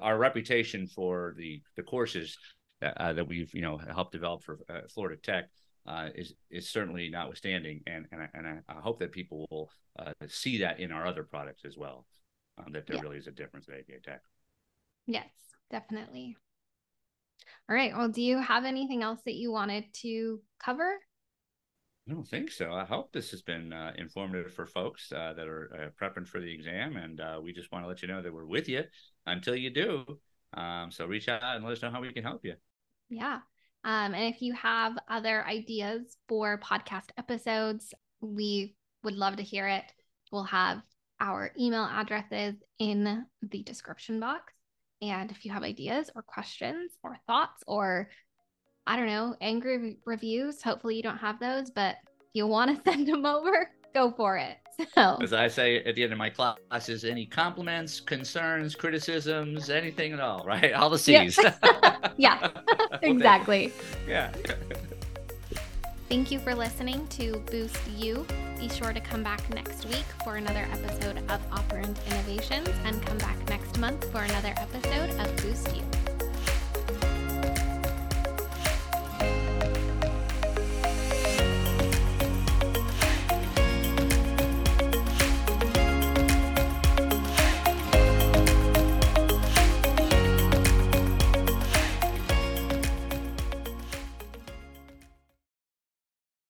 Our 0.00 0.18
reputation 0.18 0.86
for 0.86 1.34
the, 1.36 1.62
the 1.76 1.82
courses 1.82 2.36
that, 2.80 2.96
uh, 3.00 3.12
that 3.12 3.28
we've, 3.28 3.52
you 3.54 3.62
know, 3.62 3.78
helped 3.78 4.12
develop 4.12 4.42
for 4.42 4.58
uh, 4.68 4.80
Florida 4.92 5.20
Tech 5.22 5.48
uh, 5.86 6.08
is 6.14 6.34
is 6.50 6.68
certainly 6.68 7.08
notwithstanding, 7.08 7.80
and 7.86 8.06
and 8.12 8.20
I, 8.20 8.28
and 8.34 8.46
I 8.68 8.74
hope 8.74 8.98
that 8.98 9.10
people 9.10 9.46
will 9.50 9.70
uh, 9.98 10.12
see 10.26 10.58
that 10.58 10.80
in 10.80 10.92
our 10.92 11.06
other 11.06 11.22
products 11.22 11.62
as 11.64 11.78
well, 11.78 12.04
um, 12.58 12.72
that 12.72 12.86
there 12.86 12.96
yeah. 12.96 13.02
really 13.02 13.18
is 13.18 13.26
a 13.26 13.32
difference 13.32 13.68
at 13.68 13.74
ABA 13.74 14.00
Tech. 14.04 14.20
Yes, 15.06 15.28
definitely. 15.70 16.36
All 17.68 17.76
right. 17.76 17.96
Well, 17.96 18.08
do 18.08 18.22
you 18.22 18.38
have 18.40 18.64
anything 18.64 19.02
else 19.02 19.20
that 19.24 19.34
you 19.34 19.52
wanted 19.52 19.84
to 20.02 20.40
cover? 20.62 20.98
I 22.08 22.14
don't 22.14 22.26
think 22.26 22.50
so. 22.50 22.72
I 22.72 22.84
hope 22.84 23.12
this 23.12 23.30
has 23.32 23.42
been 23.42 23.72
uh, 23.72 23.92
informative 23.98 24.52
for 24.52 24.66
folks 24.66 25.12
uh, 25.12 25.34
that 25.34 25.46
are 25.46 25.70
uh, 25.74 26.02
prepping 26.02 26.26
for 26.26 26.40
the 26.40 26.50
exam, 26.50 26.96
and 26.96 27.20
uh, 27.20 27.38
we 27.42 27.52
just 27.52 27.70
want 27.70 27.84
to 27.84 27.88
let 27.88 28.00
you 28.00 28.08
know 28.08 28.22
that 28.22 28.32
we're 28.32 28.46
with 28.46 28.68
you 28.68 28.84
until 29.26 29.54
you 29.54 29.70
do. 29.70 30.04
Um, 30.54 30.90
so 30.90 31.04
reach 31.06 31.28
out 31.28 31.42
and 31.42 31.64
let 31.64 31.72
us 31.74 31.82
know 31.82 31.90
how 31.90 32.00
we 32.00 32.12
can 32.12 32.22
help 32.22 32.44
you. 32.44 32.54
Yeah. 33.10 33.40
Um, 33.84 34.14
and 34.14 34.34
if 34.34 34.40
you 34.40 34.54
have 34.54 34.98
other 35.08 35.44
ideas 35.46 36.16
for 36.28 36.58
podcast 36.58 37.10
episodes, 37.18 37.92
we 38.20 38.74
would 39.04 39.14
love 39.14 39.36
to 39.36 39.42
hear 39.42 39.68
it. 39.68 39.84
We'll 40.32 40.44
have 40.44 40.82
our 41.20 41.52
email 41.58 41.88
addresses 41.90 42.54
in 42.78 43.24
the 43.42 43.62
description 43.62 44.20
box. 44.20 44.52
And 45.00 45.30
if 45.30 45.44
you 45.44 45.52
have 45.52 45.62
ideas 45.62 46.10
or 46.14 46.22
questions 46.22 46.92
or 47.02 47.16
thoughts 47.26 47.62
or 47.66 48.10
I 48.86 48.96
don't 48.96 49.06
know, 49.06 49.36
angry 49.40 49.98
reviews, 50.06 50.62
hopefully 50.62 50.96
you 50.96 51.02
don't 51.02 51.18
have 51.18 51.38
those, 51.38 51.70
but 51.70 51.96
if 52.20 52.26
you 52.32 52.46
want 52.46 52.84
to 52.84 52.90
send 52.90 53.06
them 53.06 53.26
over, 53.26 53.70
go 53.94 54.10
for 54.16 54.36
it. 54.38 54.56
So, 54.94 55.18
as 55.20 55.32
I 55.32 55.48
say 55.48 55.82
at 55.82 55.96
the 55.96 56.04
end 56.04 56.12
of 56.12 56.18
my 56.18 56.30
classes, 56.30 57.04
any 57.04 57.26
compliments, 57.26 57.98
concerns, 57.98 58.76
criticisms, 58.76 59.70
anything 59.70 60.12
at 60.12 60.20
all, 60.20 60.44
right? 60.46 60.72
All 60.74 60.88
the 60.88 60.98
C's. 60.98 61.38
yeah, 62.16 62.50
exactly. 63.02 63.72
Yeah. 64.06 64.32
Thank 66.08 66.30
you 66.30 66.38
for 66.38 66.54
listening 66.54 67.06
to 67.08 67.36
Boost 67.50 67.78
U. 67.98 68.26
Be 68.58 68.70
sure 68.70 68.94
to 68.94 69.00
come 69.00 69.22
back 69.22 69.46
next 69.54 69.84
week 69.84 70.06
for 70.24 70.36
another 70.36 70.66
episode 70.72 71.18
of 71.30 71.40
Operant 71.52 71.98
Innovations 72.06 72.70
and 72.84 73.04
come 73.04 73.18
back 73.18 73.36
next 73.50 73.78
month 73.78 74.10
for 74.10 74.22
another 74.22 74.54
episode 74.56 75.10
of 75.20 75.36
Boost 75.36 75.76
U. 75.76 75.97